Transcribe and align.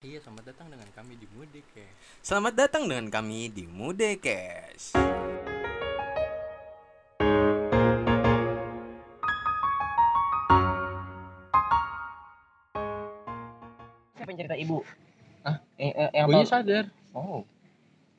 Iya, 0.00 0.16
selamat 0.16 0.44
datang 0.48 0.72
dengan 0.72 0.88
kami 0.96 1.12
di 1.12 1.26
Mudik 1.28 1.66
ya. 1.76 1.88
Selamat 2.24 2.54
datang 2.56 2.88
dengan 2.88 3.06
kami 3.12 3.52
di 3.52 3.68
Mudekes. 3.68 4.96
Siapa 14.14 14.28
yang 14.28 14.38
cerita 14.38 14.56
ibu? 14.56 14.78
Hah? 15.42 15.56
Eh, 15.76 15.90
eh, 15.90 16.08
yang 16.12 16.28
Gue 16.28 16.36
tahu- 16.36 16.50
sadar. 16.50 16.84
Oh. 17.12 17.42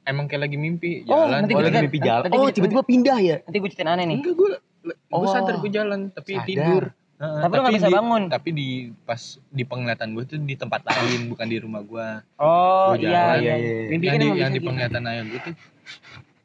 Emang 0.01 0.25
kayak 0.25 0.49
lagi 0.49 0.57
mimpi 0.57 1.05
Oh, 1.05 1.29
jalan. 1.29 1.45
nanti 1.45 1.53
Oh, 1.53 1.61
gue 1.61 1.63
lagi 1.63 1.69
cerita- 1.71 1.85
mimpi 1.85 1.99
jalan. 2.01 2.21
nanti 2.25 2.35
Oh, 2.35 2.43
gue- 2.43 2.53
tiba-tiba 2.57 2.83
pindah 2.83 3.17
ya. 3.21 3.35
Nanti 3.45 3.57
gue 3.57 3.69
ceritain 3.69 3.89
aneh 3.91 4.05
nih. 4.07 4.17
Enggak, 4.17 4.33
gue 4.33 4.49
gue 4.81 4.97
Oh. 5.13 5.29
sadar 5.29 5.55
gue 5.61 5.71
jalan 5.71 5.99
tapi 6.09 6.31
Sadar. 6.33 6.47
tidur. 6.49 6.83
Heeh, 7.21 7.37
Tapi 7.39 7.53
lu 7.53 7.61
nggak 7.61 7.75
bisa 7.75 7.85
di- 7.85 7.93
bangun. 7.93 8.23
Tapi 8.27 8.49
di 8.49 8.69
pas 8.99 9.21
di 9.47 9.61
penglihatan 9.61 10.09
gue 10.11 10.23
tuh 10.25 10.37
di 10.37 10.55
tempat 10.55 10.81
lain, 10.83 11.29
bukan 11.29 11.45
di 11.45 11.57
rumah 11.57 11.81
gue. 11.81 12.07
Oh 12.35 12.91
Gua 12.91 12.97
iya, 12.97 13.37
jalan. 13.37 13.37
iya, 13.39 13.53
Iya. 13.55 13.73
Mimpi 13.87 14.05
yang 14.07 14.17
di, 14.17 14.27
yang 14.35 14.51
di 14.51 14.59
penglihatan 14.59 15.03
ayah 15.05 15.23
gue 15.23 15.39
tuh 15.39 15.55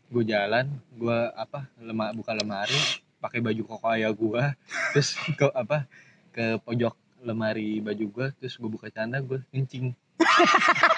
gue 0.07 0.25
jalan, 0.25 0.67
gue 0.93 1.19
apa 1.35 1.65
lemah 1.79 2.13
buka 2.13 2.31
lemari, 2.31 2.77
pakai 3.19 3.41
baju 3.41 3.63
koko 3.67 3.87
ayah 3.91 4.13
gue, 4.13 4.43
terus 4.93 5.09
ke 5.33 5.49
apa 5.51 5.89
ke 6.31 6.61
pojok 6.61 6.93
lemari 7.23 7.81
baju 7.81 8.05
gue, 8.07 8.27
terus 8.37 8.55
gue 8.55 8.69
buka 8.69 8.87
celana 8.87 9.19
gue 9.19 9.41
kencing. 9.49 9.97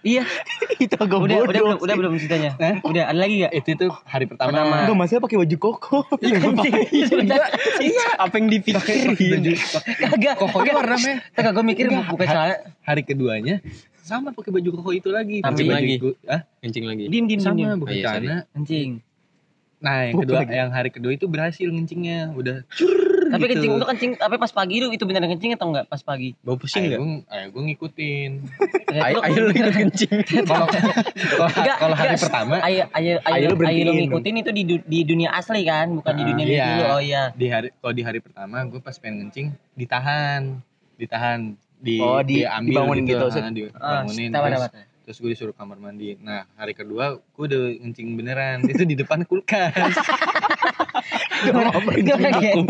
Iya. 0.00 0.24
itu 0.82 0.94
agak 0.94 1.18
Udah, 1.18 1.36
bodoh 1.38 1.46
udah 1.46 1.60
sih. 1.60 1.82
udah 1.82 1.94
belum 1.94 2.12
ceritanya. 2.16 2.50
Hah? 2.56 2.76
Udah, 2.82 3.04
ada 3.06 3.18
lagi 3.18 3.34
gak? 3.40 3.52
Itu 3.54 3.70
tuh 3.78 3.92
hari 4.02 4.24
pertama. 4.24 4.48
Pertama. 4.50 4.76
Enggak, 4.82 4.96
masalah 4.96 5.20
pakai 5.20 5.36
baju 5.38 5.56
koko. 5.58 5.98
Apa 8.18 8.34
yang 8.34 8.46
dipikirin? 8.48 9.44
Kagak. 10.00 10.34
Kokonya 10.36 10.72
warna 10.74 10.96
merah. 10.96 11.20
Kagak 11.30 11.52
gue 11.52 11.64
mikir 11.66 11.84
buka 12.06 12.24
celana. 12.24 12.56
hari 12.80 13.02
keduanya 13.02 13.60
sama 14.00 14.32
pakai 14.32 14.50
baju 14.50 14.68
koko 14.74 14.90
itu 14.90 15.08
lagi 15.08 15.38
Kencing 15.38 15.70
lagi? 15.70 15.94
gua- 15.96 16.18
ah 16.26 16.42
Kencing 16.58 16.82
lagi. 16.82 17.04
Dim 17.06 17.24
dim 17.24 17.36
dim. 17.36 17.40
sama 17.40 17.60
iya, 17.60 17.70
sorry. 17.76 18.02
celana 18.02 18.36
Kencing. 18.50 18.90
nah 19.78 20.04
yang 20.04 20.18
kedua 20.18 20.40
yang 20.44 20.70
hari 20.70 20.90
kedua 20.90 21.08
itu 21.10 21.24
berhasil 21.24 21.64
ngencingnya 21.64 22.34
udah 22.34 22.68
Tapi 23.30 23.40
gitu. 23.40 23.52
kencing 23.52 23.72
itu 23.72 23.86
kencing, 23.86 24.10
tapi 24.16 24.34
pas 24.36 24.50
pagi 24.50 24.74
itu 24.76 24.86
itu 24.88 25.04
beneran 25.04 25.28
kencing 25.28 25.52
atau 25.52 25.66
enggak 25.68 25.86
pas 25.86 26.00
pagi? 26.00 26.34
Bau 26.40 26.54
pusing 26.54 26.82
enggak? 26.84 26.98
gue 26.98 27.10
ayo 27.28 27.46
gue 27.48 27.62
ngikutin 27.64 28.30
Ayo, 28.90 29.14
lu- 29.14 29.22
ayo 29.22 29.38
lu 29.40 29.52
ikut 29.52 29.74
kencing. 29.76 30.12
kalau 30.50 30.66
kalau 31.76 31.94
hari 31.94 32.16
pertama 32.16 32.54
Ayo 32.60 32.82
ayo 32.92 33.12
Ayo 33.22 33.46
lu 33.48 33.56
ayo 33.62 33.80
lu 33.84 33.92
ngikutin 33.96 34.34
itu 34.36 34.50
di 34.50 34.62
di 34.80 34.98
dunia 35.02 35.30
asli 35.30 35.62
kan, 35.62 35.86
bukan 35.92 36.12
di 36.12 36.22
Ah, 36.22 36.28
dunia 36.28 36.44
iya. 36.44 36.50
mimpi 36.50 36.72
lu. 36.72 36.84
Oh 36.88 37.00
iya. 37.00 37.22
di 37.32 37.46
hari 37.46 37.68
kalau 37.74 37.92
di 37.92 38.02
hari 38.02 38.18
pertama 38.18 38.56
gue 38.64 38.80
pas 38.80 38.94
pengen 38.94 39.16
ngencing 39.22 39.46
ditahan 39.74 40.58
ditahan 40.94 41.40
di 41.76 41.96
Oh, 41.96 42.20
di- 42.20 42.44
diambil 42.44 42.72
dibangunin 42.76 43.04
gitu, 43.06 43.24
ah, 43.24 43.30
Sud. 43.30 43.40
Ah, 43.40 43.48
dibangunin 43.48 44.28
tahu, 44.28 44.44
terus, 44.44 44.64
terus 45.02 45.16
gue 45.18 45.30
disuruh 45.32 45.50
kamar 45.50 45.76
mandi 45.76 46.14
nah 46.18 46.44
hari 46.54 46.70
kedua 46.70 47.16
gue 47.16 47.44
udah 47.46 47.60
ngencing 47.80 48.08
beneran 48.12 48.62
itu 48.62 48.84
di 48.84 48.94
depan 48.94 49.24
kulkas 49.24 49.72
Gimana, 51.44 51.68
Gen? 52.40 52.66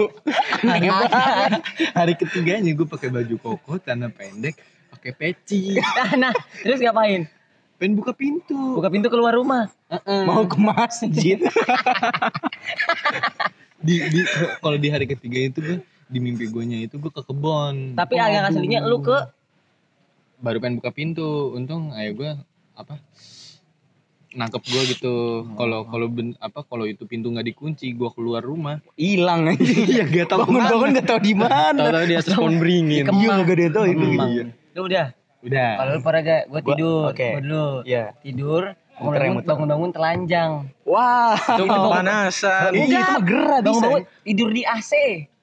hari 1.97 2.15
ketiganya 2.15 2.71
gue 2.71 2.87
pakai 2.87 3.11
baju 3.11 3.35
koko 3.39 3.83
celana 3.83 4.13
pendek 4.13 4.59
pakai 5.01 5.17
peci. 5.17 5.81
Nah, 6.21 6.37
terus 6.61 6.85
ngapain? 6.85 7.25
pengen 7.81 7.97
buka 7.97 8.13
pintu. 8.13 8.77
Buka 8.77 8.93
pintu 8.93 9.09
keluar 9.09 9.33
rumah. 9.33 9.73
Mau 10.29 10.45
ke 10.45 10.61
masjid. 10.61 11.41
di, 13.87 13.95
di 14.13 14.21
kalau 14.61 14.77
di 14.77 14.93
hari 14.93 15.09
ketiga 15.09 15.49
itu 15.49 15.59
gue 15.65 15.79
di 16.13 16.19
mimpi 16.21 16.53
gue 16.53 16.85
itu 16.85 17.01
gue 17.01 17.09
ke 17.09 17.25
kebon. 17.25 17.97
Tapi 17.97 18.21
agak 18.21 18.53
aslinya 18.53 18.85
lu 18.85 19.01
ke? 19.01 19.17
Baru 20.45 20.61
pengen 20.61 20.85
buka 20.85 20.93
pintu. 20.93 21.57
Untung 21.57 21.97
ayo 21.97 22.13
gue 22.13 22.31
apa 22.77 23.01
nangkep 24.31 24.63
gue 24.63 24.83
gitu 24.89 25.15
kalau 25.53 25.83
kalau 25.85 26.07
ben, 26.07 26.39
apa 26.39 26.63
kalau 26.63 26.85
itu 26.85 27.03
pintu 27.03 27.29
nggak 27.29 27.43
dikunci 27.45 27.91
gue 27.91 28.11
keluar 28.11 28.39
rumah 28.41 28.79
Hilang 28.95 29.49
aja. 29.49 29.59
iya 29.91 30.05
gak 30.05 30.27
tau 30.29 30.45
Bangun-bangun 30.45 30.89
gak 30.95 31.07
tau 31.07 31.19
di 31.19 31.35
mana. 31.35 31.75
Tahu-tahu 31.75 32.05
di 32.05 32.15
atas 32.15 32.35
pohon 32.39 32.55
beringin. 32.57 33.05
Iya 33.05 33.35
gak 33.41 33.51
ada 33.53 33.67
tau 33.73 33.85
itu. 33.85 34.07
Kemang. 34.07 34.31
Iya. 34.31 34.45
Lu 34.71 34.81
udah. 34.87 35.07
udah 35.41 35.71
Kalau 35.75 35.91
lu 35.91 36.01
pada 36.01 36.19
gak, 36.21 36.43
gua 36.47 36.61
Gua- 36.61 36.69
tidur. 36.71 37.05
oke. 37.11 37.29
Dulu. 37.41 37.67
Iya. 37.83 38.05
Tidur, 38.21 38.63
muter. 39.01 39.21
bangun-bangun 39.43 39.91
telanjang. 39.91 40.53
Wah. 40.85 41.35
Itu 41.35 41.65
kepanasan. 41.75 42.71
Iya 42.73 42.85
itu 43.01 43.11
mah 43.11 43.23
gerah 43.23 43.59
bisa. 43.61 43.87
Tidur 44.23 44.49
di 44.49 44.63
AC. 44.63 44.93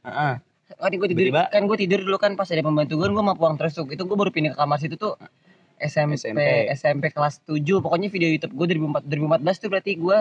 Heeh. 0.02 0.34
Waktu 0.70 0.96
gue 0.96 1.10
tidur, 1.10 1.26
Tiba-tiba- 1.28 1.50
kan 1.50 1.62
gue 1.66 1.78
tidur 1.78 2.00
dulu 2.00 2.18
kan 2.18 2.32
pas 2.34 2.46
ada 2.46 2.62
pembantu 2.62 2.94
gue, 2.96 3.08
gue 3.10 3.24
mau 3.26 3.34
pulang 3.34 3.58
terus 3.58 3.74
tuh. 3.74 3.84
Itu 3.88 4.06
gue 4.06 4.14
baru 4.14 4.30
pindah 4.30 4.54
ke 4.54 4.58
kamar 4.58 4.78
situ 4.78 4.96
tuh 4.96 5.18
SMP, 5.78 6.18
SMP, 6.18 6.42
SMP. 6.74 7.04
kelas 7.10 7.42
7. 7.46 7.62
Pokoknya 7.80 8.10
video 8.10 8.28
YouTube 8.28 8.54
gue 8.54 8.66
2014 8.78 9.62
tuh 9.62 9.70
berarti 9.70 9.92
gue 9.94 10.18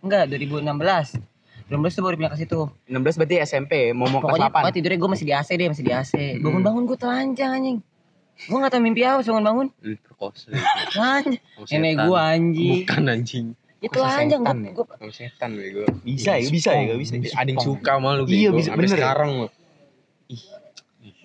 enggak 0.00 0.22
2016. 0.30 1.18
2016 1.68 1.96
tuh 1.96 2.02
baru 2.02 2.14
pindah 2.16 2.32
ke 2.32 2.38
situ. 2.40 2.60
16 2.88 3.18
berarti 3.18 3.36
SMP, 3.44 3.72
mau 3.92 4.08
mau 4.08 4.18
kelas 4.18 4.34
Pokoknya 4.34 4.48
8. 4.48 4.54
pokoknya 4.56 4.74
tidurnya 4.74 4.98
gue 4.98 5.10
masih 5.12 5.26
di 5.26 5.34
AC 5.36 5.48
deh, 5.52 5.68
masih 5.68 5.84
di 5.84 5.92
AC. 5.92 6.12
Bangun-bangun 6.40 6.82
gue 6.84 6.98
telanjang 6.98 7.50
anjing. 7.52 7.78
Gue 8.38 8.56
gak 8.56 8.70
tau 8.70 8.80
mimpi 8.80 9.02
apa 9.02 9.20
bangun-bangun. 9.20 9.66
Perkosa. 10.02 10.48
Telanjang. 10.94 11.38
Nenek 11.68 11.94
gue 12.02 12.18
anjing. 12.18 12.78
Bukan 12.86 13.02
anjing. 13.06 13.46
Itu 13.78 13.94
Kok 13.94 14.02
telanjang 14.02 14.40
gue. 14.42 14.54
ya? 14.58 14.72
Gue 14.74 15.12
setan 15.12 15.50
bego. 15.54 15.82
Bisa 16.02 16.34
ya, 16.34 16.48
bisa 16.50 16.70
ya, 16.74 16.94
bisa. 16.98 17.14
Ada 17.36 17.50
yang 17.54 17.62
suka 17.62 17.92
sama 17.94 18.18
lu 18.18 18.24
Iya, 18.26 18.50
bisa, 18.50 18.74
bener 18.74 18.90
ya? 18.90 18.94
sekarang 18.98 19.30
lu. 19.36 19.48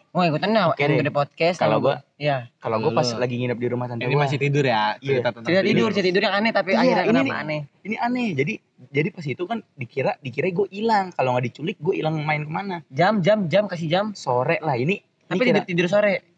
Mau 0.09 0.21
ikutan 0.23 0.49
nah, 0.49 0.69
yang 0.75 0.89
deh. 0.91 0.99
gede 0.99 1.09
podcast. 1.11 1.57
Kalau 1.57 1.77
gua- 1.79 2.05
Iya. 2.15 2.53
Kalau 2.55 2.77
gue 2.79 2.91
pas 2.91 3.07
lagi 3.13 3.35
nginep 3.35 3.57
di 3.57 3.67
rumah 3.67 3.85
tante 3.87 4.01
ini 4.01 4.13
gua, 4.13 4.23
masih 4.23 4.37
tidur 4.37 4.61
ya 4.63 4.95
Iya. 4.95 5.19
cerita 5.19 5.29
tentang 5.31 5.49
Cerita 5.49 5.63
tidur, 5.65 5.89
cerita 5.89 6.07
tidur 6.07 6.23
yang 6.23 6.35
aneh 6.35 6.51
tapi 6.51 6.69
Iya, 6.69 6.79
akhirnya 6.79 7.01
ini 7.01 7.09
kenapa 7.09 7.25
nih. 7.25 7.33
aneh? 7.35 7.61
ini 7.81 7.95
aneh. 7.97 8.27
Jadi 8.33 8.53
jadi 8.85 9.07
pas 9.09 9.25
itu 9.25 9.43
kan 9.43 9.57
dikira 9.73 10.11
dikira 10.19 10.47
gue 10.47 10.67
hilang. 10.69 11.05
Kalau 11.11 11.29
nggak 11.33 11.45
diculik 11.47 11.77
gue 11.77 11.93
hilang 11.95 12.15
main 12.19 12.41
ke 12.41 12.51
mana? 12.51 12.77
Jam, 12.89 13.19
jam, 13.19 13.47
jam 13.47 13.65
kasih 13.65 13.87
jam. 13.87 14.05
Sore 14.13 14.59
lah 14.59 14.75
ini. 14.75 15.01
Tapi 15.25 15.41
tidur 15.43 15.63
tidur 15.63 15.87
sore. 15.87 16.29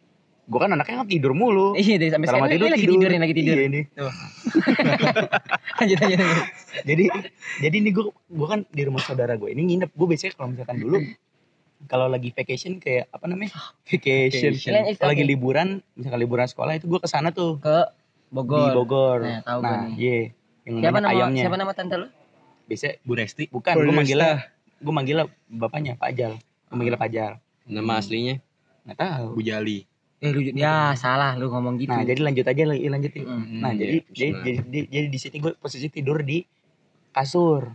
gue 0.45 0.59
kan 0.59 0.69
anaknya 0.69 1.01
kan 1.01 1.09
tidur 1.09 1.34
mulu. 1.34 1.74
Iya 1.74 1.97
deh 1.97 2.06
sampai 2.07 2.29
sekarang 2.29 2.50
tidur 2.51 2.68
ini 2.68 2.72
lagi 2.72 2.85
tidur 2.88 3.09
nih 3.09 3.18
lagi 3.19 3.34
tidur. 3.40 3.56
Iya 3.56 3.66
ini. 3.66 3.81
Lanjut 5.75 5.97
lanjut. 6.00 6.19
lanjut. 6.19 6.45
Jadi 6.85 7.03
jadi 7.59 7.75
ini 7.75 7.90
gue 7.90 8.06
gue 8.07 8.47
kan 8.47 8.59
di 8.63 8.81
rumah 8.84 9.01
saudara 9.01 9.34
gue. 9.34 9.50
Ini 9.50 9.62
nginep 9.63 9.90
gue 9.91 10.07
biasanya 10.07 10.31
kalau 10.34 10.47
misalkan 10.51 10.78
dulu 10.78 10.97
kalau 11.85 12.06
lagi 12.06 12.29
vacation 12.29 12.78
kayak 12.78 13.07
apa 13.09 13.25
namanya? 13.25 13.53
Vacation, 13.84 14.53
Vacation. 14.53 14.96
Kalau 14.96 15.12
lagi 15.12 15.23
liburan 15.23 15.68
misalkan 15.94 16.19
liburan 16.19 16.46
sekolah 16.46 16.73
itu 16.73 16.85
gue 16.85 16.97
ke 16.97 17.06
sana 17.06 17.29
tuh. 17.29 17.57
Ke 17.57 17.88
di 17.88 18.34
Bogor. 18.34 18.72
Bogor 18.73 19.18
Nah, 19.22 19.40
tahu 19.41 19.59
gua 19.59 19.69
nah 19.69 19.81
nih. 19.85 19.94
iya. 19.95 20.18
Yang 20.66 20.75
Siapa 20.81 20.97
nama 20.97 21.09
ayamnya. 21.13 21.41
siapa 21.41 21.57
nama 21.57 21.72
tante 21.72 21.95
lu? 21.95 22.07
biasanya 22.66 22.94
Bu 23.01 23.13
Resti. 23.13 23.44
Bukan 23.47 23.74
gue 23.75 23.94
manggilnya 23.94 24.31
gue 24.75 24.94
manggilnya 24.94 25.25
bapaknya 25.47 25.94
Pak 25.94 26.07
Ajal. 26.12 26.34
Gue 26.68 26.75
manggilnya 26.75 27.00
Pak 27.00 27.09
Ajal. 27.09 27.31
Nama 27.63 27.94
aslinya. 27.95 28.35
nggak 28.84 28.97
tahu. 28.97 29.28
Bu 29.34 29.41
Jali. 29.41 29.79
Eh 30.19 30.29
lu 30.29 30.41
ya 30.47 30.94
salah 30.94 31.35
lu 31.35 31.50
ngomong 31.50 31.78
gitu. 31.78 31.91
nah 31.91 32.01
jadi 32.01 32.18
lanjut 32.22 32.45
aja 32.45 32.63
lagi 32.66 32.88
lanjutin. 32.88 33.24
Mm. 33.24 33.45
nah 33.59 33.69
Hmm, 33.69 33.78
jadi 33.78 33.94
iya, 33.94 34.01
jadi, 34.09 34.31
jadi 34.34 34.57
jadi 34.63 34.81
jadi 34.90 35.07
di 35.07 35.19
sini 35.19 35.35
gue 35.38 35.53
posisi 35.56 35.88
tidur 35.88 36.22
di 36.22 36.41
kasur 37.12 37.72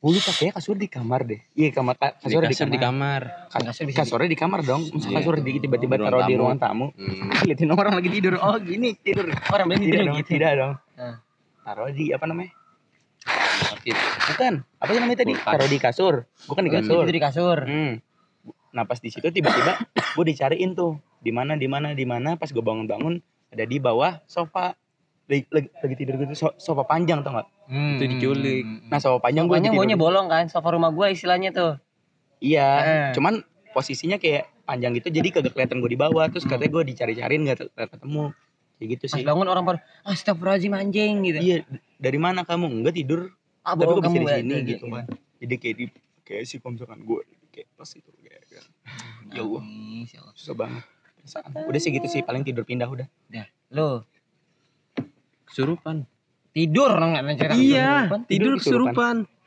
kasur 0.00 0.08
gue 0.08 0.16
lupa 0.16 0.32
kayak 0.32 0.54
kasur 0.56 0.76
di 0.76 0.88
kamar 0.88 1.20
deh. 1.22 1.40
Iya 1.52 1.70
kamar 1.70 1.94
ka- 1.94 2.16
Di 2.16 2.24
kasur 2.24 2.40
di 2.40 2.48
kasur 2.48 2.64
kamar, 2.64 2.72
di 2.72 2.78
kamar. 2.80 3.20
Kas- 3.46 3.64
Kasur 3.66 3.84
bisa 3.84 3.98
kasurnya 4.00 4.28
di 4.28 4.38
kamar 4.38 4.60
dong. 4.62 4.82
Masa 4.88 5.06
Iya. 5.06 5.16
kasur 5.20 5.34
di 5.38 5.50
tiba-tiba 5.60 5.94
Ruang 5.94 6.08
taruh 6.08 6.20
di 6.24 6.34
ruang 6.34 6.56
tamu? 6.58 6.86
Hmm. 6.96 7.28
liatin 7.46 7.68
orang 7.70 7.94
lagi 7.94 8.08
tidur. 8.08 8.34
Oh 8.36 8.56
gini 8.56 8.96
tidur. 8.96 9.28
Orang 9.46 9.66
bilang 9.68 9.82
tidak 9.82 9.92
tidur 9.92 10.06
dong 10.06 10.16
gitu. 10.16 10.30
tidak 10.30 10.50
dong. 10.56 10.72
Nah. 10.96 11.16
taruh 11.60 11.88
di 11.90 12.04
apa 12.10 12.24
namanya? 12.24 12.50
Bukan. 14.26 14.54
Apa 14.78 14.90
sih 14.90 14.98
namanya 14.98 15.18
tadi? 15.18 15.32
Taruh 15.36 15.68
di 15.68 15.78
kasur. 15.78 16.14
Bukan 16.48 16.62
di 16.62 16.70
Hmm. 16.70 16.78
kasur. 16.80 17.02
Tidur 17.02 17.12
di 17.12 17.22
kasur. 17.22 17.58
Hmm. 17.60 17.92
Nah 18.70 18.84
pas 18.86 18.96
di 18.96 19.10
situ 19.10 19.28
tiba-tiba 19.28 19.76
gue 19.92 20.24
dicariin 20.24 20.72
tuh. 20.72 20.96
Di 21.18 21.28
mana 21.28 21.54
di 21.54 21.68
mana 21.68 21.92
di 21.92 22.08
mana. 22.08 22.40
Pas 22.40 22.48
gue 22.48 22.62
bangun-bangun 22.62 23.20
ada 23.50 23.64
di 23.64 23.76
bawah 23.76 24.16
sofa 24.24 24.72
lagi, 25.30 25.42
lagi, 25.48 25.68
lagi 25.72 25.94
tidur 25.94 26.14
gitu 26.18 26.34
so- 26.34 26.56
sofa 26.56 26.82
panjang 26.82 27.22
tau 27.22 27.32
gak? 27.32 27.46
Hmm. 27.64 27.96
Itu 27.96 28.04
diculik. 28.08 28.66
Nah 28.84 28.98
sofa 28.98 29.22
panjang 29.22 29.46
gue 29.46 29.54
Pokoknya 29.54 29.70
baunya 29.72 29.94
bolong 29.94 30.26
kan, 30.26 30.44
sofa 30.46 30.68
rumah 30.70 30.90
gua 30.90 31.06
istilahnya 31.08 31.50
tuh. 31.50 31.78
Iya, 32.38 32.68
Eh. 32.76 33.08
cuman 33.12 33.40
posisinya 33.70 34.16
kayak 34.16 34.50
panjang 34.64 34.94
gitu 34.94 35.08
jadi 35.08 35.28
kagak 35.30 35.52
kelihatan 35.52 35.78
gue 35.78 35.88
di 35.88 35.98
bawah 35.98 36.26
terus 36.26 36.42
Hmm. 36.42 36.52
katanya 36.52 36.70
gue 36.72 36.82
dicari-cariin 36.88 37.42
gak 37.44 37.58
ketemu 37.88 38.34
kayak 38.76 38.88
gitu 38.90 39.04
Pas 39.04 39.14
sih. 39.14 39.24
bangun 39.24 39.46
orang 39.46 39.62
pada 39.64 39.78
astagfirullahaladzim 40.04 40.72
anjing 40.72 41.14
gitu. 41.22 41.38
Iya, 41.38 41.56
dari 41.96 42.18
mana 42.18 42.42
kamu? 42.42 42.66
Enggak 42.76 42.94
tidur, 42.96 43.30
Ah, 43.60 43.72
tapi 43.72 43.86
gue 43.86 44.02
bisa 44.02 44.10
di 44.10 44.26
sini 44.26 44.54
gitu. 44.56 44.66
gitu 44.66 44.84
kan. 44.88 45.04
Jadi 45.38 45.54
kayak 45.56 45.74
di 45.76 45.84
kayak 46.22 46.42
sih 46.44 46.56
kalau 46.58 46.72
misalkan 46.74 47.00
gue 47.02 47.20
kayak 47.50 47.68
pas 47.72 47.90
itu 47.90 48.10
kayak 48.16 48.42
ya 48.48 48.62
Allah 49.36 49.60
Nangis, 49.60 50.08
ya 50.10 50.20
susah 50.32 50.54
banget. 50.56 50.82
Udah 51.62 51.76
sih 51.76 51.90
gitu 51.90 52.06
sih 52.06 52.20
paling 52.20 52.40
tidur 52.40 52.64
pindah 52.64 52.88
udah. 52.88 53.06
Lu 53.68 54.00
Kesurupan. 55.50 56.06
tidur 56.50 56.90
nggak 56.90 57.22
cerita 57.38 57.54
Iya, 57.54 58.10
kesurupan. 58.10 58.20
tidur 58.26 58.52
kesurupan. 58.58 59.16
kesurupan. 59.26 59.38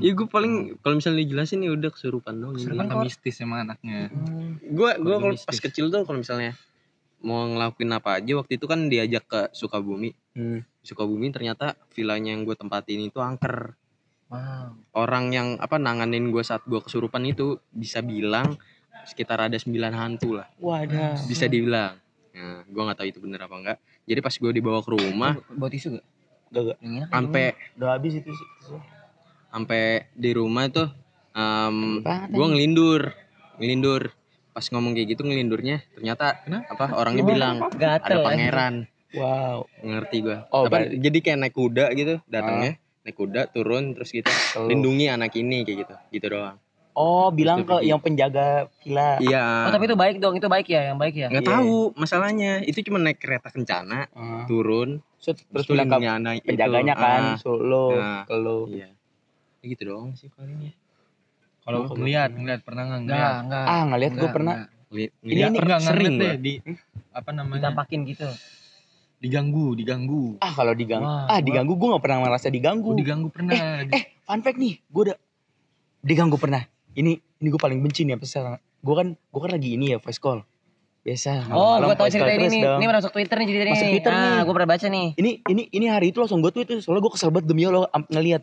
Ya 0.00 0.10
gue 0.16 0.24
paling 0.24 0.54
kalau 0.80 0.94
misalnya 0.96 1.20
dijelasin 1.20 1.60
ya 1.62 1.70
udah 1.76 1.90
kesurupan 1.92 2.34
dong. 2.40 2.56
Ternyata 2.56 2.96
mistis 3.04 3.36
emang 3.44 3.68
anaknya. 3.68 4.08
Gue 4.64 4.90
gue 4.96 5.16
kalau 5.20 5.34
pas 5.36 5.58
kecil 5.60 5.92
tuh 5.92 6.08
kalau 6.08 6.18
misalnya 6.18 6.56
mau 7.22 7.46
ngelakuin 7.46 7.92
apa 7.94 8.18
aja 8.18 8.32
waktu 8.40 8.58
itu 8.58 8.66
kan 8.66 8.88
diajak 8.88 9.24
ke 9.28 9.40
Sukabumi. 9.54 10.10
Hmm. 10.34 10.64
Sukabumi 10.82 11.30
ternyata 11.30 11.78
villanya 11.94 12.34
yang 12.34 12.42
gue 12.42 12.56
tempatin 12.56 13.06
itu 13.06 13.20
angker. 13.20 13.76
Wow. 14.32 14.74
Orang 14.96 15.30
yang 15.30 15.60
apa 15.60 15.76
nanganin 15.76 16.32
gue 16.32 16.40
saat 16.40 16.64
gue 16.64 16.80
kesurupan 16.80 17.22
itu 17.28 17.60
bisa 17.70 18.00
bilang 18.00 18.56
sekitar 19.04 19.44
ada 19.44 19.60
9 19.60 19.70
hantu 19.92 20.40
lah. 20.40 20.48
Wadah. 20.56 21.20
Bisa 21.28 21.46
dibilang. 21.46 22.01
Nah, 22.32 22.64
gue 22.64 22.82
nggak 22.82 22.98
tahu 22.98 23.08
itu 23.12 23.18
bener 23.20 23.40
apa 23.44 23.54
enggak. 23.60 23.78
Jadi 24.08 24.20
pas 24.24 24.34
gue 24.34 24.50
dibawa 24.56 24.80
ke 24.80 24.90
rumah, 24.96 25.36
Bawa 25.52 25.68
tisu 25.68 26.00
gak? 26.00 26.06
Gak 26.52 26.62
gak. 26.72 26.78
Enak 26.80 27.08
sampai 27.12 27.44
Udah 27.76 27.88
habis 27.96 28.12
itu 28.16 28.30
sih. 28.32 28.48
sampai 29.52 30.08
di 30.16 30.30
rumah 30.32 30.64
tuh 30.72 30.88
um, 31.36 32.00
gue 32.04 32.46
ngelindur 32.48 33.12
ngelindur. 33.60 34.12
Pas 34.52 34.64
ngomong 34.68 34.92
kayak 34.92 35.16
gitu 35.16 35.24
ngelindurnya 35.24 35.80
ternyata 35.96 36.44
apa 36.68 36.92
orangnya 36.92 37.24
bilang 37.24 37.56
ada 37.80 38.16
pangeran. 38.20 38.88
Wow. 39.12 39.68
ngerti 39.84 40.24
gue 40.24 40.38
Oh, 40.48 40.64
apa 40.68 40.88
jadi 40.88 41.18
kayak 41.20 41.38
naik 41.40 41.54
kuda 41.56 41.92
gitu 41.92 42.20
datangnya. 42.28 42.80
Naik 43.04 43.16
kuda 43.16 43.52
turun 43.52 43.92
terus 43.92 44.08
gitu 44.08 44.28
lindungi 44.68 45.08
anak 45.12 45.36
ini 45.36 45.68
kayak 45.68 45.78
gitu. 45.84 45.94
Gitu 46.16 46.26
doang 46.32 46.56
Oh, 46.92 47.28
bilang 47.28 47.64
ke 47.64 47.80
yang 47.80 47.96
penjaga 47.96 48.68
villa. 48.78 49.16
iya 49.18 49.64
Oh 49.64 49.70
tapi 49.70 49.84
itu 49.86 49.96
baik 49.96 50.16
dong, 50.18 50.36
itu 50.36 50.44
baik 50.44 50.66
ya, 50.66 50.92
yang 50.92 50.98
baik 50.98 51.14
ya. 51.14 51.26
nggak 51.26 51.40
Iya. 51.40 51.52
tahu 51.56 51.74
masalahnya 51.94 52.52
itu 52.60 52.78
cuma 52.82 52.98
naik 52.98 53.16
kereta 53.16 53.48
kencana 53.48 54.12
Ah. 54.12 54.44
turun 54.44 55.00
Set, 55.16 55.40
terus 55.42 55.64
bilang 55.64 55.88
ke 55.88 55.96
itu. 56.36 56.44
penjaganya 56.44 56.94
kan, 56.94 57.22
Ah, 57.24 57.36
so, 57.36 57.56
lo, 57.56 57.94
Nah. 57.94 58.22
ke 58.24 58.34
lo. 58.34 58.68
iya 58.68 58.92
Ya 59.58 59.66
gitu 59.68 59.88
doang 59.88 60.12
sih 60.12 60.28
palingnya 60.28 60.74
Kalau 61.62 61.86
Oh, 61.86 61.94
ngeliat, 61.94 62.34
ngeliat 62.34 62.60
pernah 62.60 62.82
nggak 62.84 63.00
Enggak, 63.06 63.32
enggak. 63.40 63.64
Ah, 63.64 63.82
ngeliat 63.86 64.10
gue 64.10 64.18
Enggak, 64.18 64.34
pernah. 64.34 64.54
enggak. 64.58 64.70
Ngeliat- 64.90 65.12
Ini- 65.14 65.30
ini 65.30 65.38
Pernah 65.54 65.62
nggak 65.70 65.80
sering 65.86 66.14
deh 66.18 66.34
di 66.36 66.52
apa 67.14 67.30
namanya? 67.30 67.58
Ditampakin 67.62 68.00
gitu. 68.04 68.28
Diganggu, 69.16 69.66
diganggu. 69.72 70.24
Ah, 70.36 70.50
kalau 70.50 70.74
diganggu. 70.74 71.06
Wah, 71.06 71.24
ah, 71.24 71.38
gua- 71.38 71.46
diganggu 71.46 71.72
gue 71.72 71.88
gak 71.88 72.02
pernah 72.02 72.18
merasa 72.20 72.50
diganggu. 72.50 72.90
Diganggu 72.92 73.30
pernah. 73.30 73.54
Eh, 73.86 74.04
fun 74.20 74.42
fact 74.42 74.58
nih, 74.58 74.82
gue 74.82 75.02
udah 75.06 75.16
diganggu 76.02 76.34
pernah. 76.34 76.66
Ini 76.92 77.12
ini 77.18 77.46
gue 77.48 77.58
paling 77.58 77.78
benci 77.78 78.02
nih 78.02 78.14
apa 78.14 78.24
sekarang. 78.24 78.54
Gue 78.78 78.94
kan 78.94 79.06
gue 79.14 79.40
kan 79.40 79.50
lagi 79.50 79.68
ini 79.74 79.92
ya 79.92 79.98
voice 79.98 80.18
call. 80.18 80.44
Biasa. 81.02 81.50
Oh, 81.50 81.82
tahu 81.82 81.98
voice 81.98 82.14
cerita 82.14 82.30
ini 82.30 82.46
nih. 82.48 82.62
dong. 82.62 82.78
Ini 82.78 82.86
masuk 82.88 83.10
Twitter 83.10 83.36
nih 83.36 83.46
cerita 83.48 83.64
Masuk 83.66 83.82
nih. 83.82 83.92
Twitter 83.92 84.12
nih. 84.12 84.22
Ah, 84.22 84.40
gua 84.42 84.54
pernah 84.54 84.70
baca 84.70 84.86
nih. 84.86 85.06
Ini 85.16 85.30
ini 85.44 85.62
ini 85.72 85.86
hari 85.86 86.06
itu 86.08 86.18
langsung 86.22 86.38
gue 86.38 86.50
tweet 86.50 86.68
itu 86.68 86.78
soalnya 86.78 87.02
gue 87.02 87.12
kesel 87.12 87.30
banget 87.30 87.46
demi 87.48 87.62
Allah 87.64 87.90
am- 87.90 88.06
ngelihat 88.06 88.42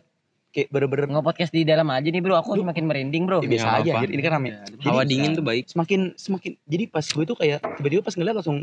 kayak 0.50 0.68
bener-bener 0.68 1.06
Nge-podcast 1.08 1.54
di 1.54 1.62
dalam 1.62 1.86
aja 1.88 2.04
nih, 2.04 2.20
Bro. 2.20 2.34
Aku 2.36 2.52
Lu- 2.52 2.66
semakin 2.66 2.84
merinding, 2.84 3.22
Bro. 3.24 3.38
ya, 3.40 3.48
biasa 3.48 3.64
nggak 3.64 3.80
aja. 3.80 3.92
Jadi 3.96 4.12
ini 4.12 4.22
kan 4.22 4.32
rame. 4.34 4.48
hawa 4.82 5.00
Jadi, 5.00 5.08
dingin 5.08 5.30
tuh 5.32 5.44
baik 5.46 5.64
semakin 5.68 6.00
semakin 6.16 6.52
jadi 6.66 6.84
pas 6.84 7.06
gue 7.06 7.24
tuh 7.24 7.36
kayak 7.38 7.58
tiba-tiba 7.78 8.02
pas 8.02 8.12
ngeliat 8.12 8.36
langsung 8.36 8.58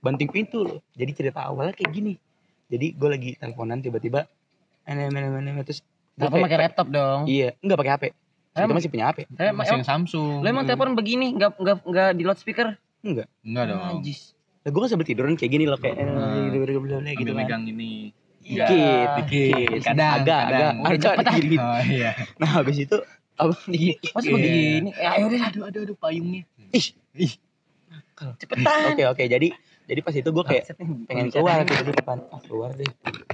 banting 0.00 0.30
pintu 0.30 0.62
loh. 0.62 0.78
Jadi 0.94 1.10
cerita 1.12 1.44
awalnya 1.44 1.74
kayak 1.74 1.90
gini. 1.90 2.14
Jadi 2.64 2.86
gue 2.94 3.08
lagi 3.10 3.30
teleponan 3.34 3.82
tiba-tiba 3.82 4.24
enem 4.84 5.10
enem 5.10 5.36
enem 5.36 5.54
terus 5.60 5.82
kayak- 6.16 6.32
pakai 6.40 6.58
laptop 6.62 6.86
dong. 6.88 7.20
Iya, 7.26 7.52
enggak 7.60 7.76
pakai 7.76 7.92
HP. 7.92 8.04
Kita 8.54 8.70
masih 8.70 8.86
punya 8.88 9.10
HP. 9.10 9.18
Eh, 9.34 9.50
Masih 9.50 9.74
yang 9.74 9.84
Samsung. 9.84 10.38
Lo 10.38 10.46
emang 10.46 10.62
telepon 10.62 10.94
begini, 10.94 11.34
enggak 11.34 11.58
enggak 11.58 11.82
enggak 11.82 12.08
di 12.14 12.22
loudspeaker? 12.22 12.78
Enggak. 13.02 13.26
Enggak 13.42 13.64
dong. 13.68 13.98
Najis. 13.98 14.38
Lah 14.62 14.70
gue 14.70 14.80
kan 14.80 14.88
sambil 14.88 15.04
tiduran 15.04 15.34
kayak 15.34 15.52
gini 15.52 15.64
loh 15.66 15.76
kayak 15.76 15.98
eh, 15.98 16.06
Hmm. 16.06 16.48
gitu 16.48 16.56
gitu 16.62 16.78
Ambil 16.78 17.02
kan. 17.28 17.36
megang 17.36 17.62
ini. 17.66 18.14
Iya. 18.44 18.64
Dikit, 18.64 19.08
Dikit. 19.18 19.56
dikit. 19.56 19.82
Kadang, 19.82 20.12
agak, 20.14 20.42
agak, 20.46 20.70
agak 20.78 20.98
cepet 21.00 21.24
ah. 21.26 21.34
dikit. 21.34 21.60
Oh 21.60 21.80
iya. 21.84 22.10
Nah, 22.38 22.48
habis 22.54 22.76
itu 22.78 22.96
apa 23.34 23.54
Masa 23.58 23.66
Iya. 24.22 24.30
begini? 24.30 24.90
Eh, 24.94 25.08
ayo 25.10 25.24
deh, 25.26 25.40
Aduh, 25.42 25.62
aduh, 25.66 25.80
aduh 25.82 25.96
payungnya. 25.98 26.42
cepetan. 28.38 28.94
Oke, 28.94 29.04
oke. 29.10 29.24
Jadi 29.26 29.48
jadi 29.84 30.00
pas 30.00 30.14
itu 30.14 30.28
gue 30.30 30.44
kayak 30.46 30.64
pengen 31.04 31.28
keluar 31.28 31.66
gitu 31.66 31.82
di 31.82 31.92
depan. 31.92 32.22
Ah, 32.30 32.40
keluar 32.40 32.70
deh. 32.72 32.86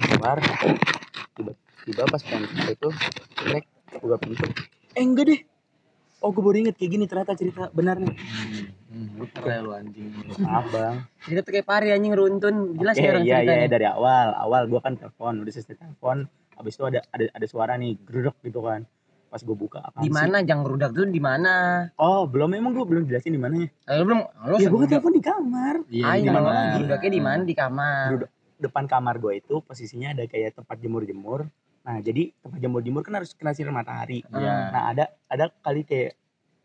Keluar. 0.08 0.40
Tiba-tiba 1.37 2.02
pas 2.08 2.23
pengen 2.25 2.49
keluar 2.49 2.70
itu 2.73 2.88
jelek 3.38 3.64
buka 4.00 4.16
pintu. 4.16 4.46
Eh, 4.98 5.04
enggak 5.06 5.26
deh. 5.31 5.40
Oh, 6.20 6.34
gue 6.37 6.42
baru 6.44 6.56
inget 6.69 6.76
kayak 6.76 6.90
gini 6.92 7.04
ternyata 7.08 7.32
cerita 7.32 7.72
benar 7.72 7.96
nih. 7.96 8.12
Hmm, 8.90 9.08
lu 9.16 9.25
parah 9.32 9.62
lu 9.64 9.70
anjing. 9.72 10.10
Maaf, 10.37 10.69
Bang. 10.69 10.96
Cerita 11.25 11.40
tuh 11.46 11.52
kayak 11.56 11.66
pari 11.66 11.88
anjing 11.94 12.12
runtun. 12.12 12.76
Jelas 12.76 12.98
Oke, 12.98 13.06
ya 13.06 13.10
orang 13.14 13.25
iya, 13.25 13.37
iya, 13.38 13.38
ceritanya. 13.40 13.69
dari 13.72 13.87
awal. 13.88 14.26
Awal 14.37 14.62
gue 14.69 14.81
kan 14.82 14.92
telepon, 14.98 15.40
udah 15.40 15.52
selesai 15.54 15.78
telepon. 15.78 16.28
Habis 16.60 16.76
itu 16.76 16.84
ada 16.84 17.00
ada 17.14 17.25
ada 17.32 17.46
suara 17.48 17.72
nih, 17.81 17.96
geruduk 18.04 18.37
gitu 18.44 18.60
kan. 18.60 18.84
Pas 19.31 19.40
gue 19.40 19.56
buka 19.56 19.78
apa 19.81 20.02
Di 20.02 20.10
mana 20.10 20.42
jang 20.42 20.66
rudak 20.66 20.90
tuh 20.92 21.06
di 21.06 21.22
mana? 21.22 21.87
Oh, 21.96 22.26
belum 22.26 22.50
emang 22.52 22.75
gue 22.76 22.84
belum 22.84 23.06
jelasin 23.06 23.32
di 23.32 23.40
mananya. 23.40 23.70
Ayo 23.88 24.02
belum. 24.04 24.20
Lo 24.44 24.56
Ya, 24.58 24.69
gue 24.69 24.78
kan 24.84 24.88
telepon 24.90 25.12
di 25.14 25.22
kamar. 25.25 25.75
Iya, 25.88 26.04
Ayo, 26.10 26.20
di 26.20 26.31
mana? 26.34 26.60
rudaknya 26.82 27.10
di 27.14 27.22
mana? 27.22 27.42
Di 27.46 27.54
kamar. 27.56 28.06
Geruduk. 28.12 28.31
Depan 28.60 28.84
kamar 28.84 29.14
gue 29.16 29.32
itu 29.40 29.54
posisinya 29.64 30.12
ada 30.12 30.28
kayak 30.28 30.52
tempat 30.60 30.76
jemur-jemur. 30.76 31.48
Nah, 31.80 31.96
jadi 31.98 32.30
tempat 32.36 32.58
jemur-jemur 32.58 33.00
kan 33.00 33.14
harus 33.16 33.32
kena 33.32 33.50
sinar 33.50 33.72
matahari. 33.72 34.20
Iya. 34.26 34.54
Nah, 34.68 34.82
ada 34.90 35.04
ada 35.26 35.44
kali 35.56 35.82
kayak 35.82 36.12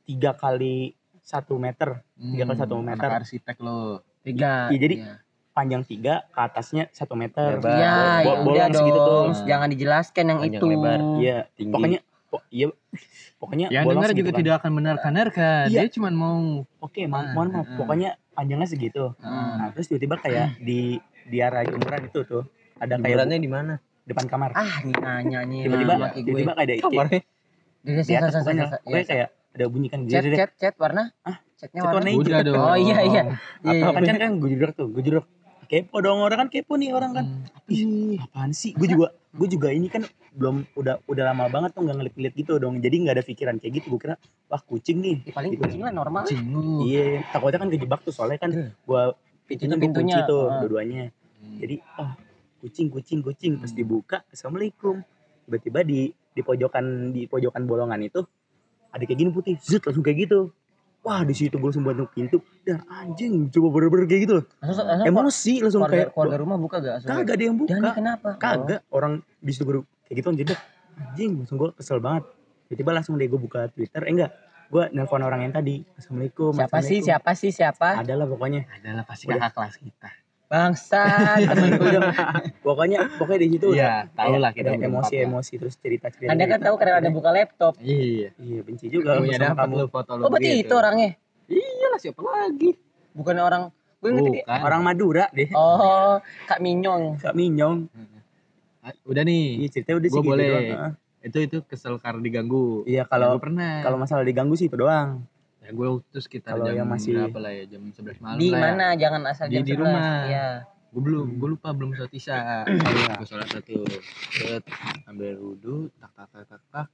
tiga 0.03 0.31
kali 0.33 0.93
satu 1.17 1.55
meter 1.55 2.03
Tiga 2.13 2.43
kali 2.45 2.57
satu 2.57 2.75
Hmm, 2.75 2.85
meter. 2.85 3.07
anak 3.07 3.21
arsitek 3.21 3.57
lo. 3.57 4.03
Tiga. 4.21 4.69
Iya, 4.69 4.77
jadi- 4.77 4.99
Iya. 5.01 5.15
panjang 5.51 5.81
tiga 5.81 6.27
ke 6.27 6.39
atasnya 6.41 6.91
satu 6.91 7.15
meter 7.15 7.57
Lebar. 7.57 7.71
Iya, 7.71 7.95
ya 7.95 8.27
udah 8.27 8.43
bolong 8.43 8.73
segitu 8.73 8.99
tuh 8.99 9.07
dong. 9.23 9.31
Jangan 9.45 9.67
dijelaskan 9.69 10.23
yang 10.25 10.39
Panjang 10.41 10.59
itu. 10.59 10.65
lebar. 10.67 10.99
iya 11.15 11.37
tinggi 11.49 11.71
pokoknya 11.71 11.99
po- 12.27 12.45
iya 12.49 12.67
pokoknya 13.37 13.67
Yang 13.69 13.83
dengar 13.87 14.09
juga 14.11 14.29
kan. 14.29 14.37
tidak 14.37 14.53
akan 14.57 14.71
benarkan-benarkan. 14.73 15.63
Iya. 15.65 15.79
Dia 15.79 15.89
cuma 15.89 16.09
mau 16.11 16.37
oke 16.77 16.99
Ah, 17.01 17.07
mohon 17.07 17.47
maaf 17.49 17.63
ah. 17.63 17.77
pokoknya 17.77 18.09
panjangnya 18.29 18.67
segitu 18.67 19.15
Hmm. 19.17 19.55
nah 19.55 19.67
terus 19.71 19.87
tiba-tiba 19.87 20.19
kayak 20.19 20.59
di 20.59 20.99
di 21.23 21.37
arah 21.39 21.63
jemuran 21.63 22.03
itu 22.03 22.19
tuh 22.21 22.43
ada 22.75 22.99
kayak 22.99 23.07
Hiburannya 23.07 23.39
di 23.39 23.47
mana 23.47 23.73
depan 24.05 24.25
kamar 24.25 24.49
Ah, 24.51 24.79
nih 24.81 24.95
nanya 24.95 25.39
nih. 25.43 25.61
tiba-tiba 25.63 25.93
Nah, 25.93 26.09
gue. 26.09 26.21
tiba-tiba 26.21 26.51
kayak 26.53 26.67
ada 26.79 27.17
Di 27.81 27.91
di 27.99 28.13
atas 28.15 28.33
pokoknya 28.35 28.65
pokoknya 28.79 29.05
kayak 29.05 29.27
ada 29.51 29.65
bunyi 29.65 29.87
kan 29.87 29.99
chat 30.03 30.19
gitu 30.19 30.27
deh 30.27 30.37
chat 30.37 30.51
chat 30.55 30.75
warna? 30.75 31.03
Ah, 31.21 31.37
Chatnya 31.55 31.79
chat 31.79 31.91
warna? 31.91 32.09
hijau. 32.09 32.21
udah 32.23 32.39
dong. 32.43 32.55
Oh 32.59 32.75
iya 32.75 32.97
iya. 33.01 33.21
Iya. 33.63 33.83
Apa 33.83 33.93
iya. 33.93 33.93
kan 33.95 34.03
kan 34.03 34.17
kan 34.19 34.31
gue 34.35 34.49
judruk 34.51 34.73
tuh 34.73 34.87
gue 34.89 35.01
judruk 35.01 35.25
kepo 35.65 35.97
dong 35.97 36.19
orang 36.19 36.37
kan 36.39 36.49
kepo 36.49 36.73
nih 36.75 36.91
orang 36.91 37.11
kan 37.11 37.25
Hmm. 37.25 37.49
ih 37.67 38.21
apaan 38.21 38.51
sih 38.51 38.71
gue 38.71 38.85
juga 38.87 39.09
gue 39.31 39.47
juga 39.47 39.69
ini 39.69 39.87
kan 39.87 40.05
belum 40.31 40.61
udah 40.71 41.01
udah 41.03 41.23
lama 41.25 41.45
banget 41.47 41.73
tuh 41.73 41.81
nggak 41.81 41.95
ngeliat-ngeliat 41.95 42.33
gitu 42.35 42.51
dong 42.55 42.77
jadi 42.77 42.95
nggak 42.95 43.15
ada 43.15 43.23
pikiran 43.23 43.55
kayak 43.55 43.73
gitu 43.75 43.89
gue 43.89 43.99
kira 43.99 44.15
wah 44.45 44.61
kucing 44.61 44.99
nih 44.99 45.15
Ya, 45.23 45.33
paling 45.33 45.49
Gitu. 45.51 45.61
kucing 45.63 45.81
lah 45.81 45.89
normal. 45.91 46.21
Cing 46.23 46.45
lu. 46.47 46.85
iya 46.85 47.25
takutnya 47.27 47.57
kan 47.57 47.69
kejebak 47.71 47.99
tuh 47.99 48.11
soalnya 48.11 48.37
kan 48.37 48.51
gua 48.83 49.17
pintunya 49.43 49.73
gua 49.73 49.81
Pintu-pintunya, 49.81 50.15
kunci 50.15 50.29
tuh 50.29 50.41
ah. 50.43 50.59
dua-duanya 50.59 51.03
Hmm. 51.35 51.57
jadi 51.57 51.75
oh 51.97 52.09
kucing 52.65 52.89
kucing 52.89 53.21
kucing 53.21 53.53
pas 53.55 53.67
Hmm. 53.67 53.77
dibuka 53.77 54.17
assalamualaikum 54.27 55.05
tiba-tiba 55.45 55.79
di 55.81 55.99
di 56.09 56.41
pojokan 56.41 56.85
di 57.11 57.25
pojokan 57.25 57.63
bolongan 57.63 58.01
itu 58.01 58.25
ada 58.89 58.99
kayak 58.99 59.15
gini 59.15 59.29
putih 59.29 59.53
zut 59.59 59.85
langsung 59.85 60.01
kayak 60.01 60.25
gitu 60.25 60.49
wah 60.99 61.21
di 61.21 61.31
situ 61.31 61.53
gue 61.53 61.63
langsung 61.63 61.85
bantu 61.85 62.09
pintu 62.09 62.37
dan 62.63 62.81
anjing 62.87 63.47
coba 63.47 63.67
bener-bener 63.71 64.05
kayak 64.05 64.21
gitu 64.23 64.33
loh 64.35 64.45
Langsung, 64.57 64.83
langsung 64.83 65.07
emosi 65.07 65.53
langsung 65.61 65.81
keluarga, 65.81 65.95
kayak 65.95 66.09
keluarga 66.11 66.37
rumah 66.39 66.57
buka 66.57 66.75
gak? 66.79 66.93
Langsung 66.97 67.09
kagak 67.13 67.35
ada 67.35 67.43
yang 67.45 67.57
buka 67.57 67.89
kenapa? 67.93 68.29
kagak 68.35 68.81
orang 68.89 69.13
di 69.37 69.51
situ 69.53 69.63
baru 69.63 69.79
kayak 70.03 70.15
gitu 70.17 70.27
jadi 70.35 70.53
anjing 70.97 71.31
langsung 71.37 71.55
gue 71.55 71.69
kesel 71.71 71.99
banget 71.99 72.23
tiba-tiba 72.65 72.91
langsung 72.91 73.13
deh 73.15 73.27
gue 73.27 73.37
buka 73.37 73.69
twitter 73.69 74.01
eh 74.01 74.11
enggak 74.11 74.31
gue 74.65 74.83
nelpon 74.91 75.21
orang 75.21 75.45
yang 75.45 75.53
tadi 75.53 75.85
assalamualaikum 75.93 76.49
Oh, 76.49 76.57
siapa 76.57 76.81
sih? 76.81 76.97
assalamualaikum. 76.97 77.05
Siapa 77.05 77.31
sih? 77.31 77.49
Siapa? 77.53 77.87
adalah 77.95 78.25
pokoknya 78.25 78.61
Adalah 78.73 79.03
pasti 79.05 79.23
kakak 79.29 79.51
kelas 79.53 79.75
kita. 79.77 80.09
Bangsat. 80.45 81.41
temen 81.43 81.69
gue. 81.73 81.97
pokoknya 82.65 82.99
pokoknya 83.15 83.39
di 83.39 83.49
situ 83.51 83.67
Iya, 83.71 84.05
tahu 84.11 84.37
lah 84.37 84.51
kita 84.51 84.69
ada 84.69 84.77
lah. 84.77 84.87
emosi-emosi 84.87 85.53
terus 85.57 85.75
cerita-cerita 85.75 86.29
Anda 86.29 86.45
kan 86.45 86.59
tahu 86.61 86.75
karena 86.77 86.93
ada 86.99 87.09
buka 87.09 87.29
laptop. 87.29 87.73
Iya. 87.77 88.29
iya 88.35 88.59
benci 88.61 88.85
juga 88.87 89.17
Punya 89.17 89.35
sama 89.35 89.45
dapat 89.51 89.65
kamu 89.65 89.87
foto 89.89 90.11
lu. 90.11 90.21
Oh 90.21 90.29
berarti 90.29 90.51
itu 90.59 90.73
orangnya? 90.73 91.11
Iyalah 91.45 91.99
siapa 91.99 92.21
lagi? 92.21 92.71
Bukan 93.11 93.35
orang 93.37 93.63
gue 93.97 94.09
ngerti 94.11 94.39
orang 94.45 94.81
Madura 94.81 95.25
deh 95.31 95.49
Oh, 95.51 96.21
Kak 96.45 96.59
Minyong. 96.59 97.17
Kak 97.17 97.33
Minyong 97.33 97.89
Ah, 98.79 98.93
Udah 99.01 99.25
nih. 99.25 99.57
iya 99.57 99.67
ceritanya 99.67 99.97
udah 99.97 100.09
sih 100.09 100.19
gitu 100.19 100.29
boleh. 100.29 100.77
Itu 101.25 101.37
itu 101.41 101.57
kesel 101.65 101.97
karena 101.97 102.21
diganggu. 102.21 102.85
iya 102.85 103.01
kalau 103.03 103.33
pernah. 103.35 103.81
kalau 103.81 103.97
masalah 103.97 104.21
diganggu 104.21 104.53
sih 104.53 104.69
itu 104.69 104.77
doang 104.77 105.25
ya 105.65 105.71
gue 105.71 105.87
waktu 105.91 106.17
sekitar 106.19 106.51
kalau 106.53 106.63
jam 106.63 106.75
yang 106.77 106.87
masih- 106.87 107.17
berapa 107.17 107.39
lah 107.39 107.51
ya? 107.51 107.63
Jam 107.67 107.81
11 107.83 108.17
malam 108.19 108.37
Di 108.37 108.47
lah 108.47 108.55
ya. 108.55 108.65
mana? 108.67 108.87
Jangan 108.95 109.21
asal 109.25 109.45
Di- 109.45 109.53
jam 109.53 109.63
di 109.63 109.71
11. 109.71 109.81
rumah. 109.81 110.09
Iya. 110.25 110.47
gue 110.87 111.03
belum 111.03 111.27
gue 111.35 111.49
lupa 111.51 111.69
belum 111.69 111.91
sholat 111.91 112.13
isya 112.13 112.63
gue 113.19 113.27
sholat 113.27 113.49
satu 113.49 113.83
set 114.31 114.63
ambil 115.05 115.35
wudhu 115.35 115.91
tak 115.93 116.07
tak 116.09 116.27
tak 116.31 116.43
tak 116.47 116.61
tak 116.65 116.87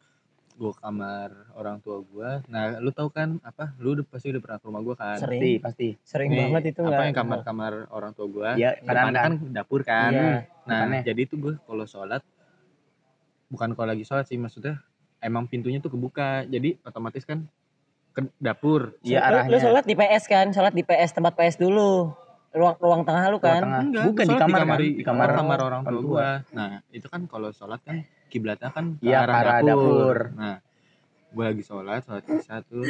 gue 0.51 0.71
kamar 0.75 1.29
orang 1.53 1.77
tua 1.77 2.01
gue 2.01 2.29
nah 2.47 2.75
lu 2.75 2.89
tahu 2.89 3.07
kan 3.09 3.37
apa 3.41 3.77
lu 3.77 3.93
udah 3.93 4.01
pasti 4.03 4.29
udah 4.29 4.41
pernah 4.41 4.57
ke 4.57 4.65
rumah 4.65 4.81
gue 4.81 4.95
kan 4.95 5.15
Sering. 5.15 5.37
pasti 5.37 5.51
pasti 5.61 5.87
Sering 6.01 6.29
Nih, 6.29 6.39
banget 6.43 6.63
itu 6.67 6.81
apa 6.81 6.89
enggak. 6.89 7.05
yang 7.05 7.15
kamar 7.15 7.39
kamar 7.43 7.73
orang 7.89 8.11
tua 8.11 8.25
gue 8.25 8.49
depannya 8.51 8.71
kadang-kadang 8.81 9.21
kan 9.21 9.33
dapur 9.53 9.81
kan 9.83 10.09
Iya, 10.09 10.21
nah 10.63 10.79
depannya. 10.81 11.01
jadi 11.03 11.21
itu 11.21 11.35
gue 11.37 11.53
kalau 11.61 11.85
sholat 11.85 12.21
bukan 13.49 13.69
kalau 13.71 13.87
lagi 13.87 14.01
sholat 14.01 14.25
sih 14.25 14.35
maksudnya 14.35 14.81
emang 15.19 15.45
pintunya 15.45 15.77
tuh 15.77 15.91
kebuka 15.91 16.41
jadi 16.43 16.73
otomatis 16.81 17.21
kan 17.21 17.45
ke 18.11 18.21
dapur 18.37 18.95
Iya 19.01 19.19
Lu- 19.19 19.23
Lu 19.23 19.27
arahnya. 19.47 19.59
sholat 19.59 19.83
di 19.83 19.95
PS 19.95 20.23
kan? 20.25 20.47
Sholat 20.49 20.71
di 20.71 20.83
PS 20.83 21.11
tempat 21.11 21.33
PS 21.33 21.55
dulu. 21.57 22.11
Ruang 22.51 22.75
ruang 22.77 23.01
tengah 23.01 23.25
lu 23.27 23.39
kan? 23.39 23.63
Tengah. 23.63 23.81
Enggak, 23.81 24.03
Bukan 24.05 24.23
di 24.23 24.29
sholat 24.29 24.41
kamar 24.43 24.59
kan? 24.61 24.77
di 24.77 24.89
Di 24.91 25.03
kamar 25.03 25.27
kamar 25.31 25.59
orang 25.61 25.81
tua 25.81 26.01
gua. 26.01 26.29
Nah, 26.51 26.71
itu 26.89 27.07
kan 27.07 27.21
kalau 27.25 27.49
sholat 27.49 27.79
kan 27.81 28.03
kiblatnya 28.27 28.69
kan 28.69 28.85
ke 28.95 29.07
Iya, 29.07 29.23
arah, 29.23 29.35
arah 29.37 29.53
dapur. 29.57 29.71
dapur. 29.71 30.17
Nah, 30.35 30.55
gua 31.29 31.43
lagi 31.47 31.63
sholat, 31.63 32.01
sholat 32.01 32.23
isya 32.27 32.59
tuh 32.61 32.83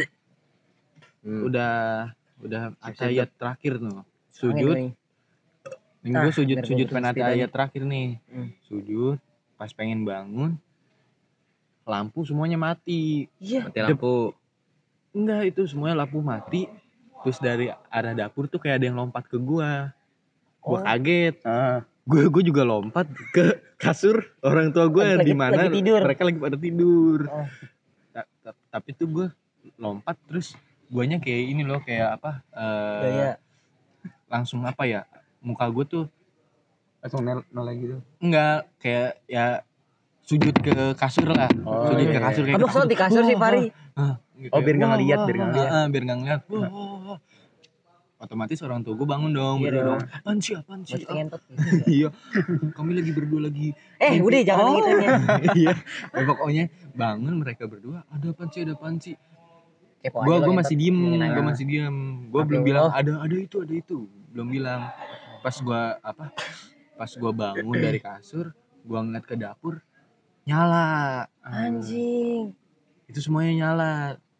Hmm. 1.21 1.45
udah 1.45 1.73
udah 2.41 2.73
ayat 2.81 3.29
terakhir 3.31 3.77
tuh. 3.77 4.01
Sujud. 4.31 4.73
Nih 4.73 4.97
Ah, 6.11 6.25
gue 6.25 6.33
sujud 6.33 6.57
biar 6.57 6.65
sujud 6.65 6.87
gua 6.87 6.97
penata 6.97 7.21
ayat 7.23 7.53
terakhir 7.53 7.85
nih. 7.85 8.17
Hmm. 8.25 8.49
Sujud, 8.63 9.21
pas 9.53 9.69
pengen 9.69 10.01
bangun, 10.01 10.57
lampu 11.83 12.23
semuanya 12.23 12.57
mati. 12.57 13.29
Iya. 13.37 13.69
mati 13.69 13.77
lampu 13.79 14.33
Enggak 15.12 15.41
itu 15.46 15.62
semuanya 15.65 16.03
lampu 16.03 16.20
mati. 16.20 16.68
Terus 17.22 17.38
dari 17.38 17.68
arah 17.70 18.13
dapur 18.13 18.48
tuh 18.48 18.58
kayak 18.58 18.82
ada 18.82 18.86
yang 18.88 18.98
lompat 18.98 19.24
ke 19.25 19.38
gua. 19.38 19.91
Gua 20.58 20.77
Oh. 20.77 20.82
kaget. 20.82 21.36
Ah, 21.44 21.84
Gue 22.01 22.25
gue 22.27 22.44
juga 22.44 22.65
lompat 22.65 23.06
ke 23.30 23.62
kasur 23.77 24.25
orang 24.41 24.74
tua 24.74 24.89
gue 24.89 25.22
di 25.22 25.38
mana 25.38 25.70
mereka 25.70 26.25
lagi 26.25 26.36
pada 26.36 26.58
tidur. 26.58 27.30
Oh. 27.30 27.46
Ta- 28.10 28.25
ta- 28.41 28.58
Tapi 28.70 28.89
tuh 28.91 29.08
gue 29.08 29.27
lompat 29.77 30.18
terus 30.25 30.58
guanya 30.88 31.22
kayak 31.22 31.41
ini 31.46 31.62
loh 31.62 31.77
kayak 31.80 32.18
apa? 32.18 32.41
eh, 32.51 33.01
Gaya. 33.06 33.32
langsung 34.27 34.65
apa 34.65 34.84
ya? 34.84 35.06
Muka 35.39 35.70
gue 35.70 35.86
tuh 35.86 36.03
langsung 37.00 37.22
nol 37.22 37.46
lagi 37.53 37.82
gitu. 37.82 37.98
enggak 38.18 38.65
kayak 38.77 39.22
ya 39.25 39.62
sujud 40.22 40.56
ke 40.58 40.74
kasur 40.96 41.30
lah. 41.30 41.50
Oh, 41.63 41.86
sujud 41.86 42.01
iya, 42.01 42.13
ke 42.13 42.20
kasur 42.20 42.44
kayak 42.44 42.58
Abang 42.58 42.72
sholat 42.72 42.89
di 42.89 42.98
kasur 42.98 43.24
sih, 43.24 43.38
Fari. 43.38 43.63
Gitu 44.33 44.50
Oh, 44.50 44.57
ya. 44.57 44.65
biar 44.65 44.75
nggak 44.75 44.89
ngeliat, 44.91 45.19
biar 45.21 45.36
nggak 45.36 45.50
ngeliat. 45.50 45.69
Ah, 45.69 45.86
biar 45.88 46.03
nggak 46.03 46.17
ngeliat. 46.17 46.41
Wah, 46.48 46.67
wah, 46.67 46.98
wah. 47.07 47.19
Otomatis 48.17 48.62
orang 48.62 48.86
tua 48.86 48.93
gue 48.93 49.03
bangun 49.03 49.33
dong, 49.33 49.57
Iya 49.57 49.65
berdua 49.67 49.81
dong. 49.81 49.98
dong. 49.98 50.10
Apaan 50.13 50.38
sih, 50.86 51.01
ngentot. 51.01 51.41
Iya, 51.89 52.07
kami 52.71 52.91
lagi 52.93 53.12
berdua 53.12 53.50
lagi. 53.50 53.74
Eh, 53.98 54.13
Mimpi. 54.13 54.25
udah 54.29 54.41
jangan 54.45 54.63
Oh. 54.63 54.74
gitu 54.77 54.89
ya. 54.93 55.10
Iya, 55.57 55.74
Ya, 56.07 56.21
pokoknya 56.24 56.63
bangun 56.93 57.33
mereka 57.41 57.65
berdua. 57.65 58.05
Ada 58.07 58.29
apaan 58.29 58.50
sih, 58.53 58.62
ada? 58.62 58.77
Kepo 60.01 60.17
Gue 60.21 60.38
gue 60.38 60.53
masih 60.53 60.75
diem, 60.77 60.93
Ngomongin 60.93 61.21
aja. 61.21 61.33
gue 61.33 61.43
masih 61.45 61.65
diem. 61.65 61.98
Gue 62.29 62.41
belum 62.41 62.62
bilang 62.62 62.89
ada 62.89 63.12
ada 63.17 63.36
itu, 63.36 63.57
ada 63.62 63.74
itu. 63.74 63.98
Belum 64.29 64.48
bilang. 64.50 64.81
Pas 65.41 65.53
gue 65.53 65.81
apa? 65.98 66.25
Pas 66.93 67.10
gue 67.10 67.31
bangun 67.31 67.74
dari 67.75 67.98
kasur, 67.98 68.53
gue 68.81 69.00
ngeliat 69.00 69.25
ke 69.25 69.33
dapur, 69.33 69.81
nyala. 70.43 71.25
Anjing. 71.41 72.53
Itu 73.12 73.20
semuanya 73.20 73.51
nyala 73.62 73.91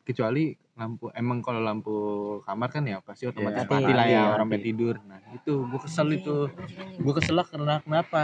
kecuali 0.02 0.56
lampu 0.74 1.12
emang 1.14 1.44
kalau 1.44 1.60
lampu 1.60 1.96
kamar 2.42 2.72
kan 2.72 2.82
ya 2.84 2.98
pasti 3.00 3.28
otomatis 3.28 3.62
Mati. 3.62 3.76
mati 3.76 3.92
lah 3.92 4.08
ya 4.08 4.22
Mati, 4.22 4.32
orang 4.32 4.48
mati. 4.48 4.56
sampai 4.56 4.60
tidur 4.64 4.96
nah 5.04 5.20
itu 5.30 5.54
gue 5.62 5.80
kesel 5.80 6.08
itu 6.10 6.36
gue 6.98 7.14
kesel 7.14 7.36
lah 7.36 7.46
karena 7.46 7.76
kenapa 7.80 8.24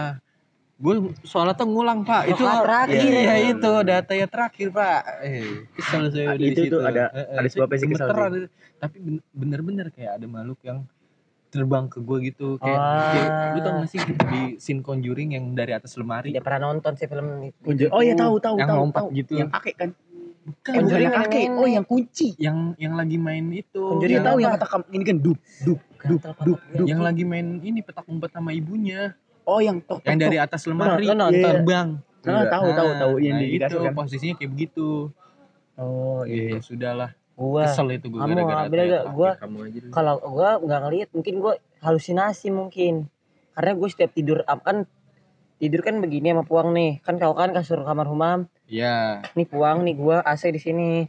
gue 0.77 0.93
sholat 1.21 1.53
tuh 1.53 1.65
ngulang 1.65 2.01
pak 2.01 2.29
itu 2.29 2.39
Rakaat 2.39 2.87
terakhir. 2.87 3.01
iya 3.03 3.35
itu 3.49 3.71
data 3.83 4.13
ya 4.13 4.25
terakhir 4.25 4.67
pak 4.69 5.01
eh 5.19 5.43
kesel 5.71 6.01
saya 6.07 6.25
Ah, 6.25 6.33
dari 6.33 6.47
itu 6.47 6.61
tuh 6.63 6.65
situ. 6.65 6.77
ada- 6.81 7.11
Eh, 7.11 7.19
eh, 7.19 7.35
ada 7.35 7.47
sebabnya 7.47 7.77
sih 7.77 7.87
kesel 7.89 8.07
ada- 8.07 8.49
tapi 8.75 8.97
ben- 8.99 9.25
bener-bener 9.31 9.87
kayak 9.89 10.11
ada 10.15 10.25
makhluk 10.25 10.61
yang 10.63 10.79
terbang 11.47 11.87
ke 11.87 11.97
gue 11.99 12.17
gitu 12.23 12.47
kayak, 12.57 12.75
Ah. 12.75 13.09
kayak 13.09 13.29
lu 13.49 13.59
tau 13.59 13.71
gak 13.75 13.89
sih 13.89 13.99
di 14.03 14.41
scene 14.57 14.81
Conjuring 14.81 15.29
yang 15.31 15.45
dari 15.51 15.71
atas 15.71 15.95
lemari 15.95 16.29
Tidak 16.29 16.43
pernah 16.43 16.69
nonton 16.69 16.93
sih 16.93 17.05
film 17.05 17.27
itu. 17.41 17.87
Oh 17.89 17.99
iya 17.99 18.13
tahu 18.13 18.35
tahu 18.37 18.55
yang 18.55 18.67
tahu. 18.67 18.77
lompat 18.79 19.01
tahu. 19.01 19.15
gitu 19.15 19.33
Yang 19.35 19.49
kakek 19.51 19.75
kan? 19.77 19.89
Bukan, 20.47 20.71
Eh, 20.71 20.75
Conjuring 20.79 21.03
yang 21.03 21.11
yang 21.11 21.25
kakek. 21.27 21.43
nenek. 21.43 21.59
Oh 21.59 21.67
yang 21.67 21.85
kunci. 21.85 22.27
yang 22.39 22.57
yang 22.79 22.93
lagi 22.95 23.17
main 23.19 23.45
itu 23.51 23.83
Conjuring 23.83 24.15
yang, 24.15 24.25
tahu 24.25 24.37
yang 24.39 24.53
kamu 24.55 24.85
ini 24.89 25.03
kan 25.03 25.17
dup 25.19 25.39
dup 25.59 25.79
dup 26.07 26.21
dup 26.71 26.87
yang 26.87 27.01
lagi 27.03 27.23
main 27.23 27.47
ini 27.59 27.79
petak 27.83 28.07
umpet 28.07 28.31
sama 28.31 28.51
ibunya 28.51 29.11
Oh 29.43 29.59
yang 29.59 29.79
tok 29.79 30.03
yang 30.03 30.15
dari 30.15 30.37
atas 30.37 30.63
lemari 30.63 31.03
Lu 31.03 31.13
nonton? 31.13 31.35
terbang 31.35 31.89
Nah, 32.23 32.43
tahu 32.47 32.67
tahu 32.69 32.89
tahu 32.97 33.13
yang 33.19 33.39
nah 33.39 33.43
di 33.43 33.55
itu 33.55 33.75
kan. 33.77 33.93
posisinya 33.93 34.35
kayak 34.35 34.51
begitu 34.51 34.87
Oh 35.75 36.23
ya 36.23 36.59
sudahlah 36.59 37.11
Gua 37.37 37.63
kesel 37.63 37.93
itu 37.93 38.07
gue 38.09 38.17
gara-gara 38.17 38.65
teriak. 38.65 38.89
gak? 38.89 39.03
Gua 39.13 39.29
kamu 39.37 39.57
aja 39.61 39.77
dulu 39.77 39.91
kalau 39.93 40.15
gua 40.25 40.49
nggak 40.57 40.79
ngeliat 40.81 41.09
mungkin 41.13 41.33
gua 41.37 41.53
halusinasi 41.79 42.47
mungkin. 42.49 42.93
Karena 43.53 43.71
gue 43.73 43.87
setiap 43.87 44.11
tidur 44.11 44.41
kan 44.41 44.85
tidur 45.57 45.81
kan 45.81 45.97
begini 45.97 46.31
sama 46.31 46.43
puang 46.43 46.71
nih. 46.71 47.01
Kan 47.01 47.17
kau 47.17 47.33
kan 47.33 47.51
kasur 47.51 47.81
kamar 47.81 48.05
humam. 48.05 48.45
Iya 48.67 49.25
Nih 49.33 49.45
puang 49.45 49.81
nih 49.81 49.93
gua 49.93 50.21
AC 50.21 50.49
di 50.49 50.57
sini. 50.57 51.05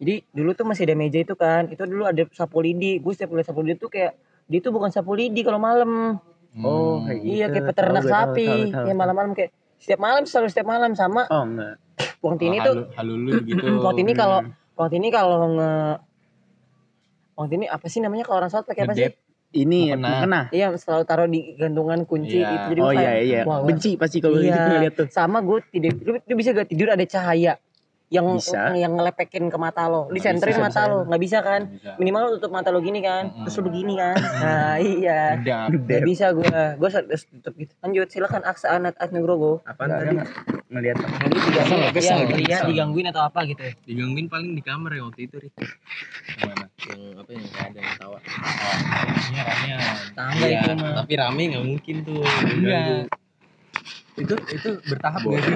Jadi 0.00 0.24
dulu 0.32 0.56
tuh 0.56 0.64
masih 0.64 0.88
ada 0.88 0.96
meja 0.96 1.20
itu 1.20 1.34
kan. 1.34 1.68
Itu 1.68 1.84
dulu 1.84 2.08
ada 2.08 2.24
sapu 2.32 2.64
lidi. 2.64 2.96
Gue 2.96 3.12
setiap 3.12 3.36
lihat 3.36 3.46
sapu 3.46 3.60
lidi 3.60 3.76
tuh 3.76 3.92
kayak 3.92 4.16
dia 4.48 4.58
tuh 4.58 4.72
bukan 4.72 4.88
sapu 4.88 5.12
lidi 5.12 5.44
kalau 5.44 5.60
malam. 5.60 6.16
Oh, 6.56 6.98
Hmm. 6.98 7.06
kayak 7.06 7.20
Iya 7.20 7.46
gitu. 7.46 7.52
kayak 7.52 7.66
peternak 7.68 8.02
tahu, 8.02 8.10
sapi. 8.10 8.42
tahu, 8.42 8.56
tahu, 8.56 8.72
Kayak 8.72 8.88
tahu. 8.88 9.00
malam-malam 9.04 9.32
kayak 9.36 9.50
setiap 9.76 10.00
malam 10.00 10.22
selalu 10.24 10.48
setiap 10.50 10.68
malam 10.68 10.90
sama 10.92 11.22
Oh 11.28 11.44
enggak. 11.44 11.74
Puang 12.18 12.36
Tini 12.36 12.56
Oh, 12.58 12.64
tuh 12.64 12.74
halu, 12.74 12.84
halu 12.96 13.14
lu 13.20 13.30
gitu 13.44 13.64
Puang 13.84 13.94
Tini 13.94 14.12
kalau 14.12 14.40
Hmm. 14.40 14.52
Puang 14.74 14.90
Tini 14.90 15.08
kalau 15.08 15.36
nge 15.52 15.72
Puang 17.34 17.48
Tini 17.48 17.64
apa 17.64 17.86
sih 17.86 18.00
namanya 18.00 18.24
kalau 18.24 18.38
orang 18.40 18.50
sholat 18.50 18.66
pakai 18.66 18.82
apa 18.84 18.94
sih? 18.94 19.08
Ini 19.50 19.92
Mukena. 19.92 20.08
mukena. 20.14 20.40
Iya 20.50 20.66
selalu 20.74 21.04
taruh 21.04 21.26
di 21.26 21.58
gantungan 21.58 22.06
kunci 22.06 22.38
Iya. 22.38 22.54
itu 22.54 22.66
jadi 22.70 22.80
Oh 22.80 22.92
iya 22.94 23.12
iya. 23.18 23.40
wah. 23.42 23.66
Benci 23.66 23.98
pasti 23.98 24.22
kalau 24.22 24.38
Iya. 24.38 24.54
gitu 24.54 24.68
ngeliat 24.70 24.94
tuh. 24.94 25.06
sama 25.10 25.42
gue 25.42 25.58
tidak 25.70 25.98
lu, 26.00 26.12
lu 26.18 26.34
bisa 26.38 26.54
gak 26.54 26.70
tidur 26.70 26.88
ada 26.88 27.02
cahaya 27.02 27.58
yang 28.10 28.26
Bisa. 28.34 28.74
yang 28.74 28.92
ngelepekin 28.92 29.46
ke 29.46 29.54
mata 29.54 29.86
lo 29.86 30.10
disenterin 30.10 30.50
bisa, 30.52 30.60
mata 30.60 30.80
bisa. 30.80 30.90
lo 30.90 30.98
nggak 31.04 31.22
bisa 31.22 31.38
kan 31.40 31.60
Nggak 31.62 31.78
bisa. 31.78 31.90
minimal 31.96 32.20
lu 32.20 32.30
tutup 32.36 32.50
mata 32.50 32.68
lo 32.68 32.78
gini 32.78 32.98
kan 32.98 33.24
Mm-mm. 33.24 33.46
terus 33.46 33.54
lu 33.54 33.62
begini 33.64 33.94
kan 33.94 34.14
nah 34.18 34.74
iya 34.98 35.20
nggak 35.38 36.02
bisa 36.02 36.26
gue 36.32 36.50
gue 36.74 36.88
harus 36.90 37.22
tutup 37.24 37.54
gitu 37.54 37.70
lanjut 37.78 38.06
silakan 38.08 38.42
aksa 38.42 38.66
anak 38.72 38.94
asnugrogo 38.96 39.62
Apaan 39.62 39.88
tadi? 39.92 40.18
Ngeliat 40.66 40.96
apa? 40.96 41.06
nanti 41.20 41.38
digangguin 41.40 41.90
Kesel, 41.90 41.90
kesel, 41.90 42.18
iya, 42.18 42.34
iya, 42.36 42.46
kesel. 42.56 42.68
digangguin 42.68 43.06
atau 43.08 43.22
apa 43.22 43.40
gitu 43.44 43.62
digangguin 43.84 44.26
paling 44.26 44.50
di 44.52 44.62
kamar 44.64 44.90
ya 44.90 45.02
waktu 45.04 45.20
itu 45.24 45.36
Rik 45.38 45.54
Gimana? 46.32 46.66
yang 46.82 47.02
apa 47.16 47.30
yang 47.30 47.44
ada 47.56 47.78
yang 47.78 47.94
tawa 47.96 48.18
Oh, 48.18 48.74
ini 49.22 49.38
rame 49.40 49.70
tangga 50.12 50.44
Iya, 50.44 50.58
itu 50.60 50.72
mah 50.76 50.92
tapi 51.00 51.12
rame 51.16 51.42
nggak 51.48 51.64
mungkin 51.64 51.96
tuh 52.02 52.22
Enggak. 52.26 53.06
Itu 54.20 54.34
itu 54.46 54.68
bertahap 54.84 55.20
gak 55.22 55.40
sih? 55.40 55.54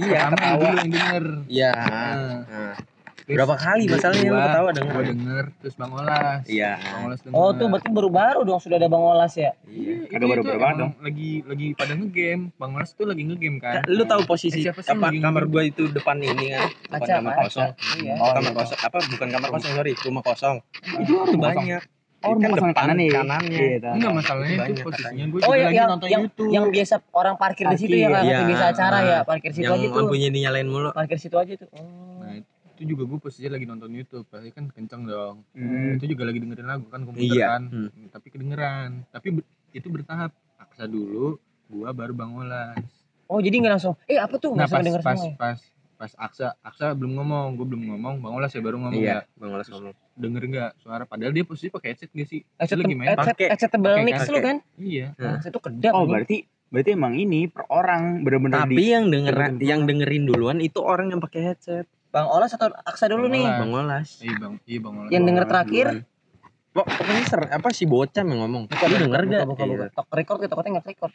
iya 0.00 0.20
Pertama 0.24 0.34
ketawa. 0.34 0.56
dulu 0.56 0.78
yang 0.78 0.88
denger. 0.88 1.24
iya. 1.46 1.70
Nah, 1.72 2.74
Nah, 3.20 3.36
berapa 3.36 3.54
kali 3.54 3.84
masalahnya 3.86 4.26
lu 4.26 4.40
ketawa 4.42 4.68
denger? 4.72 4.90
Gua 4.92 5.04
denger 5.06 5.44
terus 5.56 5.74
Bang 5.76 5.92
Olas. 5.92 6.42
Iya. 6.44 6.72
Bang 6.76 7.02
Olas 7.06 7.18
denger. 7.20 7.36
oh 7.36 7.50
tuh 7.52 7.66
berarti 7.68 7.88
baru-baru 7.88 8.40
dong 8.42 8.58
sudah 8.58 8.76
ada 8.76 8.88
bang 8.88 9.04
olas 9.04 9.32
ya? 9.34 9.52
Iya. 9.62 9.94
Itu- 10.00 10.10
Kagak 10.10 10.28
baru-baru 10.32 10.58
emang 10.58 10.92
Lagi 10.98 11.30
lagi 11.44 11.66
pada 11.72 11.92
ngegame. 11.92 12.44
Bang 12.56 12.72
Olas 12.72 12.90
tuh 12.90 13.04
lagi 13.04 13.22
ngegame 13.22 13.58
kan. 13.58 13.86
lu 13.86 14.02
tahu 14.04 14.22
posisi 14.24 14.58
Eh, 14.58 14.62
siapa 14.64 14.80
sih 14.80 14.88
yang 14.88 14.98
apa 14.98 15.14
kamar 15.22 15.44
gua 15.46 15.62
itu 15.62 15.86
depan 15.88 16.16
ini 16.18 16.46
kan? 16.50 16.66
Depan 16.88 17.06
kamar 17.20 17.32
kosong. 17.40 17.70
Iya. 18.00 18.14
Oh, 18.16 18.32
kamar 18.32 18.52
kosong. 18.56 18.78
Apa 18.80 18.98
bukan 19.06 19.28
kamar 19.30 19.48
kosong 19.52 19.72
sorry. 19.72 19.92
Rumah 19.94 20.22
kosong. 20.24 20.56
Itu 20.96 21.12
Rumah 21.14 21.22
kosong. 21.22 21.38
banyak 21.38 21.82
Oh, 22.20 22.36
kan 22.36 22.50
kosong 22.50 22.68
depan 22.68 22.72
kanan 22.76 22.96
nih. 22.96 23.08
kanannya 23.10 23.48
Iya, 23.50 23.76
tahu. 23.80 23.94
Enggak 23.96 24.12
masalahnya 24.12 24.56
itu 24.62 24.82
posisinya 24.82 25.24
gue 25.26 25.38
Oh 25.38 25.40
juga 25.40 25.54
yang 25.54 25.64
lagi 25.64 25.72
yang 25.74 25.88
nonton 25.88 26.08
yang, 26.08 26.22
YouTube. 26.22 26.50
yang 26.50 26.64
biasa 26.68 26.94
orang 27.12 27.34
parkir 27.34 27.64
di 27.64 27.76
situ 27.76 27.94
ya 27.94 28.06
Parkir, 28.06 28.12
kan 28.12 28.24
iya. 28.26 28.38
biasa 28.46 28.64
acara 28.68 28.92
Ah. 28.92 29.02
ya 29.02 29.18
parkir 29.22 29.50
situ 29.50 29.64
yang 29.64 29.74
aja 29.74 29.86
tuh 29.86 29.98
lampunya 29.98 30.28
dinyalain 30.28 30.66
mulu 30.66 30.88
parkir 30.90 31.16
situ 31.16 31.34
aja 31.34 31.52
tuh 31.54 31.68
oh. 31.72 32.20
Nah, 32.20 32.32
itu 32.36 32.82
juga 32.86 33.02
gue 33.04 33.18
posisinya 33.18 33.50
lagi 33.52 33.66
nonton 33.66 33.90
YouTube. 33.90 34.24
Pasti 34.26 34.48
kan 34.50 34.64
kenceng 34.68 35.02
dong. 35.04 35.36
Hmm. 35.50 35.96
Itu 35.96 36.04
juga 36.06 36.22
lagi 36.24 36.38
dengerin 36.38 36.66
lagu 36.66 36.84
kan 36.86 37.00
komputer 37.02 37.24
Iya. 37.26 37.46
kan. 37.50 37.62
Hmm. 37.66 37.88
Tapi 38.06 38.26
kedengeran. 38.28 38.90
Tapi 39.08 39.28
itu 39.70 39.86
bertahap. 39.86 40.30
Aksa 40.56 40.84
dulu, 40.84 41.40
gua 41.66 41.88
baru 41.90 42.12
Bang 42.12 42.36
Olas. 42.36 42.76
oh 43.26 43.38
jadi 43.38 43.56
nggak 43.56 43.72
langsung 43.72 43.94
eh 44.04 44.18
apa 44.18 44.36
tuh 44.36 44.52
Nah, 44.52 44.66
pas 44.66 44.76
pas 44.76 44.82
semua 44.82 45.24
ya? 45.24 45.34
pas 45.36 45.58
pas 46.00 46.08
Aksa, 46.16 46.56
Aksa 46.58 46.96
belum 46.96 47.12
ngomong, 47.14 47.54
gue 47.54 47.66
belum 47.66 47.82
ngomong, 47.92 48.14
Bang 48.18 48.32
Olas 48.32 48.48
ya 48.48 48.58
baru 48.58 48.80
ngomong 48.80 48.96
iya 48.96 49.20
ya. 49.20 49.36
bang 49.36 49.52
Olas 49.52 49.68
ngomong 49.68 49.92
Denger 50.14 50.42
nggak 50.46 50.70
suara 50.78 51.04
padahal 51.04 51.28
dia 51.30 51.44
posisi 51.44 51.68
pakai 51.68 51.92
headset 51.92 52.08
gak 52.08 52.24
sih? 52.26 52.40
Headset 52.54 52.76
lagi 52.76 52.94
main. 52.94 53.06
headset 53.06 53.36
pakai. 53.36 53.46
headset 53.46 53.70
tebal 53.70 53.94
mix 54.00 54.18
lu 54.26 54.38
kan 54.38 54.56
Iya. 54.74 55.12
Nah. 55.14 55.36
itu 55.38 55.58
kedap 55.58 55.92
Oh 55.92 56.04
berarti 56.04 56.36
berarti 56.66 56.90
emang 56.90 57.14
ini 57.14 57.44
per 57.44 57.68
orang 57.68 58.22
bener-bener 58.22 58.56
tapi 58.58 58.74
di 58.74 58.84
yang 58.88 59.06
denger 59.06 59.34
Dengerin. 59.34 59.60
yang 59.60 59.80
dengerin 59.84 60.22
duluan 60.24 60.58
itu 60.58 60.80
orang 60.80 61.08
yang 61.08 61.18
pakai 61.18 61.40
headset 61.44 61.84
bang 62.08 62.24
olas 62.24 62.50
atau 62.50 62.72
aksa 62.80 63.04
dulu 63.06 63.26
Bang 63.26 63.34
nih 63.34 63.44
Olas. 63.44 63.58
bang 63.58 63.70
Olas 63.74 64.08
Iya, 64.18 64.34
Bang. 64.36 64.54
Iya, 64.64 64.78
Bang 64.80 64.94
Olas. 64.96 65.10
yang 65.10 65.20
Bang 65.20 65.28
denger 65.28 65.44
terakhir 65.46 65.86
duluan. 65.90 66.08
Pok- 66.70 66.86
pokoknya 66.88 67.22
ser 67.24 67.40
apa 67.50 67.68
si 67.70 67.84
bocah 67.84 68.22
yang 68.22 68.38
ngomong 68.40 68.62
lu 68.64 68.96
denger 68.96 69.20
buka, 69.20 69.34
gak 69.34 69.42
buka, 69.44 69.64
buka. 69.66 69.84
Iya. 69.84 69.88
Tok 69.92 70.08
record 70.14 70.38
ya 70.38 70.48
takutnya 70.48 70.70
nggak 70.72 70.86
record 70.88 71.12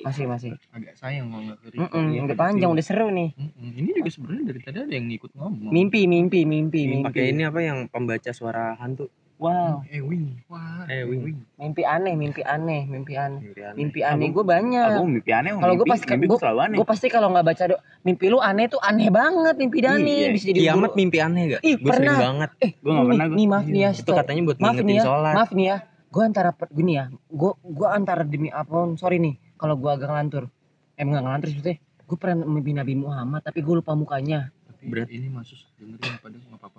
masih 0.00 0.24
masih 0.26 0.50
Agak 0.70 0.94
sayang 0.94 1.28
kalau 1.28 1.42
nggak 1.44 1.58
ke 1.58 1.66
Mm-mm, 1.74 2.04
Iya, 2.08 2.20
udah 2.24 2.36
panjang 2.36 2.70
udah 2.70 2.84
seru 2.84 3.08
nih 3.08 3.30
Mm-mm. 3.32 3.70
Ini 3.76 3.90
juga 3.94 4.10
sebenarnya 4.10 4.44
dari 4.46 4.60
tadi 4.60 4.78
ada 4.80 4.92
yang 4.92 5.06
ngikut 5.06 5.30
ngomong. 5.32 5.70
mimpi 5.70 6.00
mimpi 6.04 6.40
mimpi 6.42 6.80
mimpi 6.86 7.06
pakai 7.06 7.30
ini 7.30 7.42
apa 7.42 7.60
yang 7.60 7.78
pembaca 7.86 8.30
suara 8.30 8.74
hantu 8.76 9.08
Wow. 9.40 9.80
Eh 9.88 10.04
wing. 10.04 10.36
Wah. 10.52 10.84
Eh, 10.84 11.00
wing. 11.00 11.32
Mimpi 11.56 11.80
aneh, 11.80 12.12
mimpi 12.12 12.44
aneh, 12.44 12.84
mimpi 12.84 13.16
aneh. 13.16 13.40
Mimpi 13.40 13.64
aneh. 13.64 13.72
Mimpi 13.74 14.00
aneh 14.04 14.28
gue 14.28 14.44
banyak. 14.44 14.84
Aku 14.92 15.08
mimpi 15.08 15.32
aneh. 15.32 15.56
Kalau 15.56 15.74
gue 15.80 15.86
pasti 15.88 16.04
mimpi 16.04 16.20
gue 16.20 16.28
gue 16.28 16.36
selalu 16.36 16.60
aneh. 16.60 16.76
gue 16.76 16.84
pasti 16.84 17.06
kalau 17.08 17.32
nggak 17.32 17.46
baca 17.48 17.64
do, 17.64 17.76
mimpi 18.04 18.28
lu 18.28 18.36
aneh 18.36 18.68
tuh 18.68 18.76
aneh 18.84 19.08
banget 19.08 19.56
mimpi 19.56 19.80
Dani 19.80 20.12
Iya, 20.12 20.28
bisa 20.28 20.44
jadi 20.44 20.60
Kiamat 20.60 20.92
mimpi 20.92 21.18
aneh 21.18 21.56
gak? 21.56 21.60
Ih, 21.64 21.72
Gue 21.74 21.88
sering 21.88 21.96
pernah. 22.04 22.18
banget. 22.20 22.50
Eh, 22.60 22.70
Gua 22.76 22.92
nggak 22.92 23.06
pernah, 23.08 23.24
gua. 23.24 23.36
nih 23.40 23.46
maaf 23.48 23.64
nih 23.66 23.80
ya. 23.80 23.90
Itu 23.96 24.12
katanya 24.12 24.40
buat 24.44 24.58
maaf 24.60 24.60
nih 24.60 24.76
ngingetin 24.76 24.92
ya, 24.92 25.04
sholat. 25.08 25.32
maaf 25.32 25.50
nih 25.50 25.64
ya. 25.64 25.76
Gue 26.10 26.22
antara 26.22 26.50
gini 26.68 26.92
ya, 26.92 27.04
gue 27.30 27.52
gue 27.64 27.88
antara 27.88 28.22
demi 28.22 28.48
apa? 28.52 28.76
Sorry 28.92 29.16
nih, 29.16 29.34
kalau 29.60 29.76
gue 29.76 29.90
agak 29.92 30.08
ngelantur. 30.08 30.48
Eh 30.96 31.04
nggak 31.04 31.20
ngelantur 31.20 31.48
sebetulnya. 31.52 31.78
Gue 32.08 32.16
pernah 32.16 32.36
mimpi 32.42 32.72
Nabi 32.72 32.94
Muhammad, 32.96 33.44
tapi 33.44 33.60
gue 33.60 33.74
lupa 33.76 33.92
mukanya. 33.92 34.48
Tapi 34.64 34.88
Berat. 34.88 35.12
ini 35.12 35.28
masus 35.28 35.68
dengerin 35.76 36.16
pada 36.18 36.36
nggak 36.40 36.56
apa-apa. 36.56 36.78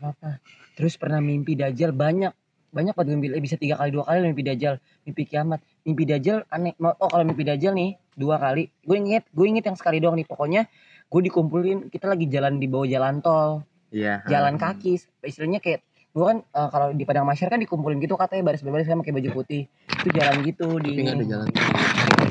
Gak 0.00 0.10
apa. 0.16 0.30
Terus 0.72 0.96
pernah 0.96 1.20
mimpi 1.20 1.52
Dajjal 1.52 1.92
banyak. 1.92 2.32
Banyak 2.72 2.96
banget 2.96 3.12
mimpi, 3.12 3.36
eh, 3.36 3.42
bisa 3.44 3.60
tiga 3.60 3.76
kali 3.76 3.92
dua 3.92 4.08
kali 4.08 4.24
mimpi 4.24 4.40
Dajjal, 4.40 4.80
mimpi 5.04 5.28
kiamat, 5.28 5.60
mimpi 5.84 6.08
Dajjal 6.08 6.48
aneh. 6.48 6.72
Oh 6.80 7.08
kalau 7.12 7.20
mimpi 7.28 7.44
Dajjal 7.44 7.76
nih 7.76 8.00
dua 8.16 8.40
kali, 8.40 8.72
gue 8.80 8.96
inget, 8.96 9.28
gue 9.28 9.44
inget 9.44 9.68
yang 9.68 9.76
sekali 9.76 10.00
doang 10.00 10.16
nih. 10.16 10.24
Pokoknya 10.24 10.64
gue 11.12 11.20
dikumpulin, 11.20 11.92
kita 11.92 12.08
lagi 12.08 12.24
jalan 12.32 12.56
di 12.56 12.64
bawah 12.72 12.88
jalan 12.88 13.20
tol, 13.20 13.60
Iya. 13.92 14.24
jalan 14.24 14.56
kaki 14.56 14.96
istilahnya 15.20 15.60
kayak 15.60 15.84
gue 16.12 16.24
kan 16.24 16.40
eh, 16.40 16.68
kalau 16.72 16.96
di 16.96 17.04
padang 17.04 17.28
masyar 17.28 17.52
kan 17.52 17.60
dikumpulin 17.60 18.00
gitu 18.00 18.16
katanya 18.16 18.48
baris 18.48 18.64
baris 18.64 18.88
kan 18.88 19.00
pakai 19.00 19.12
baju 19.16 19.28
putih 19.36 19.68
itu 19.68 20.08
jalan 20.16 20.40
gitu 20.40 20.66
di 20.80 20.96
Tapi 20.96 21.12
ada 21.12 21.24
jalan. 21.28 21.48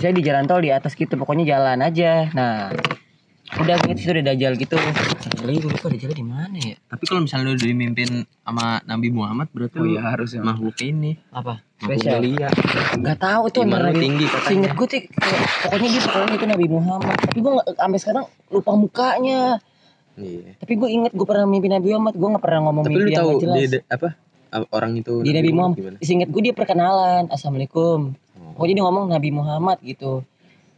Biasanya 0.01 0.17
di 0.17 0.25
jalan 0.25 0.43
tol 0.43 0.60
di 0.60 0.74
atas 0.74 0.98
gitu 0.98 1.13
pokoknya 1.13 1.46
jalan 1.48 1.77
aja 1.77 2.25
nah 2.34 2.74
udah 3.51 3.75
gitu 3.84 4.00
situ 4.00 4.12
udah 4.12 4.25
dajal 4.25 4.53
gitu 4.55 4.74
lagi 5.41 5.58
gue 5.60 5.70
lupa 5.70 5.88
dajal 5.88 6.10
di 6.10 6.24
mana 6.24 6.58
ya 6.58 6.74
Tapi 6.88 7.03
kalau 7.03 7.22
misalnya 7.22 7.51
lu 7.51 7.60
dimimpin 7.60 8.10
sama 8.39 8.81
Nabi 8.81 9.12
Muhammad 9.12 9.51
berarti 9.51 9.75
Oh 9.75 9.84
lu 9.84 9.93
iya 9.93 10.01
harus 10.08 10.34
ya. 10.34 10.41
makhluk 10.41 10.74
ini. 10.79 11.22
apa 11.29 11.62
spesial 11.77 12.17
nggak 12.98 13.17
tahu 13.20 13.41
itu 13.46 13.58
antara 13.60 13.84
lu 13.84 13.89
Nabi 13.91 14.01
tinggi 14.01 14.25
katanya. 14.25 14.48
Seinget 14.48 14.72
gue 14.72 14.88
kayak, 14.88 15.05
pokoknya 15.62 15.88
gitu 15.91 16.08
pokoknya 16.08 16.34
itu 16.34 16.48
Nabi 16.50 16.65
Muhammad 16.65 17.15
tapi 17.20 17.38
gue 17.38 17.51
nggak- 17.53 17.70
sampai 17.75 18.00
sekarang 18.00 18.24
lupa 18.50 18.72
mukanya 18.74 19.41
Iya. 20.12 20.51
tapi 20.58 20.74
gue 20.75 20.89
inget 20.91 21.12
gue 21.12 21.24
pernah 21.24 21.46
mimpi 21.46 21.67
Nabi 21.67 21.88
Muhammad 21.91 22.13
gue 22.15 22.27
nggak 22.27 22.43
pernah 22.43 22.60
ngomong 22.63 22.84
Tapi 22.84 22.89
lu 22.89 22.98
mimpi 22.98 23.12
yang 23.12 23.20
tahu 23.20 23.29
nggak 23.29 23.43
jelas 23.43 23.60
dia 23.70 23.81
apa? 23.88 24.10
Orang 24.70 24.91
itu 24.93 25.13
di 25.20 25.31
Nabi 25.31 25.51
Muhammad 25.51 25.77
gimana? 25.77 25.98
seinget 26.00 26.27
gue 26.27 26.41
dia 26.41 26.51
perkenalan 26.51 27.29
assalamualaikum 27.29 28.15
Oh. 28.51 28.53
pokoknya 28.53 28.75
dia 28.75 28.86
ngomong 28.86 29.05
Nabi 29.08 29.29
Muhammad 29.31 29.77
gitu 29.81 30.27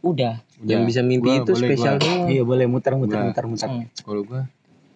udah 0.00 0.38
Yang 0.60 0.82
bisa 0.86 1.00
mimpi 1.02 1.28
Gua- 1.28 1.38
itu 1.40 1.50
boleh, 1.50 1.68
spesial 1.68 1.94
gua. 1.98 2.24
Iya 2.26 2.42
boleh 2.42 2.64
muter 2.64 2.92
muter 2.94 3.16
Nggak. 3.16 3.26
muter 3.26 3.44
muter. 3.46 3.68
Hmm. 3.68 3.84
Kalau 3.98 4.22
gua 4.22 4.40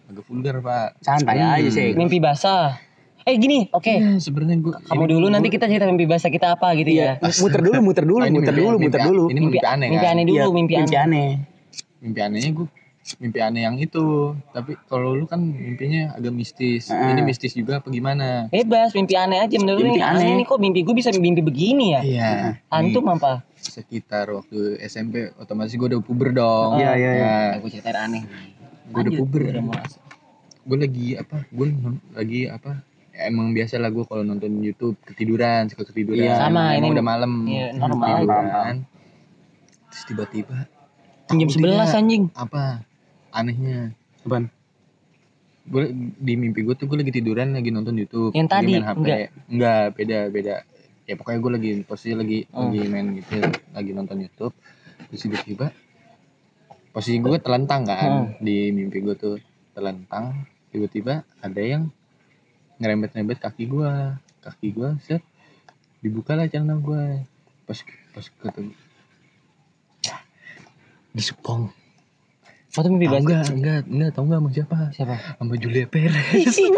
agak 0.05 0.23
vulgar 0.23 0.55
pak. 0.59 0.87
Santai 0.99 1.37
Hmm. 1.37 1.55
aja 1.55 1.69
sih. 1.69 1.93
mimpi 1.93 2.17
basah 2.17 2.79
eh 3.21 3.35
gini 3.35 3.69
oke 3.69 3.85
Iya, 3.85 4.17
sebenarnya 4.17 4.57
gua. 4.59 4.75
kamu 4.81 5.03
dulu 5.07 5.21
gua- 5.23 5.33
nanti 5.35 5.47
kita 5.47 5.65
cerita 5.65 5.85
mimpi 5.85 6.05
basah 6.05 6.27
kita 6.27 6.47
apa 6.51 6.73
gitu 6.73 6.89
Iya. 6.91 7.19
ya 7.19 7.29
Muter 7.37 7.59
dulu 7.59 7.77
muter 7.79 8.03
dulu 8.03 8.17
Oh, 8.17 8.25
ini 8.25 8.33
muter 8.33 8.49
mimpi- 8.49 8.59
dulu 8.59 8.69
mimpi- 8.71 8.85
muter 8.87 9.01
dulu. 9.03 9.23
Ini 9.27 9.39
mimpi, 9.39 9.57
aneh 9.59 9.87
mimpi 9.87 9.99
kan? 9.99 10.11
aneh 10.11 10.23
dulu 10.23 10.37
Iya, 10.39 10.45
mimpi 10.47 10.73
mimpi 10.73 10.95
aneh 10.95 10.97
aneh. 10.97 11.29
Mimpi 11.99 12.19
anehnya 12.23 12.51
gua 12.55 12.67
mimpi 13.17 13.41
aneh 13.41 13.65
yang 13.65 13.75
itu. 13.81 14.37
Tapi 14.53 14.77
kalau 14.85 15.17
lu 15.17 15.25
kan 15.25 15.41
mimpinya 15.41 16.13
agak 16.13 16.29
mistis. 16.29 16.93
Ah. 16.93 17.09
ini 17.09 17.25
mistis 17.25 17.57
juga 17.57 17.81
apa 17.81 17.89
gimana? 17.89 18.45
Bebas 18.53 18.93
mimpi 18.93 19.17
aneh 19.17 19.41
aja 19.41 19.55
menurut 19.57 19.81
Mimpi 19.81 19.97
nih. 19.97 20.05
Aneh 20.05 20.21
aneh. 20.21 20.35
nih 20.37 20.45
kok 20.45 20.59
mimpi 20.61 20.79
gue 20.85 20.95
bisa 20.95 21.09
mimpi 21.15 21.41
begini 21.41 21.97
ya? 21.97 22.01
Iya. 22.05 22.29
Antum 22.69 23.09
nih, 23.09 23.17
apa? 23.17 23.33
Sekitar 23.57 24.29
waktu 24.29 24.77
SMP 24.85 25.33
otomatis 25.35 25.73
gua 25.73 25.89
udah 25.89 26.01
puber 26.05 26.29
dong. 26.31 26.77
Iya, 26.77 26.91
iya, 26.95 27.11
iya. 27.11 27.33
Nah, 27.53 27.57
gue 27.59 27.69
ceritain 27.73 27.97
aneh. 27.97 28.23
Gua 28.93 29.01
udah 29.01 29.13
puber. 29.17 29.41
udah 29.49 29.63
mau 29.65 29.73
masuk. 29.73 30.01
gue 30.59 30.77
lagi 30.77 31.07
apa? 31.17 31.37
Gue 31.49 31.67
lagi 32.13 32.39
apa? 32.45 32.85
Emang 33.19 33.51
biasa 33.51 33.81
lah 33.81 33.89
gue 33.89 34.05
kalau 34.05 34.21
nonton 34.21 34.61
YouTube 34.61 34.95
ketiduran 35.01 35.65
suka 35.67 35.83
ketiduran. 35.89 36.23
Iya, 36.29 36.37
sama, 36.39 36.77
emang 36.77 36.93
ini- 36.93 36.95
udah 36.95 37.05
malam 37.05 37.31
iya, 37.49 37.73
normal. 37.73 38.21
ketiduran 38.21 38.75
terus 39.89 40.03
tiba-tiba 40.05 40.57
jam 41.29 41.37
tahu 41.45 41.49
11 41.49 41.65
tidak 41.65 41.97
anjing. 41.97 42.23
apa 42.33 42.63
anehnya. 43.31 43.93
Apaan? 44.23 44.49
gue 45.69 45.85
di 46.17 46.33
mimpi 46.33 46.65
gue 46.65 46.73
tuh 46.73 46.89
gue 46.89 46.97
lagi 46.97 47.13
tiduran 47.13 47.53
lagi 47.53 47.69
nonton 47.69 47.93
YouTube 47.93 48.33
Yang 48.33 48.49
lagi 48.49 48.55
tadi, 48.57 48.73
main 48.73 48.81
HP 48.83 48.97
enggak? 48.97 49.19
enggak 49.47 49.83
beda 49.93 50.19
beda. 50.27 50.55
Ya 51.05 51.13
pokoknya 51.13 51.39
gue 51.39 51.51
lagi 51.53 51.71
posisi 51.83 52.13
lagi 52.13 52.39
Oh. 52.49 52.65
lagi 52.65 52.89
main 52.89 53.07
gitu 53.13 53.37
lagi 53.69 53.91
nonton 53.93 54.17
YouTube. 54.17 54.53
Terus 55.07 55.21
tiba-tiba 55.21 55.69
posisi 56.89 57.21
gue 57.21 57.37
telentang 57.37 57.85
kan 57.85 58.01
Hmm. 58.01 58.27
di 58.39 58.73
mimpi 58.73 58.97
gue 58.99 59.13
tuh 59.13 59.37
telentang. 59.71 60.41
Tiba-tiba 60.69 61.21
ada 61.37 61.61
yang 61.61 61.93
ngerembet-ngerembet 62.77 63.37
kaki 63.37 63.69
gue 63.69 63.91
kaki 64.41 64.67
gue 64.71 64.89
set 64.99 65.21
dibuka 66.01 66.33
lah 66.33 66.49
celana 66.49 66.81
gue 66.81 67.03
pas 67.63 67.77
pas 68.09 68.25
ketemu. 68.25 68.73
Di 71.09 71.21
Sepong 71.21 71.69
Foto 72.69 72.85
mimpi 72.93 73.09
basah 73.09 73.25
enggak 73.25 73.43
enggak 73.49 73.79
enggak 73.89 74.09
tahu 74.13 74.23
enggak 74.29 74.39
sama 74.39 74.49
siapa? 74.53 74.77
Siapa? 74.93 75.15
Sama 75.41 75.53
Julia 75.57 75.85
Perez. 75.89 76.53
Ih, 76.53 76.69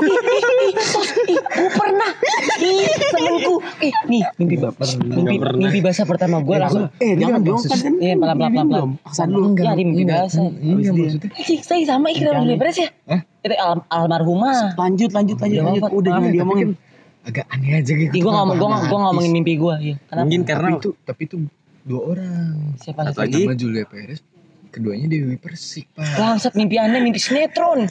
gue 1.35 1.69
pernah. 1.75 2.11
Ih 2.63 2.95
temenku 2.95 3.55
ih 3.83 3.93
nih 4.07 4.23
mimpi 4.39 4.55
Baper, 4.55 4.87
mimpi, 5.03 5.35
mimpi 5.59 5.79
basah 5.83 6.07
pertama 6.07 6.39
gue 6.39 6.55
langsung. 6.55 6.87
Eh 6.95 7.19
jangan 7.19 7.43
dong 7.43 7.59
kan 7.59 7.75
kan. 7.75 7.93
Iya, 7.99 8.15
pelan, 8.15 8.35
pelan, 8.39 8.51
pelan, 8.55 8.67
pelan. 8.71 8.89
Aksan 9.03 9.27
dulu. 9.35 9.47
Iya, 9.51 9.71
di 9.75 9.83
mimpi 9.83 10.03
basah. 10.07 10.47
enggak, 10.47 10.63
Habis 10.63 10.87
dia. 10.87 10.93
maksudnya. 10.95 11.29
Eh, 11.35 11.59
saya 11.59 11.83
sama 11.83 12.07
kenapa 12.15 12.39
Julia 12.39 12.55
Perez 12.55 12.77
ya? 12.79 12.89
Itu 13.43 13.55
al 13.59 13.77
almarhumah. 13.91 14.79
Lanjut 14.79 15.11
lanjut 15.11 15.37
lanjut 15.43 15.59
lanjut. 15.59 15.81
Udah 15.91 16.11
jangan 16.15 16.31
diomongin. 16.31 16.69
agak 17.21 17.45
aneh 17.51 17.83
aja 17.83 17.91
gitu. 17.93 18.13
Gue 18.15 18.31
ngomong 18.31 18.55
gue 18.55 18.67
gue 18.87 18.99
ngomongin 19.11 19.31
mimpi 19.35 19.53
gue 19.59 19.75
iya. 19.83 19.95
Kenapa? 20.07 20.23
Mungkin 20.23 20.41
karena 20.47 20.67
tapi 20.71 20.79
itu 20.79 20.89
tapi 21.03 21.21
itu 21.27 21.35
dua 21.83 22.01
orang. 22.15 22.53
Siapa 22.79 22.99
lagi. 23.11 23.43
sama 23.43 23.53
Julia 23.59 23.85
Perez 23.85 24.23
keduanya 24.71 25.05
Dewi 25.05 25.35
Persik 25.35 25.91
pak 25.91 26.07
Langsat 26.15 26.53
mimpi 26.53 26.75
aneh 26.75 26.97
mimpi 26.97 27.17
sinetron 27.17 27.85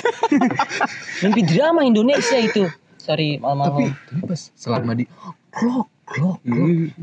mimpi 1.23 1.41
drama 1.45 1.81
Indonesia 1.83 2.37
itu 2.37 2.65
sorry 2.97 3.37
tapi 3.37 3.43
malam-malam 3.43 3.93
tapi 4.03 4.21
pas 4.25 4.41
selama 4.55 4.93
di 4.93 5.05
klok 5.07 5.37
klok 5.51 5.89
klok 6.05 6.37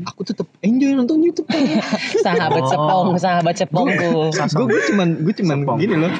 aku 0.04 0.20
tetap 0.22 0.46
enjoy 0.60 0.92
nonton 0.92 1.18
YouTube 1.20 1.48
sahabat 2.24 2.60
Oh. 2.60 2.68
sepong 2.68 3.08
sahabat 3.16 3.54
sepongku 3.56 4.30
gue 4.30 4.66
gue 4.68 4.80
cuman 4.88 5.08
gue 5.18 5.34
cuman 5.34 5.58
Sepong. 5.60 5.78
gini 5.78 5.94
loh 5.96 6.12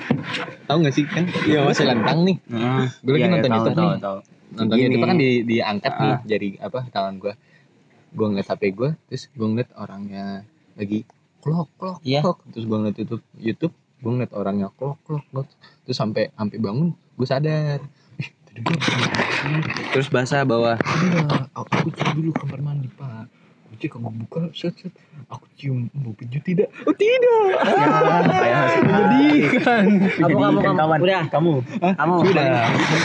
tahu 0.64 0.78
gak 0.80 0.94
sih 0.94 1.04
kan 1.04 1.24
iya 1.44 1.62
masih 1.62 1.84
lantang 1.84 2.24
nih 2.24 2.36
Heeh. 2.48 2.84
Gua 2.98 3.10
lagi 3.10 3.12
Iya, 3.12 3.18
iya, 3.18 3.28
nonton 3.28 3.44
tahu, 3.44 3.56
YouTube 3.58 3.76
tahu, 3.76 3.84
nih. 3.84 4.00
tahu. 4.00 4.18
nonton 4.50 4.74
Gini. 4.74 4.84
YouTube 4.86 5.04
kan 5.04 5.16
di 5.16 5.30
diangkat 5.44 5.92
nih 5.94 6.08
Ah. 6.08 6.18
jari 6.24 6.48
apa 6.58 6.78
tangan 6.88 7.14
gue 7.18 7.32
gue 8.08 8.26
ngeliat 8.26 8.48
HP 8.48 8.62
gue 8.72 8.90
terus 9.06 9.22
gue 9.28 9.46
ngeliat 9.46 9.70
orangnya 9.74 10.24
lagi 10.74 11.04
klok 11.48 11.68
klok 11.80 11.98
Iya. 12.04 12.20
klok 12.20 12.38
terus 12.52 12.64
gue 12.68 12.76
ngeliat 12.76 12.96
YouTube 13.00 13.24
YouTube 13.40 13.74
gue 13.98 14.10
ngeliat 14.12 14.32
orangnya 14.36 14.68
klok 14.76 15.00
klok 15.08 15.24
klok 15.32 15.48
terus 15.88 15.96
sampai 15.96 16.28
sampai 16.36 16.56
bangun 16.60 16.92
gue 16.92 17.26
sadar 17.26 17.80
ih 18.20 18.28
tadi 18.44 18.60
gue 18.60 18.76
terus 19.96 20.08
basah 20.12 20.44
bawah. 20.44 20.76
Iya, 20.76 21.48
aku, 21.56 21.70
aku 21.72 21.88
cek 21.96 22.08
dulu 22.14 22.30
kamar 22.36 22.60
mandi 22.60 22.90
pak. 22.92 23.26
Aku 23.78 23.86
cek 23.86 23.94
aku 23.94 24.10
buka, 24.12 24.42
set 24.52 24.74
set. 24.74 24.90
Aku 25.28 25.46
cium 25.54 25.86
mau 25.94 26.10
pijat 26.10 26.42
tidak? 26.42 26.66
Oh 26.82 26.90
tidak. 26.90 27.62
Kayak 27.62 28.56
masih 28.58 28.80
Menyedihkan. 28.82 29.84
kamu 30.18 30.34
kamu 30.34 30.58
kamu 30.58 30.74
kawan. 30.74 30.98
udah 30.98 31.22
Kamu. 31.28 31.52
kamu 31.78 32.14
Sudah. 32.20 32.46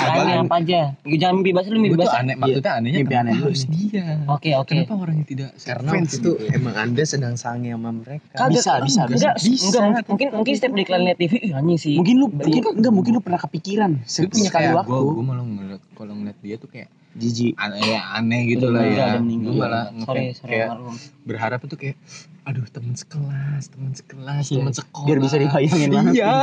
tanya 0.03 0.33
apa 0.41 0.55
aja 0.57 0.81
jangan 1.13 1.33
mimpi 1.35 1.51
basah 1.51 1.69
lu 1.69 1.77
mimpi 1.77 1.93
basah 1.95 2.19
aneh, 2.19 2.33
maksudnya 2.33 2.71
anehnya 2.73 2.99
Mimpi 2.99 3.15
aneh. 3.15 3.33
harus 3.35 3.61
dia. 3.67 4.05
oke 4.25 4.49
oke 4.55 4.73
Kenapa 4.73 4.93
orangnya 4.95 5.25
tidak 5.27 5.49
Karena 5.59 5.89
fans 5.91 6.09
waktu 6.09 6.17
itu 6.17 6.31
gitu? 6.33 6.55
emang 6.55 6.75
anda 6.75 7.03
sedang 7.03 7.35
sange 7.35 7.69
sama 7.69 7.89
mereka. 7.91 8.33
Bisa, 8.47 8.71
bisa, 8.81 9.01
bisa. 9.05 9.29
enggak, 9.29 9.35
mungkin, 9.37 10.01
mungkin 10.09 10.27
mungkin 10.33 10.53
setiap 10.55 10.73
di 10.73 10.81
iklan 10.81 11.01
liat 11.03 11.17
TV 11.19 11.33
ih 11.39 11.51
anjing 11.53 11.77
sih 11.77 11.93
Mungkin 11.95 12.15
lu 12.17 12.27
mungkin 12.29 12.61
enggak 12.73 12.93
mungkin 12.95 13.11
lu 13.13 13.21
pernah 13.21 13.37
kepikiran 13.39 13.91
punya 14.01 14.49
kali 14.49 14.67
waktu. 14.71 14.89
gue 14.89 15.21
malah 15.23 15.45
ngeliat 15.45 15.81
kalau 15.93 16.13
ngeliat 16.15 16.37
dia 16.39 16.55
tuh 16.57 16.65
kayak 16.67 16.89
Jijik. 17.13 17.53
aneh, 17.55 17.77
ya, 17.79 17.99
aneh 18.15 18.41
gitu 18.47 18.67
lah 18.67 18.81
ya. 18.81 19.07
Gue 19.17 19.53
malah 19.53 19.93
sorry 20.01 20.33
sorry 20.33 20.49
kayak 20.51 20.67
almarhum. 20.71 20.95
berharap 21.23 21.59
tuh 21.63 21.77
kayak 21.77 21.97
aduh 22.43 22.65
teman 22.67 22.91
sekelas, 22.93 23.69
teman 23.69 23.93
sekelas, 23.93 24.43
Iya. 24.45 24.57
teman 24.59 24.73
sekolah. 24.73 25.05
Biar 25.05 25.19
bisa 25.19 25.35
dibayangin 25.37 25.89
banget. 25.89 26.13
Iya. 26.17 26.33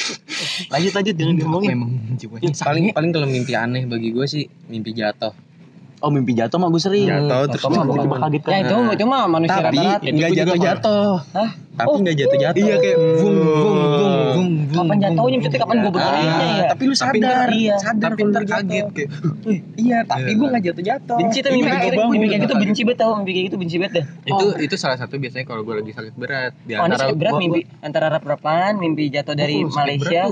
Lanjut 0.72 0.92
lanjut 0.92 1.14
jangan 1.14 1.32
Enggak, 1.32 1.42
diomongin. 1.42 1.68
Memang 1.72 1.90
jiwanya 2.16 2.48
paling 2.56 2.84
paling 2.92 3.10
kalau 3.10 3.26
mimpi 3.26 3.52
aneh 3.52 3.82
bagi 3.84 4.08
gue 4.10 4.26
sih 4.26 4.46
mimpi 4.66 4.90
jatuh. 4.92 5.34
Oh 5.98 6.08
mimpi 6.08 6.32
jatuh 6.32 6.56
mah 6.56 6.68
gue 6.68 6.78
sering. 6.78 7.08
Jatuh, 7.08 7.42
terus 7.48 7.62
Kamu 7.62 7.88
kaget 8.20 8.42
kan. 8.44 8.52
ya 8.52 8.58
itu 8.62 8.76
itu 8.92 9.04
mah 9.04 9.22
manusia 9.26 9.58
Tapi 9.58 9.76
rata-rata 9.80 10.06
nggak 10.06 10.30
jatuh 10.34 10.56
jatuh. 10.56 11.12
Hah? 11.32 11.50
Tapi 11.76 11.86
Oh. 11.86 12.00
nggak 12.00 12.16
jatuh 12.16 12.38
jatuh. 12.40 12.56
Iya 12.58 12.74
kayak 12.78 12.98
vung 13.16 13.36
vung 13.36 13.52
vung 13.52 13.78
vung 14.32 14.50
vung. 14.66 14.76
kapan 14.78 14.96
jatuhnya 14.98 15.36
maksudnya 15.38 15.60
kapan 15.60 15.76
gue 15.78 15.90
berdirinya 15.90 16.34
ya 16.46 16.64
Tapi 16.66 16.82
lu 16.82 16.90
Tapi 16.90 16.96
sadar, 16.96 17.20
ntar- 17.38 17.52
iya. 17.54 17.74
sadar 17.76 18.10
Tapi 18.10 18.22
ntar 18.26 18.42
kaget 18.46 18.86
kayak 18.90 19.10
Iya, 19.76 19.98
tapi 20.02 20.20
Iya. 20.26 20.36
gue 20.36 20.46
nggak 20.46 20.64
jatuh 20.66 20.84
jatuh. 20.84 21.16
benci 21.18 21.38
tuh 21.38 21.50
mimpi 21.50 21.64
Iya, 21.66 21.76
kayak 21.78 21.94
bangun, 21.94 22.10
mimpi 22.10 22.26
kayak 22.26 22.40
gitu 22.40 22.48
kaget. 22.50 22.62
benci 22.62 22.80
banget 22.82 22.98
tau 22.98 23.12
mimpi 23.14 23.30
kayak 23.30 23.46
gitu 23.46 23.56
benci 23.56 23.76
banget 23.76 23.92
dah 23.92 24.04
itu 24.26 24.46
itu 24.58 24.74
salah 24.74 24.96
satu 24.96 25.14
biasanya 25.16 25.44
kalau 25.44 25.62
gue 25.62 25.74
lagi 25.76 25.92
sakit 25.92 26.14
berat 26.14 26.52
di 26.58 26.72
oh 26.72 26.76
ini 26.76 26.82
antara 26.82 27.00
sakit 27.02 27.16
berat 27.16 27.34
mimpi 27.36 27.60
antara 27.80 28.06
rap-rapan 28.10 28.72
mimpi 28.74 29.02
jatuh 29.06 29.34
dari 29.34 29.56
Malaysia 29.62 30.22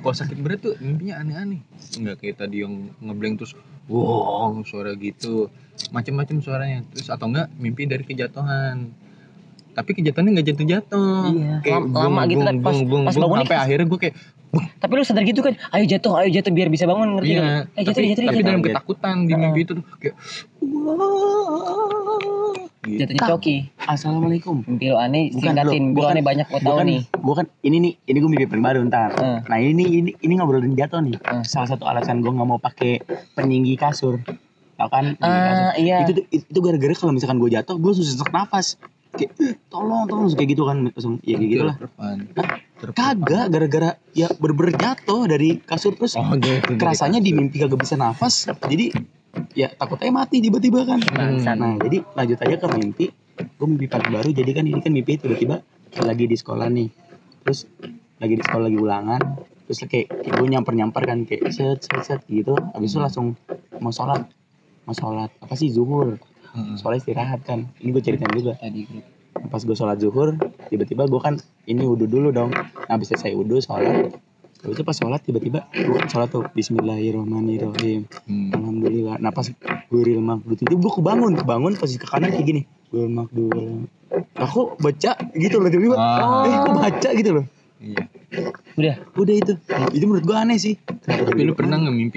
kalau 0.00 0.16
sakit 0.20 0.38
berat 0.38 0.58
tuh 0.60 0.74
mimpinya 0.78 1.14
aneh-aneh 1.18 1.60
nggak 1.94 2.16
kayak 2.16 2.36
tadi 2.36 2.56
yang 2.60 2.74
ngeblank 2.98 3.34
terus 3.36 3.52
wong 3.86 4.62
suara 4.62 4.94
gitu 4.94 5.50
macem-macem 5.90 6.38
suaranya 6.40 6.80
terus 6.88 7.06
atau 7.06 7.26
enggak 7.26 7.52
mimpi 7.54 7.84
dari 7.84 8.02
kejatuhan 8.02 8.90
tapi 9.74 9.90
kejatuhannya 9.92 10.30
nggak 10.32 10.48
jatuh-jatuh 10.48 11.24
Iya. 11.28 11.54
kayak 11.60 11.80
Lama- 11.84 11.98
lama 12.00 12.14
bung, 12.14 12.24
gitu, 12.24 12.36
bung, 12.36 12.46
tapi 12.46 12.58
pas- 12.58 12.72
bung, 12.72 12.86
bung, 12.86 13.02
pas 13.02 13.12
bung, 13.12 13.22
bangun 13.24 13.38
sampai 13.42 13.58
akhirnya 13.58 13.86
gue 13.86 14.00
kayak 14.00 14.16
Tapi 14.54 14.92
lu 14.92 15.02
sadar 15.02 15.26
gitu 15.26 15.42
kan, 15.42 15.58
ayo 15.68 15.82
jatuh, 15.84 16.14
ayo 16.14 16.30
jatuh 16.30 16.48
biar 16.48 16.70
bisa 16.70 16.86
bangun 16.86 17.18
ngerti 17.18 17.26
iya 17.28 17.42
kan? 17.42 17.74
Eh 17.74 17.82
jatuh, 17.82 17.90
tapi, 17.92 18.06
jatuh, 18.06 18.22
tapi 18.22 18.30
jatuh. 18.32 18.46
dalam 18.46 18.62
ketakutan 18.62 19.16
di 19.20 19.32
mimpi 19.34 19.60
itu 19.60 19.72
tuh 19.74 19.84
kayak 19.98 20.14
wah 21.24 22.54
gitu. 22.84 23.00
Jatuhnya 23.00 23.22
coki. 23.26 23.56
Assalamualaikum. 23.80 24.56
Mimpi 24.62 24.86
lu 24.86 24.96
aneh, 24.96 25.32
Bukan, 25.32 25.42
singkatin. 25.50 25.82
bukan- 25.90 26.12
aneh 26.12 26.22
banyak 26.22 26.46
gua 26.46 26.54
Gua 26.54 26.62
tahu 26.62 26.76
kan, 26.76 26.86
nih. 26.86 27.00
gua 27.16 27.34
kan 27.34 27.46
ini 27.60 27.76
nih, 27.80 27.92
ini 28.04 28.16
gue 28.16 28.30
mimpi 28.30 28.46
baru 28.54 28.80
ntar. 28.84 29.10
Nah 29.42 29.58
ini 29.58 29.84
ini 29.96 30.10
ini 30.14 30.32
ngobrolin 30.34 30.70
jatuh 30.72 31.00
nih. 31.00 31.16
Salah 31.42 31.68
satu 31.68 31.84
alasan 31.84 32.20
gue 32.20 32.30
nggak 32.30 32.46
mau 32.46 32.60
pakai 32.60 33.00
peninggi 33.32 33.74
kasur. 33.74 34.20
Tau 34.74 34.86
kan? 34.86 35.14
peninggi 35.14 35.40
kasur. 35.40 35.64
Ah, 35.64 35.74
iya. 35.76 35.96
Itu 36.02 36.10
itu, 36.14 36.22
itu 36.46 36.58
gara-gara 36.60 36.94
kalau 36.94 37.10
misalkan 37.10 37.38
gue 37.38 37.50
jatuh, 37.50 37.74
gue 37.74 37.92
susah 37.92 38.14
sesak 38.14 38.30
nafas. 38.30 38.78
Kayak 39.14 39.30
"Eh, 39.38 39.54
tolong 39.70 40.04
tolong 40.04 40.26
kayak 40.30 40.48
gitu 40.50 40.62
kan 40.66 40.90
langsung 40.90 41.22
ya 41.22 41.38
kayak 41.38 41.50
gitu 41.50 41.64
lah. 41.64 41.76
Terpan. 41.78 42.16
Kagak 42.92 43.46
gara-gara 43.48 43.90
ya 44.12 44.28
berber 44.34 44.74
jatuh 44.74 45.24
dari 45.24 45.56
kasur 45.58 45.94
terus 45.94 46.18
oh 46.18 46.34
gitu 46.36 46.76
kerasanya 46.76 47.22
di 47.22 47.30
mimpi 47.30 47.62
kagak 47.62 47.78
bisa 47.78 47.94
nafas. 47.94 48.50
Jadi 48.50 48.90
ya 49.54 49.70
takutnya 49.70 50.10
mati 50.10 50.42
tiba-tiba 50.42 50.82
kan. 50.84 50.98
Bangsat. 51.00 51.56
Nah, 51.56 51.78
jadi 51.78 52.02
lanjut 52.12 52.38
aja 52.38 52.56
ke 52.58 52.66
mimpi. 52.74 53.06
Gue 53.34 53.66
mimpi 53.66 53.86
pagi 53.90 54.14
baru, 54.14 54.30
jadi 54.30 54.50
kan 54.50 54.62
ini 54.62 54.78
kan 54.78 54.90
mimpi 54.90 55.18
tiba-tiba 55.18 55.58
lagi 55.96 56.24
di 56.26 56.36
sekolah 56.36 56.66
nih. 56.68 56.88
Terus 57.42 57.66
lagi 58.18 58.34
di 58.34 58.42
sekolah 58.42 58.64
lagi 58.66 58.78
ulangan. 58.78 59.20
Terus 59.64 59.78
kayak, 59.88 60.06
gue 60.22 60.46
nyamper-nyamper 60.46 61.02
kan 61.02 61.18
kayak 61.24 61.50
set 61.50 61.82
set 61.82 62.02
set 62.04 62.20
gitu. 62.28 62.52
Habis 62.52 62.94
itu 62.94 63.00
langsung 63.00 63.26
mau 63.78 63.90
sholat. 63.90 64.28
Mau 64.84 64.92
sholat 64.92 65.32
apa 65.40 65.54
sih 65.56 65.72
zuhur. 65.72 66.14
Soalnya 66.78 67.00
istirahat 67.02 67.40
kan. 67.42 67.66
Ini 67.82 67.90
gue 67.90 68.02
ceritain 68.02 68.30
juga. 68.32 68.54
Tadi. 68.58 68.86
Pas 69.50 69.58
gue 69.58 69.74
sholat 69.74 69.98
zuhur, 69.98 70.38
tiba-tiba 70.70 71.10
gue 71.10 71.18
kan 71.18 71.34
ini 71.66 71.82
wudhu 71.82 72.06
dulu 72.06 72.30
dong. 72.30 72.54
Nah, 72.54 72.94
habis 72.94 73.10
selesai 73.10 73.34
wudhu 73.34 73.58
sholat. 73.58 74.14
Habis 74.64 74.80
itu 74.80 74.84
pas 74.86 74.96
sholat 74.96 75.20
tiba-tiba 75.20 75.68
gue 75.74 75.92
kan 75.92 76.08
sholat 76.08 76.32
tuh 76.32 76.48
Bismillahirrahmanirrahim. 76.56 78.08
Hmm. 78.24 78.48
Alhamdulillah. 78.54 79.20
Nah 79.20 79.28
pas 79.34 79.44
gue 79.44 80.00
real 80.00 80.24
makdul 80.24 80.56
itu 80.56 80.76
gue 80.80 80.92
kebangun, 80.96 81.36
kebangun 81.36 81.76
posisi 81.76 82.00
ke 82.00 82.08
kanan 82.08 82.32
kayak 82.32 82.46
gini. 82.48 82.62
Gue 82.88 83.04
makdul. 83.04 83.84
Aku 84.40 84.78
baca 84.80 85.12
gitu 85.36 85.56
loh 85.60 85.68
tiba-tiba. 85.68 85.96
Ah. 86.00 86.48
Eh 86.48 86.56
kok 86.64 86.74
baca 86.80 87.08
gitu 87.12 87.30
loh. 87.36 87.44
Iya. 87.84 88.04
Udah. 88.80 88.94
Udah 89.20 89.34
itu. 89.36 89.52
Itu 89.92 90.04
menurut 90.08 90.24
gue 90.24 90.36
aneh 90.38 90.56
sih. 90.56 90.80
Tapi 90.80 91.44
lu 91.44 91.52
pernah 91.52 91.84
nggak 91.84 91.94
mimpi 91.94 92.16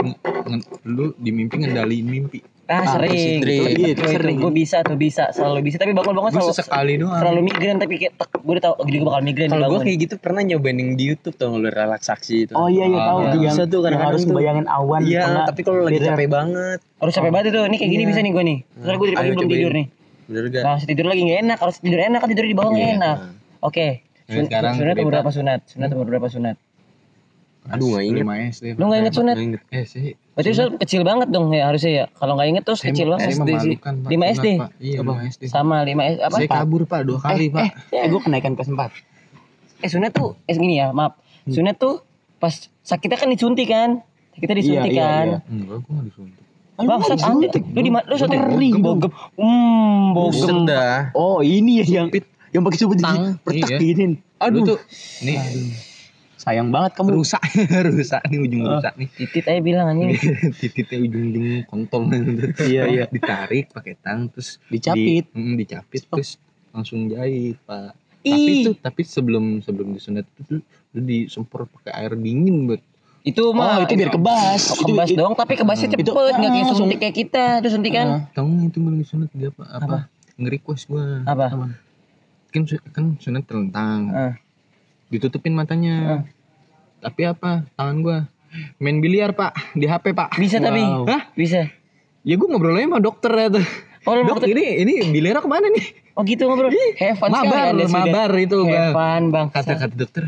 lu 0.87 1.11
di 1.19 1.35
mimpi 1.35 1.59
ngendaliin 1.59 2.07
mimpi? 2.07 2.39
Ah, 2.67 2.83
sering. 2.85 3.39
sering. 3.39 3.63
Itu, 3.63 3.79
Iya, 3.79 3.87
itu, 3.95 4.03
sering. 4.05 4.37
Gue 4.37 4.51
bisa 4.51 4.83
tuh 4.83 4.99
bisa, 4.99 5.31
selalu 5.31 5.63
bisa. 5.63 5.79
Tapi 5.79 5.95
bangun-bangun 5.95 6.35
selalu 6.35 6.51
sesekali 6.51 6.93
doang. 6.99 7.15
selalu 7.15 7.39
migran 7.41 7.75
tapi 7.79 7.95
kayak 7.95 8.13
tek, 8.13 8.29
gue 8.29 8.53
udah 8.53 8.63
tau 8.65 8.73
gini 8.83 8.97
gue 8.97 9.07
bakal 9.07 9.21
migran 9.23 9.47
Kalau 9.47 9.67
gue 9.69 9.79
kayak 9.81 9.97
gitu 10.03 10.13
pernah 10.17 10.41
nyobain 10.43 10.75
yang 10.75 10.91
di 10.93 11.03
YouTube 11.05 11.35
tuh 11.35 11.47
lu 11.49 11.71
relaksasi 11.71 12.35
itu. 12.43 12.53
Oh 12.53 12.67
iya 12.67 12.83
iya 12.85 12.99
tahu 13.01 13.17
Ah, 13.17 13.23
tuh 13.23 13.39
yang, 13.39 13.55
bisa 13.55 13.61
tuh 13.65 13.79
kadang-kadang 13.81 14.11
harus 14.11 14.23
bayangin 14.27 14.67
awan. 14.67 15.01
Iya, 15.01 15.23
tapi 15.47 15.61
kalau 15.63 15.79
lagi 15.81 15.99
capek 16.01 16.27
banget. 16.27 16.79
Harus 16.99 17.13
capek 17.15 17.31
banget 17.31 17.45
itu. 17.49 17.59
Ini 17.61 17.75
kayak 17.77 17.87
gini 17.89 18.03
Iya. 18.03 18.09
bisa 18.11 18.19
nih 18.19 18.31
gue 18.31 18.43
nih. 18.43 18.57
Soalnya 18.75 18.97
gue 18.97 19.07
dari 19.07 19.15
pagi 19.15 19.29
belum 19.31 19.49
tidur 19.49 19.71
nih. 19.71 19.85
Bener 20.27 20.43
gak? 20.51 20.63
Nah, 20.67 20.77
tidur 20.83 21.05
lagi 21.07 21.21
gak 21.23 21.39
enak. 21.39 21.57
Kalau 21.57 21.71
tidur 21.73 21.99
enak 22.03 22.19
kan 22.19 22.27
tidur 22.27 22.45
di 22.45 22.55
bawah 22.55 22.69
nggak 22.69 22.83
Iya. 22.83 22.97
enak. 22.99 23.17
Oke. 23.63 23.87
Sekarang 24.27 24.73
sunat 24.75 24.95
berapa 24.99 25.29
sunat? 25.31 25.59
Sunat 25.71 25.89
umur 25.95 26.07
berapa 26.09 26.27
sunat? 26.27 26.55
Aduh, 27.67 27.95
nggak 27.95 28.03
inget. 28.05 28.75
Lu 28.75 28.83
nggak 28.85 28.99
inget 29.01 29.13
sunat? 29.15 29.35
Nggak 29.35 29.47
inget. 29.47 29.61
Eh 29.71 29.85
sih. 29.87 30.11
Berarti 30.37 30.51
Sul 30.53 30.69
kecil 30.77 31.01
banget 31.01 31.27
dong 31.27 31.49
ya 31.49 31.65
harusnya 31.65 31.91
ya. 31.91 32.05
Kalau 32.13 32.37
nggak 32.37 32.47
inget 32.47 32.63
terus 32.63 32.79
Saya 32.79 32.93
kecil 32.93 33.07
banget. 33.09 33.25
SD 33.27 33.49
sih. 33.49 33.57
memalukan, 33.73 33.93
Pak. 33.97 34.07
Lima 34.07 34.23
Sunat, 34.23 34.37
SD? 34.37 34.47
Pak. 34.53 34.69
Iya, 34.77 34.97
lima 35.01 35.13
SD. 35.25 35.43
Sama 35.49 35.75
5 35.81 35.97
S 36.05 36.17
apa? 36.21 36.35
Saya 36.35 36.47
kabur 36.53 36.81
Pak 36.85 36.99
dua 37.03 37.17
kali 37.17 37.45
Pak. 37.49 37.65
Eh, 37.89 38.05
gue 38.05 38.21
kenaikan 38.21 38.53
kelas 38.53 38.69
4. 38.69 38.93
Eh 39.77 39.89
sunat 39.89 40.11
tuh 40.11 40.37
eh 40.43 40.53
gini 40.53 40.77
ya, 40.77 40.93
maaf. 40.93 41.17
Sunat 41.43 41.75
tuh 41.75 42.05
pas 42.37 42.53
sakitnya 42.79 43.17
kan 43.17 43.27
disuntik 43.27 43.65
kan? 43.65 44.05
Kita 44.31 44.53
disuntik 44.53 44.93
Iya, 44.93 44.93
iya, 44.93 45.05
kan? 45.09 45.25
iya. 45.27 45.39
Enggak, 45.49 45.77
gue 45.81 45.91
nggak 45.91 46.05
disuntik. 46.05 46.43
Bangsat 46.77 47.19
anda. 47.19 47.47
Lu 47.49 47.81
di 47.81 47.89
mana? 47.89 48.05
Lu 48.05 48.15
suntik 48.15 48.37
Bogem. 48.37 48.77
bogem. 48.77 49.11
Hmm, 49.33 50.13
bogem. 50.13 50.57
Oh 51.17 51.41
ini 51.41 51.81
ya 51.81 51.85
yang 51.97 52.13
yang 52.53 52.61
pakai 52.61 52.77
Tang. 52.95 53.41
pertak 53.41 53.69
Iya. 53.73 53.77
giniin. 53.81 54.11
Aduh. 54.37 54.61
tuh, 54.63 54.77
nih 55.25 55.33
Sayang 56.47 56.71
banget 56.71 56.95
kamu. 56.95 57.11
rusak, 57.13 57.43
rusak 57.91 58.23
nih 58.23 58.39
ujung 58.39 58.63
rusak 58.63 58.93
nih. 58.95 59.07
Titit 59.11 59.43
aja 59.45 59.59
bilang 59.59 59.91
anjing. 59.91 60.15
Titiknya 60.63 60.97
ujung-ujung 61.01 61.47
kontol. 61.67 62.07
Iya, 62.63 62.83
iya. 62.87 63.03
Ditarik 63.05 63.67
pakai 63.69 63.99
tang 63.99 64.31
terus 64.31 64.55
Dicapit. 64.65 65.27
Di, 65.27 65.35
mm, 65.35 65.53
dicapit 65.57 66.07
terus 66.07 66.39
langsung 66.71 67.05
jahit 67.05 67.59
Pak. 67.61 67.91
Tapi 68.23 68.51
itu 68.61 68.71
tapi 68.77 69.01
sebelum 69.03 69.59
sebelum 69.59 69.91
disunat 69.91 70.23
itu 70.25 70.41
tuh 70.45 70.59
lu 70.91 70.99
disemprot 71.01 71.67
pakai 71.69 71.91
air 71.97 72.11
dingin 72.13 72.63
buat 72.65 72.79
Itu 73.21 73.51
mah 73.51 73.79
Oh, 73.79 73.83
itu 73.83 73.93
biar 73.93 74.07
kebas. 74.09 74.61
Oh, 74.67 74.75
Itu- 74.77 74.87
kebas 74.89 75.07
itu- 75.09 75.17
doang 75.17 75.35
tapi 75.35 75.53
kebasnya 75.53 75.87
cepet 75.89 75.99
Itu- 76.01 76.15
nggak 76.15 76.31
kayak 76.33 76.51
langsung. 76.57 76.77
suntik 76.81 76.97
kayak 76.97 77.15
kita 77.17 77.45
itu 77.59 77.69
suntikan 77.69 78.07
tahu 78.31 78.47
nggak 78.47 78.67
itu 78.67 78.77
belum 78.79 78.95
disunat 78.97 79.29
dia 79.33 79.49
apa 79.49 79.63
apa, 79.65 79.83
Apa? 79.83 79.97
nge-request 80.37 80.83
gua 80.87 81.03
Apa? 81.23 81.45
kan 82.47 82.61
su- 82.63 82.83
kan 82.85 83.05
sunat 83.15 83.43
terlentang 83.43 83.99
Ah. 84.09 84.33
ditutupin 85.07 85.51
matanya 85.51 86.23
tapi 87.01 87.21
apa? 87.27 87.67
Tangan 87.77 87.97
gua. 88.01 88.17
Main 88.81 89.03
biliar 89.03 89.35
pak. 89.37 89.53
Di 89.77 89.85
HP 89.85 90.15
pak. 90.17 90.37
Bisa 90.39 90.57
tapi? 90.57 90.81
Wow. 90.81 91.05
Hah? 91.05 91.29
bisa? 91.37 91.69
Ya 92.27 92.35
gua 92.35 92.47
ngobrol 92.51 92.75
aja 92.75 92.87
sama 92.89 92.99
dokter 92.99 93.31
ya 93.31 93.47
tuh. 93.53 93.67
Oh 94.07 94.15
dok 94.15 94.39
mau 94.39 94.47
ini 94.47 94.87
ini 94.87 94.93
biliar 95.11 95.43
ke 95.43 95.49
mana 95.51 95.67
nih? 95.67 95.85
Oh 96.15 96.23
gitu 96.23 96.47
ngobrol. 96.47 96.71
Have 96.95 97.19
fun 97.19 97.27
sekali 97.27 97.51
mabar 97.51 97.75
sudah. 97.75 97.89
mabar 97.91 98.29
itu 98.39 98.57
bang 98.63 98.95
fun 98.95 99.23
bang 99.35 99.47
kata 99.51 99.73
kata 99.75 99.95
dokter 99.99 100.23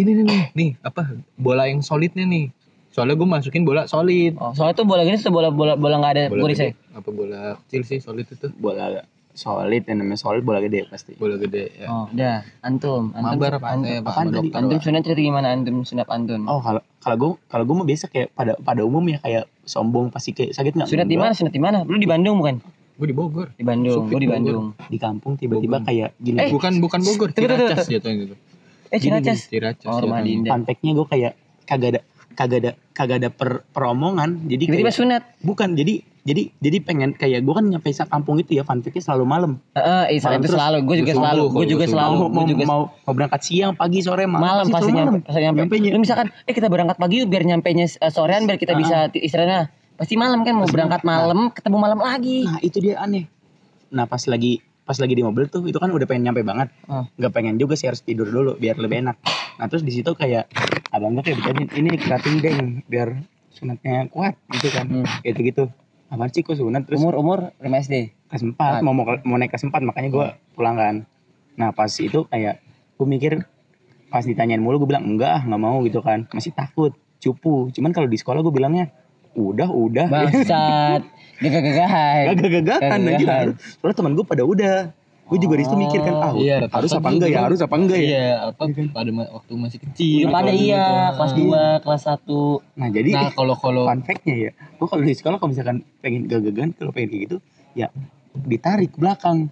ini 0.00 0.10
nih 0.16 0.24
nih 0.24 0.42
nih 0.56 0.70
apa 0.80 1.12
bola 1.36 1.68
yang 1.68 1.84
solidnya 1.84 2.24
nih. 2.24 2.48
Soalnya 2.88 3.20
gue 3.20 3.28
masukin 3.28 3.68
bola 3.68 3.84
solid. 3.84 4.40
Oh 4.40 4.56
soalnya 4.56 4.80
tuh 4.80 4.88
bola 4.88 5.04
gini 5.04 5.20
tuh 5.20 5.28
bola 5.28 5.52
bola 5.52 5.76
bola 5.76 6.00
nggak 6.00 6.12
ada 6.16 6.22
bola 6.32 6.48
gede. 6.48 6.72
apa 6.96 7.08
bola 7.12 7.40
kecil 7.68 7.82
sih 7.84 7.98
solid 8.00 8.24
itu? 8.24 8.48
Bola 8.56 9.04
solid 9.36 9.84
yang 9.84 10.00
namanya 10.00 10.18
solid 10.18 10.42
bola 10.42 10.64
gede 10.64 10.88
pasti. 10.88 11.12
bola 11.20 11.36
gede 11.36 11.70
ya. 11.76 11.86
Oh 11.92 12.08
udah. 12.08 12.42
Antum 12.64 13.12
antum 13.12 13.36
mabar 13.36 13.60
pak. 13.60 13.70
Antum, 13.76 14.00
pak 14.02 14.14
dokter 14.32 14.58
antum 14.58 14.78
Pak. 14.80 14.84
sunat 14.88 15.00
cerita 15.04 15.20
gimana? 15.20 15.46
Antum 15.52 15.76
sunat 15.84 16.08
antun 16.08 16.48
Oh 16.48 16.58
kalau 16.64 16.80
kalau 17.04 17.16
gue 17.20 17.30
kalau 17.52 17.64
gue 17.68 17.74
mah 17.76 17.86
biasa 17.86 18.04
kayak 18.08 18.28
pada 18.32 18.56
pada 18.58 18.80
umumnya 18.82 19.20
kayak 19.20 19.44
sombong 19.68 20.08
pasti 20.08 20.32
kayak 20.32 20.56
sakit 20.56 20.72
nggak? 20.74 20.88
sunat 20.88 21.06
di 21.06 21.16
mana? 21.20 21.32
Sunat 21.36 21.52
di 21.52 21.62
mana? 21.62 21.84
Lu 21.84 22.00
di 22.00 22.08
Bandung 22.08 22.40
bukan? 22.40 22.56
Gue 22.96 23.06
di 23.12 23.16
Bogor. 23.16 23.52
Di 23.52 23.64
Bandung 23.64 24.08
gua 24.08 24.16
di 24.16 24.26
Bogor. 24.26 24.36
Bandung. 24.40 24.66
Di 24.88 24.98
kampung 24.98 25.32
tiba-tiba 25.36 25.78
Bogor. 25.78 25.88
kayak 25.92 26.10
gini. 26.16 26.38
Eh, 26.40 26.48
bukan 26.48 26.72
bukan 26.80 27.00
Bogor 27.04 27.28
Ciracas 27.36 27.86
jatuhnya 27.92 28.16
gitu. 28.24 28.34
Eh 28.88 28.98
Ciracas. 28.98 29.38
Ciracas 29.52 29.92
oh 29.92 30.00
rumah. 30.00 30.24
Dinda. 30.24 30.56
Gue 30.64 31.06
kayak 31.06 31.36
kagak 31.68 31.88
ada 31.92 32.00
kagak 32.36 32.58
ada 32.60 32.72
kagak 32.92 33.16
ada 33.18 33.30
per, 33.32 33.64
peromongan 33.72 34.44
jadi 34.44 34.62
tiba-tiba 34.68 34.92
sunat. 34.92 35.22
Bukan 35.40 35.72
jadi 35.72 36.04
jadi 36.22 36.50
jadi 36.58 36.82
pengen 36.82 37.14
kayak 37.14 37.40
gue 37.40 37.54
kan 37.54 37.64
nyampe 37.64 37.86
kampung 37.94 38.36
itu 38.36 38.54
ya 38.54 38.62
fun 38.62 38.82
fact-nya 38.82 38.98
selalu 39.00 39.24
malam. 39.24 39.52
Heeh, 39.72 40.18
Malam 40.18 40.38
itu 40.38 40.50
selalu 40.52 40.76
gue 40.82 40.96
juga 41.00 41.12
selalu 41.14 41.42
gue 41.48 41.66
juga 41.66 41.84
selalu 41.86 42.14
mau, 42.28 42.44
juga 42.44 42.64
mau, 42.66 42.80
mau 42.92 43.12
berangkat 43.14 43.40
siang 43.40 43.72
pagi 43.72 44.02
sore 44.02 44.26
malam, 44.26 44.42
malam 44.42 44.66
pasti 44.68 44.90
nyampe 44.90 45.22
pasti 45.22 45.40
nyampe 45.40 45.58
Nyampenya. 45.64 45.90
lu 45.94 45.98
misalkan 45.98 46.26
eh 46.42 46.52
kita 46.52 46.66
berangkat 46.66 46.98
pagi 46.98 47.22
yuk 47.22 47.30
biar 47.30 47.42
nyampe 47.42 47.70
nya 47.72 47.86
sorean 48.10 48.44
biar 48.44 48.58
kita 48.58 48.74
Ah. 48.74 48.78
bisa 48.78 48.96
ti- 49.08 49.22
istirahatnya 49.22 49.70
pasti 49.96 50.14
malam 50.14 50.42
kan 50.42 50.52
mau 50.52 50.68
berangkat 50.68 51.00
malam. 51.02 51.48
ketemu 51.48 51.76
malam 51.78 51.98
lagi. 51.98 52.42
Nah 52.42 52.58
itu 52.60 52.82
dia 52.82 52.98
aneh. 52.98 53.24
Nah 53.88 54.04
pas 54.04 54.20
lagi 54.26 54.58
pas 54.82 54.98
lagi 54.98 55.14
di 55.14 55.22
mobil 55.22 55.46
tuh 55.46 55.62
itu 55.62 55.78
kan 55.78 55.88
udah 55.88 56.04
pengen 56.04 56.26
nyampe 56.26 56.42
banget. 56.42 56.74
Nggak 57.16 57.32
pengen 57.32 57.54
juga 57.54 57.78
sih 57.78 57.86
harus 57.86 58.02
tidur 58.02 58.26
dulu 58.26 58.58
biar 58.58 58.76
lebih 58.76 58.98
enak 59.00 59.16
nah 59.56 59.66
terus 59.68 59.82
di 59.82 59.92
situ 59.92 60.12
kayak 60.12 60.48
abang 60.92 61.16
gue 61.16 61.24
kayak 61.24 61.36
bercanda 61.40 61.62
ini 61.76 61.88
keratin 61.96 62.34
deng 62.40 62.84
biar 62.88 63.16
sunatnya 63.56 64.12
kuat 64.12 64.36
gitu 64.52 64.68
kan. 64.68 64.86
Hmm. 64.86 65.06
gitu 65.24 65.40
gitu. 65.40 65.64
Apaan 66.12 66.30
sih 66.30 66.44
kok 66.44 66.60
sunat? 66.60 66.86
Terus 66.86 67.00
umur 67.02 67.14
umur 67.18 67.38
5 67.58 67.84
SD 67.88 67.94
kelas 68.28 68.42
4 68.44 68.84
mau, 68.84 68.92
mau 68.92 69.04
mau 69.24 69.36
naik 69.40 69.56
kelas 69.56 69.64
4 69.66 69.88
makanya 69.88 70.08
gue 70.12 70.26
pulang 70.52 70.76
kan. 70.76 70.94
Nah 71.56 71.72
pas 71.72 71.88
itu 71.88 72.28
kayak 72.28 72.60
gue 73.00 73.06
mikir 73.08 73.32
pas 74.12 74.22
ditanyain 74.22 74.60
mulu 74.60 74.84
gue 74.84 74.94
bilang 74.94 75.08
enggak 75.08 75.40
ah, 75.40 75.42
nggak 75.42 75.62
mau 75.62 75.80
gitu 75.82 76.04
kan. 76.04 76.28
Masih 76.30 76.52
takut 76.52 76.92
cupu. 77.18 77.72
Cuman 77.72 77.90
kalau 77.96 78.06
di 78.06 78.20
sekolah 78.20 78.44
gue 78.44 78.54
bilangnya 78.54 78.92
udah 79.34 79.68
udah. 79.72 80.06
Bangsat. 80.12 81.02
Gagah-gagahan. 81.42 82.24
Gagah-gagahan. 82.32 83.46
soalnya 83.80 83.96
teman 83.96 84.12
gue 84.16 84.24
pada 84.24 84.42
udah 84.44 84.76
gue 85.26 85.38
juga 85.38 85.54
di 85.54 85.62
situ 85.62 85.74
mikir 85.76 86.00
kan 86.00 86.14
ah 86.16 86.32
Iya, 86.32 86.56
harus 86.64 86.90
apa 86.92 87.08
enggak 87.08 87.26
ya 87.26 87.34
gitu. 87.34 87.44
harus 87.44 87.60
apa 87.60 87.74
enggak 87.74 87.98
ya 87.98 88.06
iya 88.06 88.26
apa 88.46 88.62
pada 88.88 89.10
ma- 89.10 89.30
waktu 89.32 89.52
masih 89.54 89.78
kecil 89.80 90.22
Udah 90.22 90.32
pada 90.32 90.50
gitu. 90.50 90.62
iya 90.64 90.84
kelas 91.12 91.32
2 91.34 91.82
kelas 91.82 92.02
1 92.06 92.78
nah 92.78 92.88
jadi 92.88 93.10
nah 93.10 93.30
kalau 93.32 93.54
kalau 93.54 93.82
fun 93.84 94.00
fact-nya 94.00 94.36
ya 94.40 94.50
gue 94.54 94.86
kalau 94.86 95.02
di 95.02 95.12
sekolah 95.12 95.36
kalau 95.36 95.50
misalkan 95.50 95.76
pengen 95.98 96.22
gagagan 96.24 96.70
kalau 96.72 96.90
pengen 96.90 97.08
kayak 97.08 97.22
gitu 97.24 97.36
ya 97.74 97.90
ditarik 98.36 98.88
ke 98.88 98.98
belakang 98.98 99.50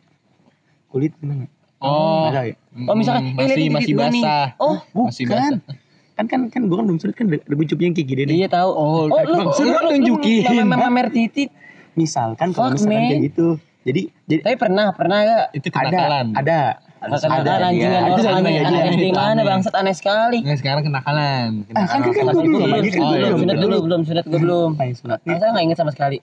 kulit 0.89 1.11
gimana 1.17 1.51
oh 1.81 2.29
ada 2.29 2.47
ya 2.47 2.57
Oh, 2.75 2.95
misalkan, 2.95 3.31
eh, 3.31 3.35
masih 3.37 3.71
masih 3.71 3.93
gua 3.93 4.09
nih. 4.09 4.19
basah 4.21 4.47
Oh, 4.59 4.77
masih 5.05 5.25
bukan. 5.25 5.53
basah 5.53 5.79
kan 6.15 6.25
kan 6.25 6.41
kan 6.49 6.61
gue 6.61 6.77
kan 6.77 6.85
belum 6.85 6.99
sunat 6.99 7.15
kan 7.15 7.27
ada 7.29 7.43
buncupnya 7.53 7.87
yang 7.87 7.95
kayak 7.95 8.09
gini 8.09 8.23
nih 8.25 8.37
Iya 8.37 8.49
tahu. 8.49 8.71
Oh, 8.71 8.91
oh 9.05 9.21
lu, 9.21 9.35
maksud 9.41 9.63
lu, 9.63 9.71
lu 9.71 9.79
lu, 9.81 9.91
nunjukin. 9.93 10.43
lu 10.45 10.55
mamer- 10.61 10.79
mamer 10.85 11.07
titit. 11.09 11.51
misalkan 11.95 12.51
kalau 12.51 12.71
Fuck, 12.71 12.79
misalkan 12.81 12.95
man. 12.97 13.07
kayak 13.09 13.23
gitu 13.29 13.47
jadi 13.85 14.03
jadi 14.25 14.41
Tapi 14.43 14.57
pernah, 14.57 14.87
pernah 14.91 15.19
gak? 15.21 15.45
Itu 15.53 15.67
ada 15.69 15.77
kenakalan. 15.85 16.27
ada 16.35 16.59
ada 16.99 17.17
Kenakalan 17.21 17.61
anjing 17.63 17.85
iya. 17.85 18.01
orang 18.01 18.05
Ada, 18.17 18.31
anjing 18.33 18.57
ada, 18.57 18.65
anak 18.65 18.81
ada. 18.81 18.91
SD 18.91 19.05
mana 19.13 19.41
bangsat 19.45 19.75
aneh 19.77 19.93
sekali. 19.93 20.39
Nggak 20.41 20.59
sekarang 20.59 20.83
kenakalan. 20.83 21.49
Ah, 21.71 21.85
kan 21.85 22.01
kan 22.01 22.01
itu 22.01 22.11
belum 22.25 22.49
belum, 22.49 22.69
lagi 22.73 22.89
kan 22.89 23.01
Oh, 23.01 23.05
gue 23.05 23.15
iya. 23.15 23.29
belum 23.29 23.39
sunat 23.39 23.57
dulu, 23.61 23.77
belum 23.85 24.01
sunat 24.03 24.25
gue 24.25 24.41
belum. 24.41 24.71
Ngapain 24.73 24.95
sunatnya 24.97 25.31
Masa 25.31 25.45
nggak 25.53 25.65
inget 25.69 25.79
sama 25.79 25.93
sekali? 25.93 26.19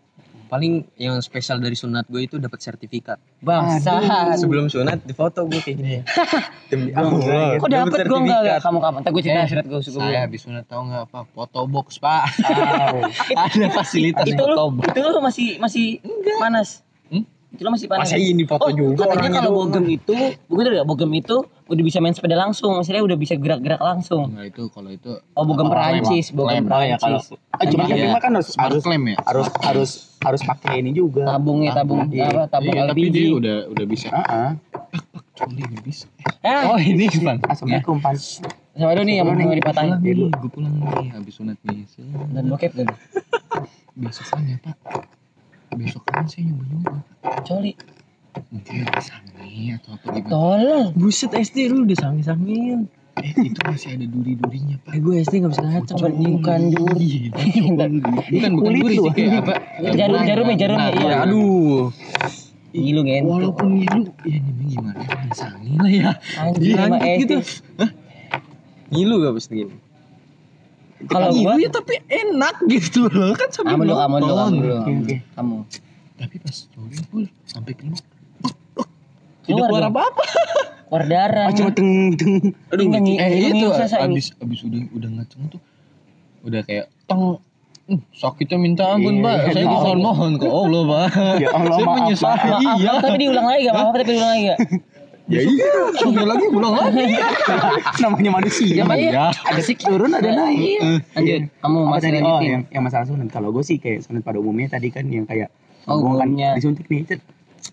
Paling 0.51 0.73
yang 0.97 1.15
spesial 1.21 1.63
dari 1.63 1.77
sunat 1.77 2.09
gue 2.09 2.25
itu 2.25 2.35
dapat 2.35 2.59
sertifikat. 2.59 3.21
Bangsat. 3.39 4.35
Sebelum 4.35 4.67
sunat 4.67 4.99
di 5.05 5.13
foto 5.13 5.45
gue 5.45 5.61
kayak 5.61 5.77
gini. 5.77 5.97
Demi 6.73 6.91
Allah. 6.91 7.55
Kok 7.55 7.69
dapet 7.69 7.99
gue 8.03 8.19
enggak 8.19 8.59
kamu 8.59 8.77
kapan? 8.81 8.99
Ntar 8.99 9.11
gue 9.11 9.21
cerita 9.21 9.37
Eh, 9.37 9.47
sunat 9.47 9.65
gue 9.69 9.79
suka 9.79 9.99
Saya 10.01 10.19
habis 10.25 10.39
sunat 10.41 10.65
tahu 10.65 10.81
nggak 10.89 11.03
apa? 11.07 11.19
Foto 11.29 11.59
box 11.69 12.01
pak. 12.01 12.25
Ada 13.47 13.67
fasilitas 13.69 14.25
Itu 14.25 14.43
foto 14.43 14.63
lu, 14.65 14.81
box. 14.81 14.85
itu 14.91 14.99
lu 15.05 15.19
masih 15.21 15.47
masih 15.57 15.85
panas. 16.37 16.81
Itu 17.51 17.67
masih 17.67 17.85
panas. 17.85 18.07
Masa 18.07 18.15
ini 18.15 18.47
foto 18.47 18.63
Oh, 18.63 18.71
juga 18.71 19.03
katanya 19.05 19.43
kalau 19.43 19.51
bogem 19.61 19.83
itu, 19.91 20.15
begitu 20.47 20.69
gak? 20.71 20.85
Bogem 20.87 21.11
itu 21.13 21.35
udah 21.67 21.83
bisa 21.83 21.99
main 21.99 22.11
sepeda 22.11 22.33
langsung, 22.33 22.71
maksudnya 22.73 23.03
udah 23.03 23.13
bisa 23.13 23.35
gerak-gerak 23.35 23.77
langsung. 23.77 24.31
Nah 24.31 24.47
itu 24.47 24.71
kalau 24.71 24.87
itu 24.87 25.19
Oh, 25.35 25.43
bogem 25.43 25.67
Perancis, 25.67 26.31
bogem 26.31 26.63
ya, 26.63 26.95
Perancis. 26.97 27.35
ah, 27.51 27.65
cuma 27.65 27.83
Iya. 27.85 28.07
tapi 28.07 28.19
kan 28.19 28.31
harus 28.33 28.49
harus 28.55 28.81
claim 28.81 29.03
ya. 29.05 29.17
harus 29.21 29.47
harus 29.61 29.91
harus 30.17 30.41
pakai 30.41 30.79
ini 30.79 30.91
juga 30.91 31.27
Tabungnya 31.27 31.75
tabung 31.75 32.07
Iya. 32.07 32.27
apa? 32.29 32.41
Tabung 32.47 32.71
Iya, 32.71 32.87
tapi 32.87 33.01
LPG. 33.03 33.13
dia 33.13 33.27
udah 33.33 33.57
udah 33.67 33.85
bisa. 33.85 34.07
Ah, 34.09 34.23
ah. 34.23 34.49
Coli 35.33 35.61
nggak 35.61 35.83
bisa. 35.83 36.05
Eh, 36.41 36.61
Oh 36.65 36.77
ini 36.77 37.05
pan. 37.19 37.35
assalamualaikum 37.43 37.97
pan 37.99 38.15
siapa 38.15 38.95
dulu 38.95 39.03
nih 39.03 39.15
yang 39.19 39.27
mau 39.27 39.35
dipatahin? 39.53 39.91
Gue 39.99 40.49
pulang 40.49 40.71
nih 40.71 41.07
habis 41.11 41.33
sunat 41.35 41.59
nih. 41.61 41.83
Dan 42.31 42.47
bokep 42.47 42.71
dulu. 42.73 42.93
Besokannya 43.97 44.55
pak. 44.57 44.75
Besokan 45.75 46.23
saya 46.27 46.43
nyoba 46.51 46.63
nyoba. 46.67 46.93
Coli. 47.47 47.73
Mungkin 48.51 48.87
sange 49.03 49.75
atau 49.75 49.91
apa 49.95 50.05
gimana? 50.15 50.31
Tolong. 50.31 50.87
Buset 50.95 51.31
SD 51.35 51.67
lu 51.71 51.83
udah 51.83 51.97
sangi-sangin. 51.99 52.87
Eh 53.19 53.31
itu 53.43 53.59
masih 53.67 53.99
ada 53.99 54.05
duri-durinya 54.07 54.75
pak. 54.87 54.91
Eh 54.95 54.99
gue 55.03 55.15
SD 55.19 55.33
gak 55.43 55.51
bisa 55.51 55.63
ngaceng. 55.67 55.97
Bukan 55.99 56.13
bukan 56.15 56.61
duri. 56.71 57.11
Bukan 58.31 58.51
bukan 58.55 58.71
duri 58.79 58.95
sih 58.95 59.11
kayak 59.11 59.43
apa? 59.43 59.53
Jarum 59.99 60.21
jarumnya 60.23 60.55
jarumnya 60.55 60.87
Nah, 60.87 60.95
iya. 60.95 61.15
Aduh. 61.27 61.91
Ngilu 62.71 63.01
kan. 63.03 63.23
Walaupun 63.27 63.67
ngilu, 63.83 64.01
ya 64.23 64.37
ini 64.39 64.63
gimana? 64.71 64.95
ya, 65.03 65.35
Sange 65.35 65.75
lah 65.75 65.91
ya. 65.91 66.11
Anjing 66.39 66.71
sama 66.79 66.97
SD. 67.03 67.19
gitu. 67.19 67.35
Ngilu 68.95 69.13
gak 69.19 69.33
pas 69.35 69.45
gini? 69.51 69.75
Kalau 71.07 71.29
gua 71.31 71.53
ya 71.55 71.69
tapi 71.69 71.95
enak 72.03 72.55
gitu 72.67 73.07
loh 73.07 73.33
kan 73.33 73.49
sambil 73.49 73.73
kamu 73.73 73.83
dulu, 73.83 73.95
kamu 73.95 74.15
dulu, 74.17 74.25
kamu 74.27 74.37
nonton. 74.37 74.53
dulu. 74.53 75.15
Kamu. 75.33 75.57
Tapi 76.15 76.35
pas 76.37 76.57
coli 76.69 76.97
pun 77.07 77.21
sampai 77.43 77.73
keluar. 77.73 78.03
Keluar 79.41 79.67
keluar 79.67 79.81
dong. 79.81 79.93
apa-apa. 79.93 80.23
Keluar 80.85 81.03
darah. 81.07 81.45
ah 81.47 81.53
cuma 81.55 81.71
teng 81.71 81.91
teng 82.13 82.33
Aduh, 82.69 82.85
ngi- 82.85 83.17
Eh 83.17 83.29
itu 83.49 83.67
abis 83.71 84.35
abis 84.37 84.59
udah 84.61 84.81
udah 84.91 85.09
ngaceng 85.15 85.41
tuh 85.49 85.61
udah 86.41 86.61
kayak 86.61 86.85
tong 87.05 87.39
"Hmm, 87.81 87.99
sakitnya 88.13 88.55
minta 88.55 88.85
ampun 88.87 89.19
pak 89.19 89.35
iya, 89.41 89.51
saya 89.51 89.65
iya. 89.65 89.73
mohon 89.73 89.97
mohon 89.99 90.31
ke 90.37 90.47
Allah 90.47 90.81
pak 90.85 91.07
ya 91.41 91.47
Allah 91.51 91.71
saya 91.77 91.87
menyesal 91.89 92.33
iya 92.77 92.91
tapi 92.99 93.17
diulang 93.19 93.47
lagi 93.47 93.61
gak? 93.67 93.73
Maaf, 93.75 93.91
tapi 93.91 94.03
diulang 94.07 94.31
lagi 94.31 94.43
gak? 94.47 94.59
ya 95.31 95.41
iya. 95.47 95.71
sekali 95.95 96.27
lagi 96.27 96.45
pulang 96.51 96.75
lagi. 96.75 97.15
Namanya 98.03 98.31
manusia. 98.35 98.67
Ya, 98.67 98.85
ya. 98.99 99.25
ada 99.31 99.61
sik 99.63 99.79
turun 99.79 100.11
ada 100.11 100.27
naik. 100.27 101.07
Lanjut, 101.15 101.41
kamu 101.63 101.77
apa 101.79 101.89
masih 101.95 102.09
tadi? 102.11 102.19
oh 102.27 102.39
yang 102.43 102.63
yang 102.67 102.83
masalah 102.83 103.05
sunat. 103.07 103.31
Kalau 103.31 103.55
gue 103.55 103.63
sih 103.63 103.79
kayak 103.79 104.03
sunat 104.03 104.21
pada 104.21 104.37
umumnya 104.43 104.75
tadi 104.75 104.91
kan 104.91 105.07
yang 105.07 105.23
kayak 105.23 105.47
Oh, 105.89 105.97
gua 105.97 106.21
kan 106.21 106.29
disuntik 106.53 106.85
nih 106.93 107.09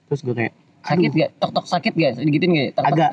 terus 0.09 0.25
gue 0.25 0.33
kayak 0.33 0.57
Sakit 0.89 1.13
gak? 1.13 1.31
Tok 1.37 1.51
tok 1.53 1.67
sakit 1.69 1.93
gak? 1.93 2.13
Digituin 2.23 2.51
gak? 2.57 2.69
Tok, 2.81 2.85
agak 2.89 3.13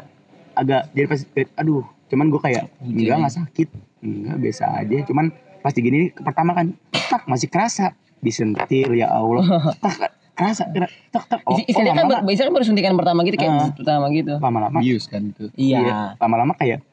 agak. 0.55 0.83
Jadi 0.95 1.05
pas 1.11 1.21
aduh. 1.59 1.83
Cuman 2.07 2.25
gue 2.31 2.41
kayak 2.41 2.65
enggak 2.79 3.17
nggak 3.19 3.35
sakit. 3.35 3.69
Enggak 4.05 4.37
biasa 4.39 4.63
aja. 4.79 4.97
Cuman 5.09 5.25
pas 5.59 5.73
digini 5.73 6.13
pertama 6.13 6.55
kan 6.55 6.71
tak 6.93 7.27
masih 7.27 7.51
kerasa. 7.51 7.91
Disentil 8.23 8.95
ya 8.95 9.11
Allah. 9.11 9.43
Tak 9.83 10.15
kerasa 10.35 10.67
kera- 10.67 10.91
tak 11.09 11.23
tak 11.25 11.39
oh, 11.43 11.55
Is- 11.55 11.67
Istilahnya 11.67 12.03
kan, 12.05 12.21
biasanya 12.21 12.45
kan 12.45 12.53
baru 12.53 12.65
suntikan 12.65 12.93
pertama 12.93 13.19
gitu 13.23 13.35
kayak 13.35 13.51
Ah. 13.51 13.71
pertama 13.71 14.05
gitu. 14.11 14.33
lama-lama 14.37 14.77
bius 14.77 15.07
kan 15.07 15.21
itu 15.25 15.47
Iya. 15.55 16.13
lama-lama 16.15 16.53
kayak 16.53 16.83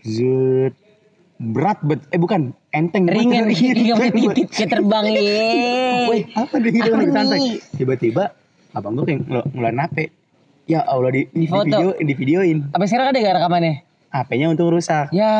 zut 0.00 0.74
berat 1.36 1.80
bet 1.80 2.00
eh 2.08 2.16
bukan 2.16 2.52
enteng 2.70 3.04
Ringan, 3.04 3.44
Berat, 3.46 3.56
ringan, 3.76 3.96
ringan, 3.98 4.32
titit 4.34 4.48
kayak 4.50 4.70
terbang 4.70 5.04
Woi, 5.08 5.20
ye. 6.18 6.20
apa 6.32 6.54
deh 6.54 6.70
gitu 6.70 6.84
Apa 6.86 6.96
lagi 6.98 7.12
santai. 7.12 7.40
Tiba-tiba 7.74 8.24
abang 8.70 8.92
gue 8.94 9.04
kayak 9.04 9.20
ngelu- 9.24 9.48
ngeluarin 9.50 9.80
HP. 9.80 9.96
Ya 10.64 10.80
Allah 10.82 11.10
di, 11.10 11.22
Di 11.26 11.40
di, 11.40 11.46
video 11.48 11.88
di 11.96 12.14
videoin. 12.14 12.58
Sampai 12.70 12.86
sekarang 12.86 13.06
ada 13.10 13.18
gak 13.18 13.34
rekamannya? 13.36 13.74
HP-nya 14.10 14.46
untung 14.48 14.68
rusak. 14.68 15.06
Ya, 15.10 15.30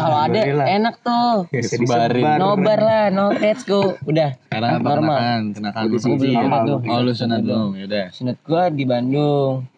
kalau 0.00 0.18
ada 0.22 0.40
enak 0.66 0.94
tuh. 1.00 1.44
Ya, 1.50 1.60
Sebarin. 1.60 2.16
sebar. 2.16 2.38
Nobar 2.38 2.80
lah, 2.80 3.04
no 3.08 3.28
let's 3.30 3.60
go. 3.62 3.92
Udah. 4.02 4.32
sekarang 4.46 4.70
apa 4.74 4.88
Normal. 4.90 5.16
kenakan 5.16 5.42
kenakan 5.52 5.76
Udah 5.78 5.86
lu 5.86 5.96
sih, 5.96 6.04
sendiri 6.10 6.32
normal 6.34 6.60
tuh. 6.64 6.78
oh 6.82 6.98
lu 6.98 7.12
sunat 7.12 7.40
belum 7.40 7.68
yaudah 7.76 8.06
Sunat 8.10 8.36
gua 8.42 8.62
di 8.68 8.84
Bandung. 8.84 9.68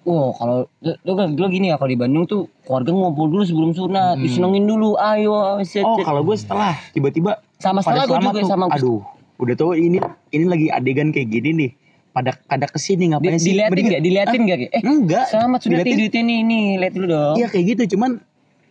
Wow, 0.00 0.32
kalau 0.32 0.56
lu, 0.80 0.92
lu, 1.04 1.12
lu 1.36 1.46
gini 1.50 1.68
ya 1.68 1.76
kalau 1.76 1.90
di 1.90 2.00
Bandung 2.00 2.24
tuh 2.24 2.48
keluarga 2.64 2.88
ngumpul 2.90 3.28
dulu 3.28 3.44
sebelum 3.44 3.70
sunat, 3.70 4.16
Hmm. 4.16 4.24
disenengin 4.24 4.64
dulu, 4.64 4.96
ayo, 4.96 5.60
set, 5.62 5.84
Oh, 5.84 6.00
kalau 6.00 6.24
gue 6.24 6.34
setelah 6.34 6.72
tiba-tiba 6.90 7.36
sama 7.54 7.84
setelah 7.84 8.08
gua 8.08 8.16
selamat 8.16 8.32
juga 8.32 8.40
tuh. 8.40 8.48
sama 8.48 8.64
Aduh, 8.72 9.00
udah 9.36 9.54
tau 9.54 9.72
ini 9.72 10.00
ini 10.30 10.44
lagi 10.46 10.66
adegan 10.68 11.12
kayak 11.12 11.28
gini 11.28 11.50
nih. 11.54 11.70
Pada 12.10 12.34
kada 12.34 12.66
ke 12.66 12.74
sini 12.76 13.06
Di, 13.06 13.08
ngapain 13.08 13.38
sih? 13.38 13.54
diliatin 13.54 13.70
Mendingan- 13.70 13.92
gak? 13.92 14.02
Diliatin 14.02 14.40
gak? 14.42 14.58
Eh, 14.66 14.82
Enggak. 14.82 15.26
selamat 15.30 15.58
sudah 15.62 15.78
Diliatin. 15.78 16.10
tidur 16.10 16.20
ini, 16.20 16.36
nih, 16.42 16.66
lihat 16.78 16.92
dulu 16.92 17.06
dong. 17.06 17.34
Iya 17.38 17.46
kayak 17.46 17.64
gitu, 17.70 17.82
cuman 17.94 18.10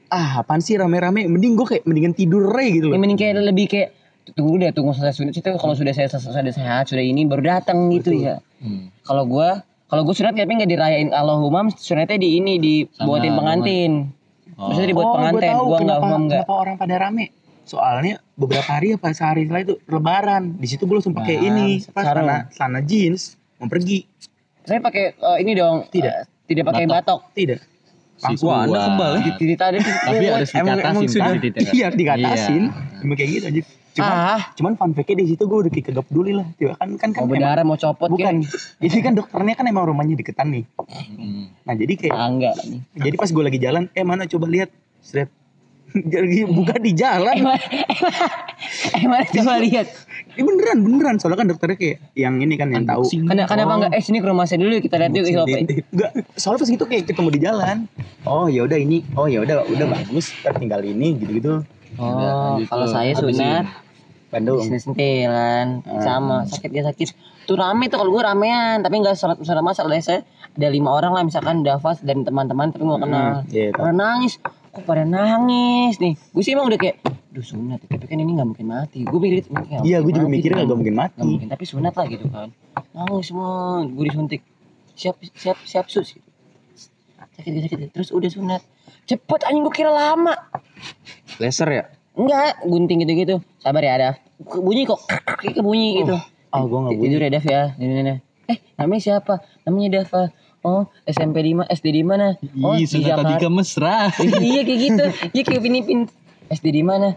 ah 0.09 0.41
apaan 0.41 0.57
sih 0.57 0.73
rame-rame 0.73 1.29
mending 1.29 1.53
gue 1.53 1.67
kayak 1.69 1.83
mendingan 1.85 2.17
tidur 2.17 2.49
aja 2.49 2.65
gitu 2.65 2.89
Ya, 2.89 2.91
loh. 2.91 2.97
mending 2.97 3.13
kayak 3.15 3.33
lebih 3.45 3.65
kayak 3.69 3.89
tunggu 4.33 4.57
deh 4.57 4.73
tunggu 4.73 4.89
selesai 4.91 5.21
sunat 5.21 5.37
itu 5.37 5.49
kalau 5.53 5.73
sudah 5.73 5.93
saya 5.93 6.09
sudah 6.09 6.49
sehat 6.49 6.89
sudah 6.89 7.01
ini 7.01 7.25
baru 7.25 7.61
datang 7.61 7.93
gitu 7.93 8.13
Betul. 8.13 8.25
ya 8.25 8.35
hmm. 8.57 9.05
kalau 9.05 9.29
gua 9.29 9.61
kalau 9.85 10.01
gua 10.01 10.13
sunat 10.13 10.33
tapi 10.33 10.49
nggak 10.49 10.65
dirayain 10.65 11.13
Allahumma 11.13 11.69
sunatnya 11.69 12.17
di 12.17 12.41
ini 12.41 12.57
dibuatin 12.57 13.37
pengantin 13.37 13.91
maksudnya 14.53 14.89
dibuat 14.89 15.07
oh, 15.07 15.13
pengantin 15.13 15.37
gue 15.37 15.49
tahu 15.53 15.61
gua 15.61 15.69
nggak 15.69 15.81
kenapa, 15.85 16.05
umum 16.05 16.21
nggak 16.25 16.41
kenapa 16.41 16.53
orang 16.57 16.75
pada 16.77 16.95
rame. 16.97 17.25
Soalnya 17.69 18.17
beberapa 18.33 18.65
hari 18.67 18.97
apa 18.97 19.13
sehari 19.13 19.45
setelah 19.45 19.61
itu 19.61 19.77
lebaran. 19.85 20.57
Di 20.57 20.65
situ 20.65 20.83
gue 20.83 20.97
langsung 20.97 21.13
pakai 21.13 21.37
Nah, 21.37 21.45
ini, 21.47 21.67
celana, 21.85 22.49
celana 22.49 22.79
jeans 22.81 23.37
mau 23.55 23.69
pergi. 23.69 24.09
saya 24.61 24.79
pakai 24.79 25.13
eh, 25.13 25.37
ini 25.39 25.53
dong 25.53 25.85
Tidak. 25.87 26.09
eh, 26.11 26.25
tidak 26.45 26.63
pakai 26.65 26.85
batok, 26.85 27.19
Tidak. 27.31 27.59
Si 28.19 28.35
Wah, 28.43 28.67
anda 28.67 28.79
kebal 28.83 29.11
ya. 29.15 29.23
tapi 30.03 30.25
harus 30.27 30.49
Emang- 30.51 30.75
dikatasin 30.75 30.83
emang 30.83 31.05
sudah- 31.07 31.23
kan. 31.23 31.71
Iya, 31.71 31.87
dikatasin. 31.89 32.63
Iya. 32.67 32.99
Emang 32.99 33.15
kayak 33.15 33.29
gitu 33.31 33.45
aja. 33.47 33.61
Cuman, 33.89 34.11
ah 34.13 34.41
cuman 34.53 34.71
fun 34.75 34.91
fact-nya 34.91 35.15
di 35.17 35.27
situ 35.27 35.43
gue 35.43 35.57
udah 35.57 35.71
kagak 35.71 36.05
peduli 36.05 36.31
lah. 36.31 36.45
Tiba 36.53 36.73
kan 36.75 36.89
kan 36.93 37.09
kan 37.09 37.09
mau 37.15 37.23
emang- 37.23 37.31
berdarah 37.31 37.63
mau 37.63 37.77
copot 37.77 38.07
bukan. 38.07 38.35
kayak 38.43 38.83
Ini 38.85 38.99
kan 38.99 39.13
dokternya 39.15 39.53
kan 39.55 39.65
emang 39.65 39.83
rumahnya 39.85 40.15
deketan 40.15 40.47
nih. 40.51 40.63
Hmm. 40.75 41.47
Nah, 41.63 41.73
jadi 41.73 41.93
kayak 41.95 42.13
ah, 42.13 42.27
enggak 42.27 42.53
jadi 42.93 43.15
pas 43.15 43.29
gue 43.29 43.43
lagi 43.45 43.57
jalan, 43.57 43.83
eh 43.89 44.03
mana 44.03 44.25
coba 44.25 44.45
lihat. 44.45 44.69
Seret. 44.99 45.29
Jadi 46.13 46.45
buka 46.45 46.75
di 46.77 46.91
jalan. 46.93 47.33
emang 47.33 47.59
emang 48.97 49.21
coba 49.25 49.53
lihat. 49.61 49.87
Ini 50.37 50.43
beneran 50.45 50.77
beneran. 50.85 51.15
Soalnya 51.17 51.37
kan 51.41 51.47
dokternya 51.49 51.77
kayak 51.79 51.97
yang 52.13 52.35
ini 52.39 52.55
kan 52.55 52.69
yang 52.69 52.85
tahu. 52.85 53.09
kenapa 53.25 53.49
kenapa 53.49 53.71
enggak 53.81 53.91
eh 53.97 54.03
sini 54.03 54.17
ke 54.21 54.27
rumah 54.29 54.45
saya 54.45 54.61
dulu 54.61 54.77
kita 54.79 54.95
lihat 55.01 55.11
yuk 55.17 55.25
siapa 55.25 55.57
Enggak, 55.89 56.11
soalnya 56.37 56.59
pas 56.61 56.69
itu 56.69 56.85
kayak 56.85 57.03
ketemu 57.09 57.29
di 57.33 57.39
jalan. 57.41 57.77
Oh 58.23 58.45
ya 58.45 58.61
udah 58.69 58.77
ini, 58.77 59.01
oh 59.17 59.25
ya 59.25 59.41
udah 59.41 59.65
udah 59.65 59.85
bagus, 59.89 60.31
ntar 60.45 60.55
tinggal 60.61 60.81
ini 60.85 61.17
gitu-gitu. 61.17 61.65
oh 61.97 62.05
lanjut 62.21 62.69
kalau 62.69 62.85
saya 62.85 63.11
sunat 63.17 63.65
Bandung. 64.29 64.61
bisnis 64.61 64.85
sentilan 64.85 65.81
sama 66.05 66.45
sakit 66.45 66.69
dia 66.69 66.85
sakit. 66.85 67.17
Tuh 67.49 67.57
rame 67.57 67.89
tuh 67.89 67.97
kalau 67.97 68.13
gue 68.13 68.21
ramean. 68.21 68.85
Tapi 68.85 69.01
nggak 69.01 69.17
sholat 69.17 69.41
sholat 69.41 69.65
masal 69.65 69.89
deh 69.89 69.97
saya. 69.97 70.21
Ada 70.53 70.69
lima 70.69 70.93
orang 70.93 71.17
lah 71.17 71.23
misalkan 71.25 71.65
Davas 71.65 71.97
dan 72.05 72.21
teman-teman 72.21 72.69
tapi 72.69 72.85
gue 72.85 72.99
kenal. 73.01 73.41
Iya, 73.49 73.73
pada 73.73 73.89
nangis 73.89 74.37
kok 74.69 74.83
pada 74.83 75.03
nangis 75.03 75.97
nih 75.97 76.13
gue 76.15 76.41
sih 76.41 76.53
emang 76.53 76.67
udah 76.67 76.77
kayak 76.77 77.01
duh 77.29 77.41
sunat 77.41 77.81
tapi 77.83 78.05
kan 78.05 78.17
ini 78.17 78.31
nggak 78.31 78.47
mungkin 78.47 78.67
mati 78.67 79.01
gue 79.01 79.19
mikir 79.19 79.45
nggak 79.45 79.81
Iya, 79.81 79.97
gue 79.99 80.11
juga 80.11 80.27
mikirnya 80.27 80.57
kan. 80.59 80.67
gak 80.67 80.77
mungkin 80.77 80.93
Nggak 80.93 81.09
mati. 81.11 81.25
mungkin 81.27 81.47
tapi 81.47 81.63
sunat 81.63 81.93
lah 81.93 82.05
gitu 82.05 82.25
kan 82.27 82.49
nangis 82.91 83.25
semua 83.27 83.49
gue 83.83 84.03
disuntik 84.03 84.41
siap 84.93 85.15
siap 85.31 85.57
siap 85.61 85.85
sus 85.87 86.09
gitu. 86.11 86.27
sakit 87.31 87.51
sakit 87.63 87.79
terus 87.89 88.09
udah 88.09 88.27
sunat 88.27 88.61
cepet 89.05 89.39
anjing 89.43 89.63
gue 89.63 89.73
kira 89.73 89.89
lama 89.89 90.33
Laser 91.37 91.69
ya? 91.69 91.83
Enggak, 92.11 92.59
gunting 92.61 92.99
gitu-gitu. 92.99 93.39
Sabar 93.57 93.79
ya, 93.79 93.95
Daf. 93.95 94.15
Bunyi 94.41 94.83
kok. 94.83 94.99
Kayak 95.39 95.55
kebunyi 95.55 96.03
gitu. 96.03 96.19
Ah, 96.51 96.67
gue 96.67 96.79
gak 96.81 96.99
Tidur 96.99 97.21
ya, 97.21 97.29
Daf 97.31 97.45
ya. 97.45 97.61
Ini, 97.79 97.85
ini, 97.85 98.01
ini. 98.01 98.15
Eh, 98.45 98.57
namanya 98.75 98.99
siapa? 99.01 99.33
Namanya 99.63 100.03
Dava. 100.03 100.27
Oh, 100.59 100.83
SMP 101.05 101.39
di 101.39 101.55
mana? 101.55 101.67
SD 101.67 101.87
di 101.89 102.03
mana? 102.03 102.35
Oh, 102.59 102.75
Ih, 102.75 102.83
di 102.83 102.99
Jakarta. 102.99 103.47
mesra. 103.47 104.11
iya 104.43 104.61
kayak 104.61 104.79
gitu. 104.81 105.03
Iya 105.35 105.41
kayak 105.43 105.59
Upin 105.59 105.75
Ipin. 105.75 105.99
SD 106.49 106.67
di 106.73 106.81
mana 106.81 107.13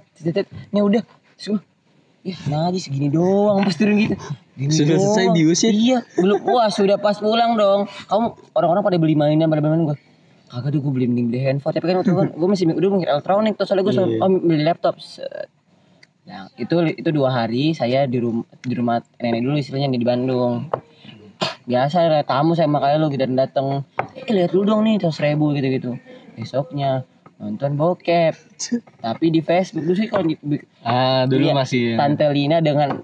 ini 0.68 0.78
udah 0.78 1.00
gua, 1.40 1.58
ya 2.20 2.36
nah 2.46 2.68
segini 2.70 3.08
doang 3.08 3.64
pas 3.64 3.72
turun 3.72 3.96
gitu 3.98 4.14
Gini 4.52 4.68
Sudah 4.70 4.94
doang. 4.94 5.08
selesai 5.08 5.24
diusir? 5.32 5.72
iya 5.72 6.04
belum 6.14 6.44
wah 6.44 6.68
sudah 6.68 7.00
pas 7.00 7.16
pulang 7.16 7.56
dong 7.56 7.88
kamu 8.06 8.26
orang-orang 8.52 8.82
pada 8.84 8.96
beli 9.00 9.16
mainan 9.16 9.48
pada 9.48 9.58
beli 9.58 9.72
mainan 9.72 9.84
gue 9.88 9.98
kagak 10.46 10.70
deh 10.70 10.78
gue 10.78 10.92
beli 10.92 11.06
mending 11.08 11.26
beli 11.32 11.40
handphone 11.40 11.72
tapi 11.72 11.82
kan 11.82 11.96
waktu 11.98 12.12
itu 12.12 12.22
gue 12.30 12.46
masih 12.46 12.64
udah 12.70 12.88
mikir 12.92 13.08
elektronik 13.08 13.56
terus 13.56 13.66
soalnya 13.66 13.84
gue 13.88 13.94
Iya. 13.96 14.20
oh, 14.20 14.28
beli 14.38 14.62
laptop. 14.62 14.94
Nah, 16.22 16.46
itu 16.54 16.74
itu 16.92 17.08
dua 17.10 17.28
hari 17.34 17.72
saya 17.72 18.04
di 18.04 18.20
rumah 18.20 18.46
di 18.60 18.74
rumah 18.76 19.00
nenek 19.16 19.40
dulu 19.42 19.56
istilahnya 19.56 19.90
di 19.90 20.06
Bandung. 20.06 20.68
Biasa 21.62 21.96
lah, 22.04 22.22
tamu 22.22 22.52
saya 22.52 22.66
makanya 22.66 22.98
lu 22.98 23.08
gitu 23.08 23.24
datang. 23.28 23.86
Eh 24.12 24.28
lihat 24.28 24.50
dulu 24.50 24.62
dong 24.68 24.80
nih 24.82 24.98
seratus 24.98 25.20
ribu 25.20 25.52
gitu 25.52 25.68
gitu. 25.68 25.90
Besoknya 26.34 27.06
nonton 27.36 27.74
bokep. 27.74 28.34
Tapi 29.04 29.24
di 29.28 29.40
Facebook 29.40 29.82
dulu 29.82 29.94
sih 29.94 30.06
kalau 30.06 30.24
di, 30.24 30.34
di- 30.38 30.62
Ah, 30.80 31.24
dulu 31.24 31.42
Iya. 31.44 31.54
masih 31.54 31.82
Tante 31.94 32.26
Lina 32.28 32.58
dengan 32.58 32.98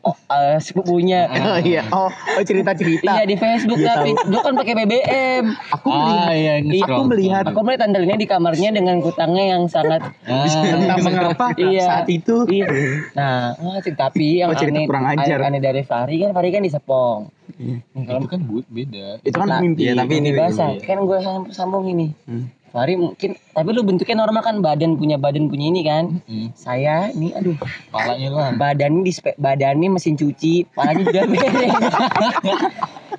oh, 0.00 0.14
eh, 0.28 0.58
sepupunya. 0.58 1.26
Oh 1.26 1.58
iya. 1.58 1.82
Oh, 1.88 2.06
oh 2.06 2.42
cerita-cerita. 2.42 3.06
Iya 3.08 3.22
di 3.24 3.34
Facebook 3.34 3.78
Iya, 3.78 3.94
tapi 3.94 4.10
dulu 4.20 4.38
kan 4.40 4.54
pakai 4.54 4.74
BBM. 4.76 5.44
Aku 5.72 5.86
melihat 5.90 6.22
Ah, 6.22 6.34
iya, 6.34 6.52
aku 6.84 7.02
melihat 7.04 7.44
Aku 7.46 7.60
melihat 7.62 7.80
Tante 7.82 7.98
Lina 7.98 8.14
di 8.14 8.26
kamarnya 8.26 8.70
dengan 8.70 8.96
kutangnya 8.98 9.44
yang 9.54 9.62
sangat 9.66 10.06
Ah, 10.24 10.46
entah 10.70 10.98
mengapa 11.06 11.46
Iya. 11.54 11.82
saat 11.84 12.06
itu 12.08 12.46
Iya. 12.46 12.66
Nah, 13.12 13.58
wah, 13.58 13.78
tapi 13.80 14.38
yang 14.38 14.50
Oh, 14.50 14.56
cerita 14.56 14.78
aneh, 14.78 14.86
kurang 14.86 15.06
ajar. 15.08 15.38
aneh 15.42 15.58
dari 15.58 15.82
Fahri 15.82 16.18
kan 16.20 16.30
Fahri 16.30 16.50
kan 16.50 16.62
di 16.62 16.70
Sepong. 16.70 17.43
Iya. 17.54 17.76
Kalau 18.02 18.18
itu 18.18 18.28
kan 18.28 18.40
bu- 18.42 18.66
beda. 18.66 19.06
itu 19.20 19.34
kan 19.34 19.46
Nah, 19.46 19.60
mimpi. 19.60 19.80
iya, 19.82 19.92
tapi 19.94 20.12
ini- 20.16 20.32
basah, 20.32 20.70
iya. 20.72 20.82
kan 20.82 20.98
gue 21.00 21.18
sambung 21.50 21.84
ini. 21.86 22.10
Hmm. 22.24 22.48
Fahri 22.68 22.96
mungkin, 22.96 23.38
tapi 23.48 23.70
lu 23.70 23.82
bentuknya 23.82 24.18
normal 24.18 24.42
kan 24.42 24.58
badan 24.58 24.96
punya 24.96 25.14
badan 25.14 25.46
punya 25.46 25.68
ini 25.68 25.82
kan. 25.82 26.18
Hmm, 26.20 26.50
Saya 26.52 27.06
nih, 27.08 27.30
aduh, 27.32 27.54
palanya 27.88 28.28
lah. 28.28 28.50
badan 28.52 29.00
di 29.00 29.14
badannya 29.32 29.88
mesin 29.88 30.14
cuci, 30.14 30.66
palanya 30.68 31.02
juga 31.04 31.22
beda. 31.30 31.70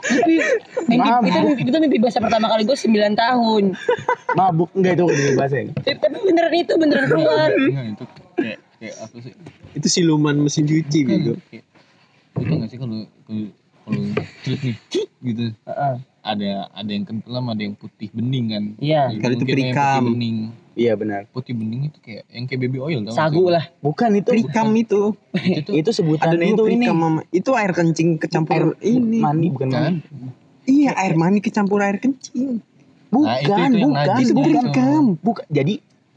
Tapi 0.05 0.33
mimpi, 0.91 0.99
itu, 1.25 1.39
mimpi, 1.39 1.61
itu 1.63 1.77
mimpi 1.79 1.97
basah 1.97 2.19
pertama 2.19 2.45
kali 2.47 2.61
gue 2.63 2.75
9 2.75 2.91
tahun. 3.15 3.63
mabuk 4.35 4.69
enggak 4.73 4.93
itu 4.93 5.03
di 5.07 5.33
bahasa 5.33 5.55
ini. 5.57 5.71
Tapi 5.73 5.97
tapi 5.97 6.17
beneran 6.21 6.53
itu 6.53 6.73
beneran 6.75 7.05
keluar. 7.07 7.49
Enggak, 7.49 7.85
itu 7.89 8.03
kayak 8.35 8.57
kayak 8.75 8.95
apa 8.99 9.15
sih? 9.17 9.33
Itu 9.73 9.87
siluman 9.89 10.35
mesin 10.37 10.63
cuci 10.65 10.99
gitu. 11.01 11.33
itu 12.35 12.51
nggak 12.51 12.67
sih 12.67 12.75
kalau 12.75 13.07
kalau 13.85 14.01
cut 14.41 14.59
nih 14.59 14.75
cut 14.87 15.09
gitu 15.21 15.43
Heeh. 15.61 15.95
ada 16.19 16.51
ada 16.73 16.89
yang 16.89 17.05
kental 17.05 17.37
ada 17.37 17.61
yang 17.61 17.73
putih 17.73 18.09
bening 18.09 18.45
kan 18.49 18.63
Iya. 18.77 19.01
Ya, 19.07 19.19
Kalau 19.21 19.33
itu 19.35 19.45
perikam. 19.45 20.01
putih 20.01 20.09
bening 20.09 20.37
Iya 20.75 20.93
benar. 20.93 21.21
putih 21.29 21.53
bening 21.53 21.87
itu 21.87 21.99
kayak 22.01 22.27
yang 22.27 22.45
kayak 22.45 22.59
baby 22.59 22.77
oil 22.77 22.99
tau 22.99 23.07
nggak 23.07 23.15
Sagu 23.15 23.47
lah. 23.47 23.63
Bukan 23.79 24.11
itu. 24.13 24.27
Perikam 24.27 24.67
itu. 24.75 25.01
itu 25.31 25.63
tuh 25.63 25.73
Itu 25.73 25.89
sebutan 25.93 26.27
Ada 26.27 26.43
itu 26.43 26.63
ini. 26.65 26.83
perikam 26.83 26.97
mama. 26.97 27.21
Itu 27.29 27.55
air 27.55 27.71
kencing 27.71 28.17
kecampur 28.17 28.75
Air 28.75 28.83
ini. 28.83 29.23
mani 29.23 29.47
bukan 29.47 29.67
kan 29.69 29.81
mani. 29.95 30.03
Iya, 30.67 30.91
air 30.97 31.15
mani 31.15 31.39
kecampur 31.39 31.79
air 31.79 31.95
kencing. 31.95 32.59
Bukan, 33.07 33.23
Nah, 33.23 33.39
itu- 33.39 33.55
itu 33.71 33.87
bukan, 33.87 33.95
najis 33.95 34.27
itu 34.27 34.35
gitu. 34.35 34.59
bukan. 34.59 35.03
Bukan. 35.21 35.45
Jadi, 35.47 35.73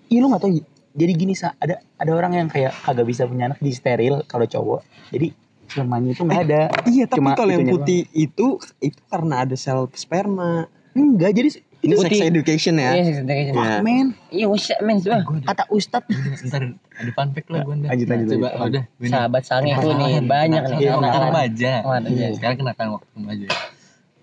iya 0.09 0.19
lu 0.19 0.27
gak 0.29 0.43
tahu. 0.43 0.51
Jadi 0.91 1.13
gini 1.15 1.35
sa, 1.35 1.55
ada 1.55 1.79
ada 1.95 2.11
orang 2.11 2.33
yang 2.35 2.49
kayak 2.49 2.75
kagak 2.83 3.07
bisa 3.07 3.23
punya 3.23 3.47
anak 3.47 3.61
di 3.61 3.71
steril 3.71 4.27
kalau 4.27 4.43
cowok. 4.45 4.83
Jadi 5.09 5.31
spermanya 5.69 6.11
itu 6.11 6.23
nggak 6.23 6.43
ada. 6.43 6.63
Iya, 6.85 7.05
tapi 7.05 7.19
Cuma 7.21 7.33
kalau 7.33 7.53
yang 7.53 7.69
putih 7.69 8.01
itu 8.11 8.47
itu 8.79 9.01
karena 9.07 9.45
ada 9.45 9.55
sel 9.55 9.87
sperma. 9.93 10.67
Enggak, 10.93 11.33
jadi 11.33 11.51
Ini 11.79 11.95
sex 11.95 12.11
Putih. 12.11 12.27
education 12.27 12.75
ya. 12.75 12.91
Iya, 12.91 13.03
sex 13.07 13.17
education. 13.21 13.55
Iya. 13.55 13.79
men, 13.79 14.07
Iya, 14.29 14.47
up, 14.51 14.59
men? 14.83 14.97
Coba. 14.99 15.19
kata 15.47 15.63
ustad. 15.71 16.03
ntar 16.43 16.63
ada 16.75 17.11
fun 17.15 17.29
fact 17.31 17.49
lah 17.49 17.61
gue 17.63 17.75
ntar 17.77 17.89
Lanjut, 17.89 18.07
lanjut, 18.09 18.29
coba 18.35 18.49
lanjut. 18.51 18.67
udah. 18.67 18.85
Sahabat 19.07 19.43
sange 19.45 19.71
tuh 19.77 19.93
nih 19.95 20.19
banyak 20.21 20.63
nih 20.67 20.79
Iya, 20.81 20.91
anak-anak. 20.93 21.23
remaja 21.31 21.73
iya. 22.11 22.27
sekarang 22.35 22.57
kenakan 22.59 22.87
waktu 22.93 23.09
remaja 23.15 23.47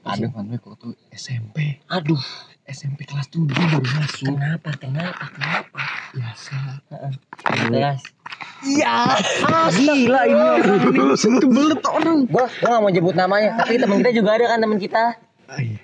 ada 0.04 0.26
fun 0.28 0.46
fact 0.46 0.66
waktu 0.68 0.88
SMP 1.16 1.56
Aduh, 1.88 2.20
SMP 2.66 3.06
kelas 3.06 3.30
7 3.30 3.46
baru 3.46 3.78
masuk 3.78 4.34
kenapa? 4.34 4.70
Kenapa? 4.82 5.26
Kenapa? 5.38 5.84
biasa 6.18 6.58
Jelas. 7.70 8.02
Iya. 8.66 8.94
Gila 9.70 10.22
ini 10.26 10.46
orang 10.50 10.82
ini. 10.90 11.00
Kebelet 11.14 11.84
orang. 11.86 12.18
Gua 12.26 12.46
gua 12.50 12.70
gak 12.74 12.82
mau 12.82 12.90
nyebut 12.90 13.14
namanya, 13.14 13.54
tapi 13.62 13.78
teman 13.78 14.02
kita 14.02 14.12
juga 14.18 14.30
ada 14.42 14.46
kan 14.50 14.58
teman 14.58 14.80
kita. 14.82 15.04
iya. 15.62 15.80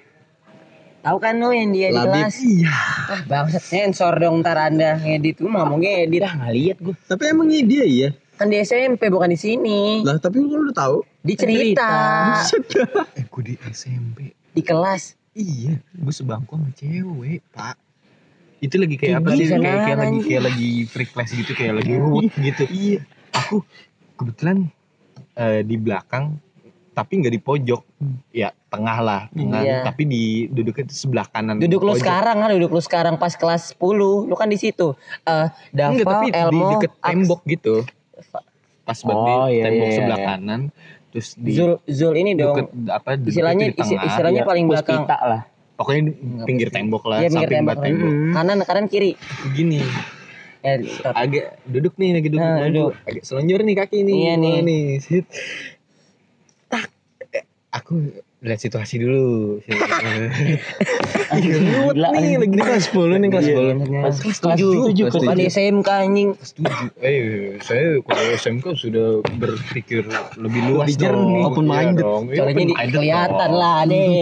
Tahu 1.01 1.17
kan 1.17 1.33
lu 1.41 1.49
yang 1.49 1.73
dia 1.73 1.89
di 1.89 1.97
Labib. 1.97 2.13
kelas? 2.13 2.35
Iya. 2.45 2.73
Ah, 3.09 3.21
bangsat 3.25 3.63
sensor 3.65 4.13
dong 4.21 4.45
ntar 4.45 4.57
Anda 4.57 5.01
ngedit. 5.01 5.41
Lu 5.41 5.49
mau 5.49 5.65
ngedit. 5.77 6.21
Dah 6.21 6.33
nggak 6.37 6.53
lihat 6.53 6.77
gue. 6.77 6.93
Tapi 7.09 7.23
emangnya 7.29 7.61
dia 7.65 7.83
iya? 7.85 8.09
Kan 8.37 8.49
di 8.49 8.57
SMP 8.61 9.09
bukan 9.09 9.33
di 9.33 9.37
sini. 9.37 10.01
Lah, 10.05 10.21
tapi 10.21 10.41
lu 10.41 10.49
udah 10.49 10.77
tahu. 10.77 11.05
Di 11.25 11.33
cerita. 11.37 11.89
eh 13.17 13.25
gue 13.25 13.41
di 13.45 13.53
SMP 13.69 14.33
Di 14.53 14.61
kelas. 14.61 15.20
Iya 15.33 15.79
gue 15.79 16.13
sebangku 16.13 16.55
sama 16.55 16.69
cewek 16.75 17.41
pak. 17.51 17.75
Itu 18.61 18.77
lagi 18.77 18.93
kayak 18.93 19.25
apa 19.25 19.33
Gimana 19.33 19.39
sih? 19.41 19.47
Kayak, 19.49 19.79
kayak 19.81 19.97
lagi 19.97 20.19
kayak 20.21 20.43
lagi 20.45 20.69
free 20.85 21.09
class 21.09 21.29
gitu 21.33 21.51
kayak 21.51 21.73
lagi 21.81 21.93
ruwet 21.97 22.33
gitu. 22.37 22.63
Iya. 22.67 22.99
Aku 23.33 23.55
kebetulan 24.15 24.69
eh, 25.33 25.61
di 25.63 25.75
belakang 25.75 26.37
tapi 26.91 27.23
nggak 27.23 27.33
di 27.33 27.41
pojok. 27.41 27.81
Ya 28.29 28.53
tengah 28.69 28.97
lah 29.01 29.21
tengah. 29.31 29.61
Iya. 29.63 29.79
tapi 29.83 30.03
di 30.05 30.23
duduknya 30.47 30.85
itu 30.85 30.95
sebelah 30.95 31.25
kanan 31.27 31.57
Duduk 31.57 31.81
lu 31.81 31.91
pojok. 31.91 32.03
sekarang 32.05 32.37
kan, 32.37 32.49
duduk 32.53 32.71
lu 32.71 32.81
sekarang 32.83 33.15
pas 33.17 33.33
kelas 33.33 33.73
10. 33.73 34.29
Lu 34.29 34.35
kan 34.37 34.47
di 34.47 34.59
situ. 34.59 34.93
Eh, 35.25 35.47
Dava, 35.73 35.91
Enggak, 35.97 36.05
tapi 36.05 36.25
di 36.27 36.31
Elmo, 36.37 36.67
deket 36.77 36.91
Aks, 36.95 37.07
tembok 37.07 37.41
gitu. 37.49 37.75
Pas 38.81 38.97
banget 38.97 39.25
Oh, 39.25 39.47
di 39.47 39.53
iya, 39.57 39.63
tembok 39.65 39.87
iya, 39.87 39.95
sebelah 39.95 40.19
iya. 40.19 40.27
kanan 40.27 40.61
terus 41.11 41.35
di 41.35 41.51
Zul, 41.51 41.77
Zul 41.85 42.15
ini 42.15 42.31
dong. 42.33 42.55
deket 42.55 42.67
apa 42.87 43.09
istilahnya 43.19 43.65
di 43.67 43.75
tengah. 43.75 44.07
istilahnya 44.07 44.41
paling 44.41 44.65
belakang. 44.65 45.03
Lah. 45.03 45.43
pokoknya 45.75 46.01
pinggir 46.45 46.69
tembok 46.69 47.03
lah 47.05 47.19
pinggir 47.19 47.49
samping 47.49 47.67
tembok. 47.67 47.77
tembok 47.83 48.11
Kanan 48.31 48.57
kanan 48.63 48.85
kiri. 48.87 49.11
gini 49.51 49.83
Ya, 50.61 50.77
agak 51.11 51.57
duduk 51.65 51.97
nih 51.97 52.13
lagi 52.13 52.29
duduk, 52.29 52.37
Nah, 52.39 52.69
duduk. 52.69 52.93
agak 53.01 53.23
selonjor 53.25 53.65
nih 53.65 53.75
kaki 53.75 54.05
nih 54.05 54.17
Iya 54.21 54.33
nih. 54.37 54.55
Nih 54.61 54.85
tak 56.69 56.85
Eh, 57.33 57.43
aku 57.73 57.97
lihat 58.41 58.57
situasi 58.57 58.97
dulu 58.97 59.61
Gila, 61.31 62.09
nih 62.11 62.35
lagi 62.35 62.49
di 62.49 62.59
kelas 62.59 62.89
10 62.89 63.15
nih 63.15 63.29
kelas 63.29 63.45
Iya. 63.45 63.55
10 63.55 63.85
Kelas 63.85 64.17
kelas 64.19 64.37
tujuh, 64.57 64.73
kelas 65.07 65.13
Bukan 65.15 65.37
di. 65.37 65.45
SMK 65.47 65.87
anjing. 65.87 66.29
kelas 66.33 66.51
7 66.57 67.05
eh 67.05 67.15
saya 67.61 68.01
kalau 68.01 68.23
SMK 68.33 68.65
sudah 68.75 69.07
berpikir 69.31 70.01
lebih 70.35 70.61
luas 70.67 70.89
Lebih 70.89 70.97
jernih. 70.97 71.37
dong. 71.37 71.45
Open 71.47 71.63
Iya 71.63 71.71
minded. 71.71 72.03
dong. 72.03 72.23
Iya, 72.25 72.35
Soalnya 72.35 72.55
open 72.57 72.67
di, 72.67 72.73
kelihatan 72.91 73.51
lah 73.53 73.77
deh. 73.85 74.09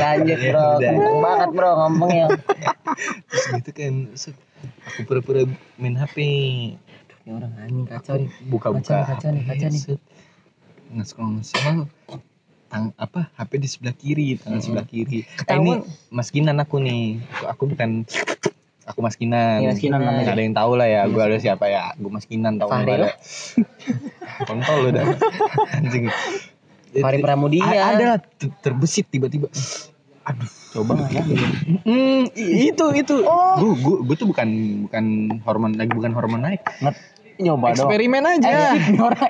Lanjut 0.00 0.38
bro, 0.42 0.66
kenceng 0.80 1.18
banget 1.20 1.48
bro 1.52 1.70
ngomongnya. 1.78 2.26
Terus 3.28 3.44
gitu 3.52 3.70
kan 3.70 3.94
aku 4.88 5.00
pura-pura 5.04 5.40
main 5.76 5.94
HP 5.94 6.16
Ini 7.24 7.30
orang 7.30 7.52
anjing 7.58 7.86
kacau 7.86 8.14
nih. 8.16 8.28
buka-buka 8.46 9.04
Kacau 9.06 9.30
nih, 9.30 9.42
kacau 9.44 9.46
nih, 9.46 9.46
kacau 9.46 9.68
nih. 9.70 9.82
Set. 10.94 10.96
nge-scroll 10.96 11.30
nge-scroll 11.34 11.78
tang 12.66 12.90
apa 12.96 13.30
HP 13.34 13.50
di 13.56 13.68
sebelah 13.68 13.92
kiri 13.92 14.34
tangan 14.36 14.58
sebelah 14.58 14.82
kiri 14.84 15.22
eh, 15.22 15.54
ini 15.54 15.78
maskinan 16.08 16.56
aku 16.56 16.78
nih 16.78 17.18
aku, 17.32 17.44
aku 17.46 17.62
bukan 17.68 17.90
aku 18.84 18.98
maskinan 19.00 19.58
Iya, 19.60 19.70
maskinan 19.72 19.98
Nggak 19.98 20.14
namanya. 20.14 20.32
ada 20.32 20.42
yang 20.42 20.54
tahu 20.54 20.72
lah 20.74 20.86
ya 20.86 21.02
gue 21.04 21.22
ada 21.24 21.36
siapa 21.36 21.64
ya 21.66 21.94
gue 21.94 22.10
maskinan 22.10 22.56
tahu 22.56 22.68
nggak 22.68 22.96
ada 22.96 23.10
kontol 24.48 24.76
lu 24.80 24.90
dah 24.90 25.04
anjing 25.72 26.10
Fahri 26.94 27.18
Pramudia. 27.18 27.62
A- 27.64 27.90
ada 27.90 28.04
lah, 28.06 28.18
ter- 28.38 28.54
terbesit 28.60 29.06
tiba-tiba 29.08 29.50
aduh 30.24 30.46
Coba 30.70 30.94
nggak 30.96 31.10
ya? 31.10 31.22
Hmm, 31.82 32.26
i- 32.32 32.66
itu 32.66 32.86
itu. 32.92 33.14
Oh. 33.22 33.54
Gue 33.56 33.72
gue 33.76 33.96
gue 34.04 34.16
tuh 34.16 34.26
bukan 34.26 34.48
bukan 34.82 35.04
hormon 35.42 35.74
lagi 35.74 35.90
bukan 35.90 36.10
hormon 36.10 36.42
naik. 36.42 36.62
Nyoba 37.36 37.66
doang. 37.68 37.90
Eksperimen 37.90 38.22
aja. 38.22 38.48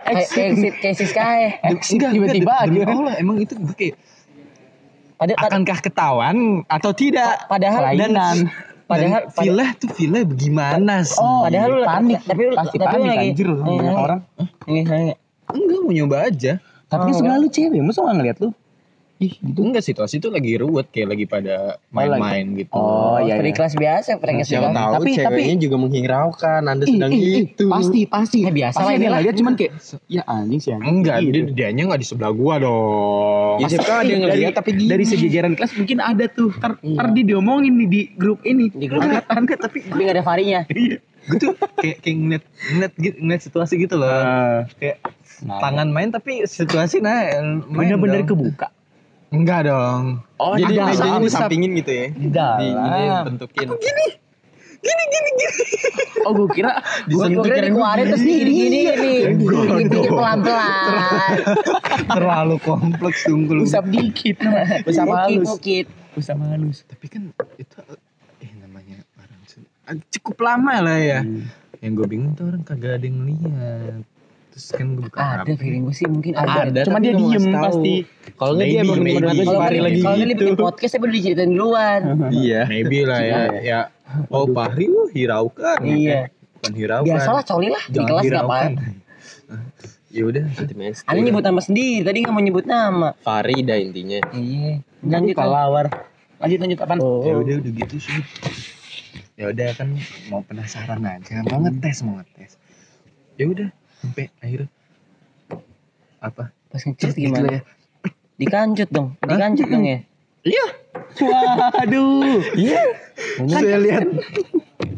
Kayak 0.04 0.28
exit 0.36 0.74
kayak 0.76 0.96
Siskae. 0.96 1.46
Enggak, 1.62 2.10
tiba-tiba 2.10 2.52
enggak, 2.60 2.84
aja. 2.84 2.92
Allah 2.92 3.14
emang 3.16 3.36
itu 3.38 3.52
gue 3.54 3.74
kayak 3.74 3.94
Pada, 5.14 5.32
pad- 5.32 5.46
akankah 5.48 5.78
ketahuan 5.80 6.36
atau 6.66 6.90
tidak? 6.92 7.46
padahal 7.46 7.80
Kelainan. 7.86 8.36
padahal 8.84 9.20
Dan 9.24 9.32
villa 9.34 9.66
tuh 9.74 9.88
villa 9.90 10.20
bagaimana 10.22 10.94
sih? 11.00 11.16
Oh, 11.16 11.42
padahal 11.42 11.68
lu 11.70 11.82
panik. 11.82 12.20
tapi 12.22 12.40
lu 12.42 12.52
Pasti 12.52 12.76
tapi 12.76 12.92
panik 12.92 13.09
lagi 13.09 13.28
anjir 13.30 13.46
lu 13.46 13.57
Eh, 13.57 13.94
orang. 13.94 14.20
Ini, 14.66 14.80
ini. 14.82 15.12
enggak 15.46 15.78
mau 15.80 15.92
nyoba 15.94 16.16
aja. 16.24 16.52
Tapi 16.84 17.09
Oh, 17.09 17.14
sebelah 17.14 17.38
lu 17.38 17.48
cewek, 17.48 17.80
masa 17.80 18.02
nggak 18.02 18.16
ngeliat 18.18 18.38
lu? 18.38 18.50
Ih 19.16 19.30
gitu 19.32 19.60
Enggak 19.60 19.82
situasi 19.82 20.18
itu 20.18 20.26
lagi 20.26 20.52
ruwet 20.54 20.86
kayak 20.88 21.08
lagi 21.08 21.24
pada 21.24 21.54
main-main 21.88 22.44
gitu. 22.56 22.72
Oh, 22.72 23.16
iya, 23.16 23.34
Seperti 23.34 23.46
iya. 23.46 23.56
kelas 23.56 23.74
biasa, 23.74 24.08
pranknya 24.16 24.44
Siapa 24.44 24.66
sih. 24.66 24.74
tahu 24.74 24.92
Tapi- 24.96 25.14
ceweknya 25.16 25.56
juga 25.60 25.76
menghiraukan 25.78 26.62
Anda 26.64 26.84
sedang 26.84 27.10
Ih, 27.10 27.22
gitu. 27.46 27.64
pasti 27.68 28.00
pasti 28.04 28.38
Ya, 28.40 28.50
biasa 28.50 28.76
pasti 28.76 28.84
lah 28.84 28.92
dia 28.92 28.98
ini 28.98 29.06
lah. 29.08 29.20
lihat 29.20 29.34
cuman 29.36 29.52
kayak 29.54 29.72
ya 30.08 30.22
anjing 30.24 30.60
sih 30.60 30.70
anjing. 30.70 30.88
Enggak, 30.90 31.16
Gitu. 31.20 31.30
dia 31.30 31.42
dianya 31.54 31.82
enggak 31.84 32.00
di 32.00 32.06
sebelah 32.06 32.32
gua 32.32 32.54
dong. 32.58 33.56
Ya, 33.56 33.66
siapa 33.68 33.92
ada 33.96 34.04
yang 34.04 34.22
ngeliat 34.22 34.52
tapi 34.52 34.70
dari 34.80 35.04
sejajaran 35.04 35.52
kelas 35.54 35.72
mungkin 35.74 35.98
ada 35.98 36.24
tuh. 36.26 36.50
Ntar, 36.52 36.72
Iya. 36.76 36.92
ntar 36.92 37.06
dia 37.12 37.24
diomongin 37.24 37.72
nih 37.76 37.88
di 37.88 38.00
grup 38.12 38.42
ini. 38.42 38.66
Di 38.68 38.86
grup. 38.86 39.00
angkatan 39.00 39.42
kan 39.44 39.58
tapi 39.60 39.78
Tapi 39.80 40.00
gak 40.00 40.14
ada 40.14 40.24
varinya. 40.24 40.60
gue 41.24 41.38
tuh 41.40 41.56
kayak 41.74 42.04
kayak 42.04 42.16
ngeliat 42.18 42.44
ngeliat 42.68 42.92
gitu 42.98 43.16
ngeliat 43.16 43.42
situasi 43.42 43.74
gitu 43.78 43.96
loh. 43.96 44.12
kayak 44.76 45.00
Nah, 45.40 45.56
tangan 45.58 45.88
main 45.88 46.08
tapi 46.08 46.44
situasi 46.44 47.00
nah 47.00 47.26
bener-bener 47.66 48.22
kebuka. 48.22 48.68
Enggak 49.35 49.61
dong. 49.66 50.22
Oh, 50.39 50.55
Jadi 50.55 50.70
di 50.70 50.74
dalam. 50.78 50.95
mejanya 50.95 51.18
disampingin 51.26 51.70
gitu 51.82 51.93
ya. 51.93 52.07
Di 52.14 52.28
dalam. 52.30 52.59
Di 52.62 52.66
ini 52.70 53.18
bentukin. 53.26 53.68
Oh 56.24 56.32
gue 56.32 56.49
kira 56.57 56.80
Gue 57.09 57.24
kira 57.41 57.57
dikeluarin 57.68 58.05
terus 58.12 58.24
gini 58.24 58.53
gini 58.53 58.78
gini. 58.85 59.14
Dipikir 59.85 60.12
pelan-pelan. 60.12 61.37
Terlalu 62.09 62.57
kompleks 62.61 63.24
tunggu 63.24 63.61
lu. 63.61 63.62
usap 63.64 63.89
dikit. 63.89 64.41
usap 64.89 65.07
halus. 65.09 65.49
mukit. 65.49 65.87
Usap 66.16 66.39
halus. 66.49 66.85
Tapi 66.89 67.07
kan 67.09 67.32
itu 67.57 67.76
eh 68.45 68.53
namanya 68.61 69.05
orang. 69.16 69.41
Ah, 69.89 69.97
cukup 70.12 70.37
lama 70.45 70.74
lah 70.85 70.99
ya. 71.01 71.20
Hmm. 71.24 71.49
Yang 71.80 71.93
gue 72.01 72.07
bingung 72.09 72.32
tuh 72.37 72.45
orang 72.49 72.64
kagak 72.64 73.01
ada 73.01 73.05
yang 73.05 73.20
lihat. 73.24 74.05
Terus 74.55 74.70
kan 74.70 74.86
gue 74.94 75.02
buka 75.02 75.18
Ada 75.18 75.42
HP. 75.42 75.59
feeling 75.59 75.82
gue 75.82 75.96
sih 75.98 76.07
mungkin 76.07 76.32
Ada, 76.32 76.70
ada. 76.70 76.80
cuma 76.86 77.02
dia 77.02 77.11
nggak 77.11 77.26
diem 77.26 77.44
pasti. 77.50 77.94
Kalau 78.38 78.52
nggak 78.55 78.68
dia 78.70 78.80
emang 78.80 78.98
bener-bener 79.02 79.34
Kalau 79.42 79.59
Fahri 79.59 79.78
lagi 79.82 79.98
kalau 79.98 80.14
ini 80.14 80.24
gitu. 80.24 80.38
bikin 80.38 80.55
podcast 80.55 80.90
saya 80.94 81.00
udah 81.02 81.12
diceritain 81.12 81.50
duluan. 81.50 82.00
Iya. 82.38 82.61
Maybe 82.70 82.98
lah 83.02 83.20
ya. 83.20 83.40
ya. 83.59 83.80
Oh 84.30 84.46
Fahri 84.46 84.86
wah 84.86 85.11
hiraukan. 85.11 85.78
Iya. 85.82 86.20
Bukan 86.55 86.72
hiraukan. 86.72 87.11
Biasalah 87.11 87.42
coli 87.42 87.68
lah 87.68 87.82
di 87.82 87.98
Jangan 87.98 88.09
kelas 88.09 88.24
hiraukan. 88.24 88.46
ngapain. 88.46 88.72
Ya 90.14 90.22
udah. 90.22 90.44
Anda 91.11 91.20
nyebut 91.20 91.42
nama 91.42 91.59
sendiri, 91.59 92.07
tadi 92.07 92.22
nggak 92.22 92.30
mau 92.30 92.38
nyebut 92.38 92.66
nama. 92.70 93.09
Farida 93.18 93.74
intinya. 93.74 94.22
Iya. 94.30 94.78
Lanjut 95.02 95.34
kelawar. 95.34 95.86
Lanjut 96.38 96.59
lanjut 96.62 96.78
apaan? 96.78 96.98
Oh. 97.02 97.26
Ya 97.26 97.34
udah 97.34 97.55
udah 97.59 97.72
gitu 97.74 97.96
sih. 97.98 98.22
Ya 99.34 99.50
udah 99.50 99.74
kan 99.74 99.98
mau 100.30 100.46
penasaran 100.46 101.02
aja, 101.02 101.42
mau 101.50 101.59
ngetes 101.59 102.07
mau 102.07 102.22
ngetes. 102.22 102.55
Ya 103.34 103.50
udah 103.50 103.66
sampai 104.05 104.28
akhirnya 104.38 104.68
apa? 106.20 106.44
Pas 106.68 106.80
ngechat 106.80 107.16
gimana? 107.16 107.64
Dikancut 108.36 108.88
dong, 108.90 109.16
dikancut 109.18 109.66
dong 109.66 109.84
ya. 109.84 109.98
Waduh. 111.16 112.44
Iya. 112.52 112.82
Saya 113.48 113.78
lihat 113.80 114.05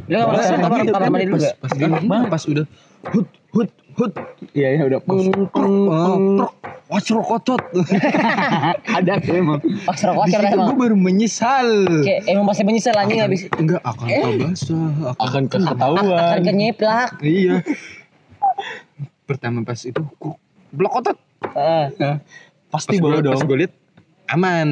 Lu 0.07 0.19
kamar 0.19 0.39
Masa 0.39 0.55
kamar 0.57 0.79
gitu? 0.83 0.93
kamar 0.95 1.09
mandi 1.11 1.27
dulu 1.27 1.35
pas 1.35 1.71
gak? 1.75 1.91
pas 2.07 2.27
pas 2.31 2.43
udah 2.47 2.67
hut 3.11 3.27
hut 3.51 3.71
hut 3.99 4.13
Iya 4.55 4.69
iya 4.73 4.83
udah. 4.87 4.99
peng 5.03 5.23
peng 5.51 5.75
peng 5.87 6.25
wasro 6.87 7.21
kotot. 7.23 7.59
Ada 8.87 9.19
emang. 9.27 9.59
Pas 9.83 9.99
situ 9.99 10.47
emang. 10.47 10.67
gue 10.71 10.79
baru 10.79 10.97
menyesal. 10.97 11.69
Kayak 12.03 12.23
emang 12.31 12.45
pasti 12.47 12.63
menyesal 12.63 12.95
anjing 12.95 13.19
habis 13.19 13.51
Enggak 13.59 13.83
akan 13.83 14.07
basah, 14.39 14.91
akan 15.11 15.15
Akan 15.19 15.43
akan 15.45 15.63
ketahuan. 15.75 16.39
kenyeplak. 16.43 17.09
Iya. 17.21 17.55
Pertama 19.27 19.67
pas 19.67 19.79
itu 19.83 20.01
blok 20.71 20.93
otot. 21.03 21.19
Ah. 21.53 21.91
Pasti 22.71 22.99
Pas 22.99 23.03
bawa 23.03 23.19
gue 23.19 23.31
pas 23.31 23.39
dong. 23.43 23.49
gue 23.51 23.59
liat 23.67 23.73
aman. 24.31 24.69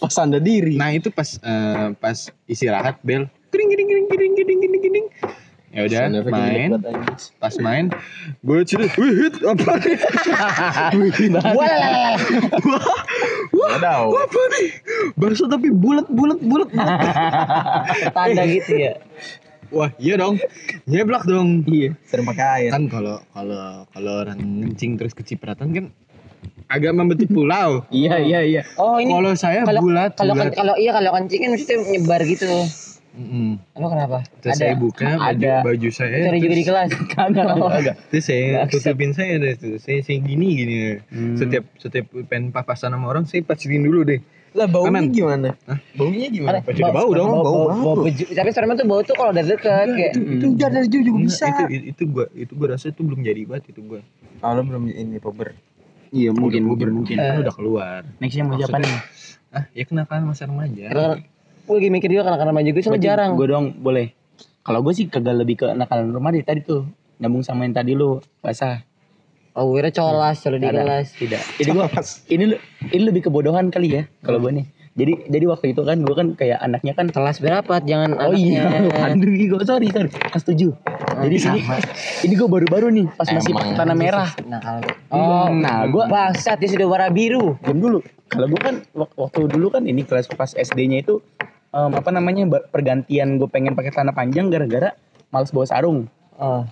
Pas 0.00 0.14
anda 0.20 0.36
diri. 0.36 0.76
Nah 0.76 0.92
itu 0.92 1.08
pas 1.08 1.26
eh, 1.40 1.88
pas 1.96 2.16
istirahat 2.44 3.00
bel. 3.00 3.24
Gering 3.50 3.68
gering 3.72 3.88
gering 3.88 4.06
gering 4.08 4.32
gering 4.36 4.58
gering 4.60 4.82
gering. 4.84 5.06
Ya 5.70 5.86
udah 5.86 6.26
main. 6.26 6.68
Pas 7.38 7.54
main 7.62 7.94
gue 8.42 8.58
cerita, 8.66 8.98
wih 8.98 9.14
hit 9.14 9.38
apa 9.46 9.78
nih? 9.78 9.96
Wah, 11.58 12.18
Wadaw. 13.54 14.10
Apa 14.10 14.40
nih? 14.58 14.66
Bakso 15.14 15.46
tapi 15.46 15.70
bulat 15.70 16.10
bulat 16.10 16.42
bulat. 16.42 16.68
tanda 18.16 18.42
gitu 18.50 18.82
ya. 18.82 18.98
Wah 19.70 19.90
iya 20.02 20.18
dong, 20.18 20.34
nyeblak 20.90 21.24
dong. 21.26 21.62
Iya. 21.66 21.94
Sering 22.10 22.26
pakai 22.26 22.46
air. 22.66 22.70
Kan 22.74 22.90
kalau 22.90 23.22
kalau 23.30 23.86
kalau 23.94 24.12
orang 24.26 24.38
ngencing 24.38 24.98
terus 24.98 25.14
kecipratan 25.14 25.70
kan 25.70 25.84
agak 26.66 26.90
membentuk 26.94 27.30
pulau. 27.30 27.82
Iya 27.94 28.18
iya 28.18 28.40
iya. 28.42 28.62
Oh 28.78 28.98
ini 28.98 29.14
Kalau 29.14 29.32
saya 29.38 29.62
kalau 29.62 29.82
bulat 29.86 30.14
kalau 30.18 30.34
kalau 30.34 30.74
iya 30.74 30.90
kalau 30.90 31.10
kencing 31.14 31.40
kan 31.46 31.50
maksudnya 31.54 31.76
nyebar 31.86 32.20
gitu. 32.26 32.50
Mm-mm. 33.10 33.58
Lo 33.74 33.90
kenapa? 33.90 34.22
Terus 34.38 34.54
saya 34.54 34.78
buka 34.78 35.18
baju, 35.18 35.34
Ada. 35.34 35.54
baju 35.66 35.88
saya. 35.90 36.30
Cari 36.30 36.38
juga 36.38 36.54
di 36.54 36.64
kelas. 36.66 36.88
Kagak 37.14 37.44
kagak. 37.58 37.96
Terus 38.14 38.24
saya 38.30 38.44
Nggak 38.54 38.66
tutupin 38.70 39.10
saya 39.10 39.34
deh. 39.42 39.54
Saya, 39.82 39.98
saya 40.06 40.18
gini 40.22 40.46
gini. 40.54 40.74
Hmm. 41.10 41.34
Setiap 41.34 41.64
setiap 41.82 42.06
pengen 42.30 42.54
papasan 42.54 42.94
sama 42.94 43.10
orang 43.10 43.26
saya 43.26 43.42
pacitin 43.42 43.82
dulu 43.82 44.06
deh. 44.06 44.22
Lah 44.50 44.66
baunya 44.66 44.98
Aman. 44.98 45.14
gimana? 45.14 45.48
Hah? 45.70 45.78
Baunya 45.94 46.26
gimana? 46.26 46.58
Ada- 46.58 46.62
Pasti 46.66 46.82
ada 46.82 46.90
bau 46.90 47.10
dong, 47.14 47.30
bau 47.30 47.42
bau, 47.42 47.54
bau. 47.70 47.94
bau. 48.02 48.10
Tapi 48.10 48.48
sebenarnya 48.50 48.82
tuh 48.82 48.88
bau 48.90 49.00
tuh 49.06 49.14
kalau 49.14 49.30
dari 49.30 49.46
dekat 49.46 49.88
kayak 49.94 50.12
itu 50.18 50.46
udah 50.58 50.68
dari 50.68 50.86
jauh 50.90 51.04
juga 51.06 51.18
bisa. 51.22 51.46
Itu, 51.46 51.62
itu, 51.70 51.84
itu 51.86 52.02
gua 52.10 52.26
itu 52.34 52.52
gua 52.58 52.68
rasa 52.74 52.86
itu 52.90 53.00
belum 53.06 53.20
jadi 53.22 53.40
banget 53.46 53.64
itu 53.70 53.80
gua. 53.86 54.00
Kalau 54.42 54.62
belum 54.66 54.82
ini 54.90 55.18
puber. 55.22 55.54
Iya 56.10 56.34
mungkin 56.34 56.66
mungkin 56.66 56.88
puber. 56.90 56.96
mungkin. 56.98 57.16
Kan 57.16 57.46
udah 57.46 57.54
keluar. 57.54 58.00
Nextnya 58.18 58.42
mau 58.42 58.58
siapa 58.58 58.76
nih? 58.82 58.94
Ah, 59.50 59.64
ya 59.70 59.82
kenakalan 59.86 60.22
masa 60.26 60.46
remaja. 60.46 60.84
Karena 60.90 61.08
gue 61.66 61.74
lagi 61.74 61.90
mikir 61.90 62.08
juga 62.10 62.34
karena 62.34 62.50
maju 62.50 62.66
gue 62.66 62.82
soalnya 62.82 63.02
jarang. 63.02 63.30
Gue 63.38 63.46
dong 63.46 63.66
boleh. 63.78 64.10
Kalau 64.66 64.82
gue 64.82 64.90
sih 64.90 65.06
kagak 65.06 65.38
lebih 65.38 65.62
ke 65.62 65.66
nakalan 65.70 66.10
rumah 66.10 66.34
deh 66.34 66.42
tadi 66.42 66.62
tuh. 66.62 66.86
Nyambung 67.22 67.46
sama 67.46 67.62
yang 67.62 67.74
tadi 67.74 67.94
lu 67.94 68.18
basah. 68.40 68.82
Oh, 69.52 69.66
gue 69.66 69.80
kira 69.80 69.90
colas 69.92 70.38
kalau 70.38 70.56
di 70.56 70.66
kelas. 70.66 71.06
Tidak. 71.12 71.42
Jadi 71.58 71.68
gue 71.68 71.84
ini 72.28 72.44
ini 72.88 73.02
lebih 73.02 73.26
kebodohan 73.26 73.66
kali 73.68 73.88
ya 73.92 74.02
kalau 74.20 74.38
gue 74.38 74.52
nih. 74.52 74.66
Jadi 74.90 75.12
jadi 75.26 75.44
waktu 75.46 75.66
itu 75.70 75.82
kan 75.82 75.96
gue 75.98 76.12
kan 76.12 76.28
kayak 76.34 76.58
anaknya 76.58 76.92
kan 76.92 77.06
Kelas 77.08 77.38
berapa? 77.38 77.78
Jangan 77.80 78.10
Oh 78.16 78.34
iya, 78.34 78.66
anaknya. 78.66 79.06
aduh 79.06 79.30
gue 79.32 79.64
sorry 79.64 79.86
sorry, 79.88 80.10
kelas 80.10 80.44
tujuh. 80.44 80.70
Jadi 81.20 81.36
ini 81.40 81.60
ini 82.24 82.34
gue 82.34 82.48
baru-baru 82.48 82.90
nih 82.90 83.06
pas 83.10 83.26
masih 83.26 83.50
Emang. 83.50 83.74
tanah 83.74 83.96
merah. 83.96 84.30
Nah, 84.44 84.58
kalau 84.60 84.80
Oh, 85.10 85.46
nah 85.52 85.86
gue 85.86 86.04
bangsat 86.04 86.58
dia 86.58 86.70
sudah 86.70 86.86
warna 86.86 87.08
biru. 87.08 87.54
diam 87.60 87.78
dulu. 87.78 87.98
Kalau 88.26 88.46
gue 88.46 88.60
kan 88.60 88.74
wak- 88.92 89.14
waktu 89.16 89.40
dulu 89.46 89.66
kan 89.68 89.82
ini 89.82 90.02
kelas 90.02 90.26
pas 90.28 90.50
SD-nya 90.52 91.00
itu 91.00 91.22
em, 91.70 91.90
apa 91.90 92.10
namanya 92.10 92.46
pergantian 92.64 93.34
gue 93.36 93.46
pengen 93.46 93.74
pakai 93.74 93.90
celana 93.90 94.10
panjang 94.10 94.46
gara-gara 94.46 94.94
males 95.28 95.50
bawa 95.50 95.66
sarung. 95.66 96.06
Oh. 96.34 96.66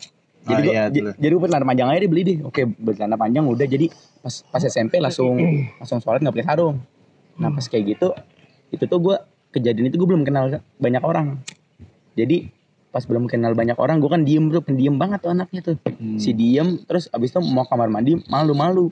Jadi 0.46 0.68
Ah, 0.70 0.88
iya, 0.88 1.12
jadi 1.18 1.32
gue 1.34 1.48
celana 1.50 1.66
panjang 1.66 1.88
aja 1.90 2.00
dibeli 2.00 2.22
deh. 2.24 2.38
Oke 2.46 2.62
bercelana 2.64 3.16
panjang 3.18 3.44
udah 3.44 3.66
jadi 3.66 3.86
pas 4.22 4.34
pas 4.48 4.62
SMP 4.62 5.02
langsung 5.02 5.34
langsung 5.82 5.98
sholat 5.98 6.22
nggak 6.22 6.34
pakai 6.38 6.46
sarung. 6.46 6.76
Nah 7.38 7.50
pas 7.52 7.64
kayak 7.66 7.84
gitu 7.96 8.08
itu 8.70 8.84
tuh 8.84 8.98
gue 9.00 9.16
kejadian 9.52 9.88
itu 9.90 9.96
gue 9.98 10.08
belum 10.08 10.24
kenal 10.24 10.62
banyak 10.78 11.02
orang. 11.02 11.42
Jadi 12.14 12.50
pas 12.88 13.04
belum 13.04 13.28
kenal 13.28 13.52
banyak 13.52 13.76
orang 13.76 14.00
gue 14.00 14.10
kan 14.10 14.22
diem 14.24 14.48
bro 14.48 14.64
pendiam 14.64 14.96
banget 14.96 15.20
tuh 15.20 15.30
anaknya 15.34 15.60
tuh. 15.60 15.76
Hmm. 15.84 16.16
Si 16.16 16.32
diem 16.32 16.80
terus 16.88 17.10
abis 17.12 17.36
itu 17.36 17.40
mau 17.44 17.68
kamar 17.68 17.92
mandi 17.92 18.16
malu-malu. 18.32 18.88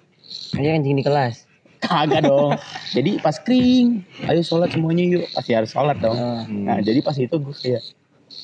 Dia 0.53 0.77
kencing 0.77 1.01
di 1.01 1.05
kelas. 1.07 1.49
Kagak 1.81 2.25
dong. 2.25 2.57
jadi 2.97 3.21
pas 3.21 3.37
kering, 3.41 4.05
ayo 4.29 4.41
sholat 4.45 4.73
semuanya 4.73 5.05
yuk. 5.05 5.25
Pasti 5.33 5.53
harus 5.57 5.71
sholat 5.73 5.97
dong. 6.01 6.17
Hmm. 6.17 6.69
Nah 6.69 6.79
jadi 6.85 7.01
pas 7.01 7.17
itu 7.17 7.33
gue 7.33 7.55
kayak 7.57 7.83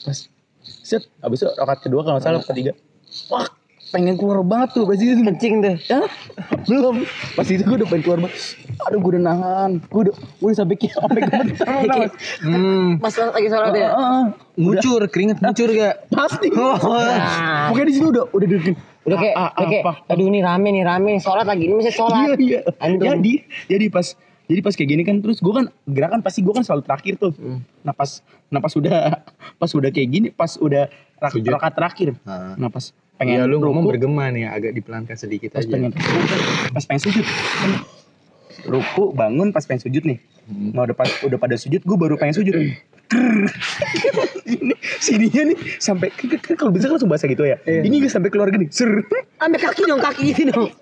pas 0.07 0.18
set 0.62 1.05
abis 1.20 1.42
itu 1.42 1.50
rokat 1.59 1.78
kedua 1.84 2.00
kalau 2.07 2.18
salah 2.22 2.40
ketiga. 2.40 2.72
Wah 3.28 3.48
pengen 3.88 4.16
keluar 4.16 4.40
banget 4.40 4.72
tuh 4.72 4.84
pas 4.84 4.96
itu. 4.96 5.20
Kencing 5.20 5.54
tuh. 5.60 5.76
Hah? 5.90 6.08
belum 6.62 7.02
pas 7.34 7.44
itu 7.44 7.60
gue 7.60 7.76
udah 7.76 7.88
pengen 7.90 8.02
keluar 8.02 8.18
banget 8.20 8.34
aduh 8.80 8.98
gue 8.98 9.10
udah 9.12 9.22
nahan 9.22 9.70
gue 9.80 10.00
udah 10.00 10.14
gue 10.14 10.46
udah 10.46 10.58
sampai 10.58 10.76
kayak 10.76 10.94
sampai 10.94 11.20
Hmm. 12.42 12.88
Pas 12.96 13.12
lagi 13.12 13.48
sholat 13.48 13.72
ya. 13.72 13.88
Heeh. 13.90 14.24
Ngucur, 14.56 15.00
keringet 15.06 15.38
ngucur 15.38 15.68
gak? 15.70 15.94
pasti 16.08 16.48
Nah, 16.48 17.68
pokoknya 17.68 17.84
di 17.84 17.94
situ 17.94 18.08
udah 18.08 18.24
udah 18.30 18.46
deg 18.48 18.64
udah 19.02 19.16
kayak, 19.18 19.34
Ah, 19.34 19.42
ah, 19.42 19.50
udah 19.52 19.68
kayak 19.68 19.84
aduh 20.08 20.26
ini 20.26 20.40
rame 20.40 20.68
nih 20.70 20.84
rame 20.84 21.08
nih 21.10 21.22
sholat 21.22 21.44
lagi 21.44 21.62
ini 21.64 21.74
masih 21.74 21.84
iya 21.84 21.92
sholat. 21.92 22.38
iya 22.38 22.60
Antum. 22.78 23.02
jadi 23.10 23.32
jadi 23.66 23.86
pas 23.88 24.06
jadi 24.44 24.60
pas 24.60 24.72
kayak 24.72 24.88
gini 24.88 25.02
kan 25.02 25.16
terus 25.18 25.38
gue 25.38 25.52
kan 25.52 25.64
gerakan 25.84 26.20
pasti 26.20 26.40
gue 26.40 26.52
kan 26.52 26.62
selalu 26.62 26.82
terakhir 26.82 27.14
tuh 27.18 27.32
Hmm. 27.34 27.60
nah 27.82 27.90
pas 27.90 28.22
nah 28.46 28.58
pas 28.58 28.70
udah 28.70 29.26
pas 29.58 29.70
udah 29.70 29.90
kayak 29.90 30.08
gini 30.08 30.28
pas 30.30 30.54
udah 30.56 30.86
rak, 31.18 31.34
rakaat 31.34 31.74
terakhir 31.74 32.08
Nah. 32.22 32.54
nah 32.56 32.70
pas 32.70 32.94
Pengen 33.20 33.44
pengen 33.44 33.50
lu 33.50 33.56
ngomong 33.60 33.84
ruku, 33.86 33.92
bergema 33.94 34.32
nih 34.32 34.48
agak 34.48 34.72
dipelankan 34.74 35.16
sedikit 35.16 35.54
pas 35.54 35.62
aja. 35.62 35.72
pengen 35.72 35.90
pas 36.72 36.84
pengen 36.88 37.02
sujud. 37.02 37.26
Ruku 38.66 39.04
bangun 39.14 39.50
pas 39.50 39.64
pengen 39.64 39.82
sujud 39.84 40.02
nih 40.06 40.18
Hmm. 40.47 40.74
Nah 40.74 40.82
udah, 40.90 40.97
pas- 40.97 41.20
udah 41.22 41.38
pada 41.38 41.55
sujud, 41.55 41.80
gue 41.82 41.97
baru 41.99 42.18
pengen 42.18 42.34
sujud. 42.34 42.55
Ini 44.53 44.74
sininya 44.99 45.43
nih 45.53 45.59
sampai 45.76 46.09
kan, 46.11 46.32
kan 46.40 46.55
kalau 46.57 46.72
bisa 46.72 46.88
kan 46.88 46.97
langsung 46.97 47.12
basah 47.12 47.28
gitu 47.28 47.45
ya. 47.45 47.61
Ini 47.64 48.01
gue 48.01 48.11
sampai 48.11 48.32
keluar 48.32 48.49
gini. 48.49 48.66
Ser. 48.72 49.05
Ambil 49.38 49.61
kaki 49.61 49.84
dong 49.84 50.01
kaki 50.01 50.32
gitu 50.32 50.49
dong. 50.51 50.72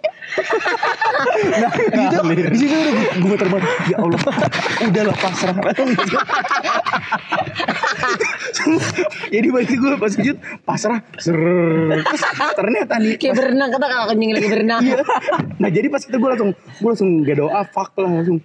nah, 1.58 1.70
gitu, 1.74 2.22
di 2.54 2.58
situ 2.58 2.70
udah 2.70 2.92
gue 3.18 3.28
muter 3.28 3.48
banget. 3.50 3.70
Ya 3.90 3.96
Allah, 3.98 4.20
udah 4.86 5.02
lah 5.10 5.16
pasrah. 5.18 5.54
Jadi 9.34 9.48
bagi 9.50 9.74
gue 9.74 9.92
pas 9.98 10.10
sujud 10.14 10.36
pasrah. 10.62 11.00
Ser. 11.18 11.34
Terus 11.34 12.22
ternyata 12.54 12.94
nih 13.02 13.18
Kayak 13.18 13.34
berenang 13.42 13.70
kata 13.74 13.86
kalau 13.90 14.06
kencing 14.14 14.30
lagi 14.34 14.48
berenang. 14.48 14.80
Iya. 14.86 15.02
Nah 15.58 15.68
jadi 15.70 15.86
pas 15.90 16.02
itu 16.02 16.16
gue 16.16 16.30
langsung 16.30 16.50
gue 16.54 16.88
langsung 16.88 17.10
gak 17.26 17.36
doa 17.38 17.60
fuck 17.74 17.92
lah 17.98 18.10
langsung. 18.22 18.38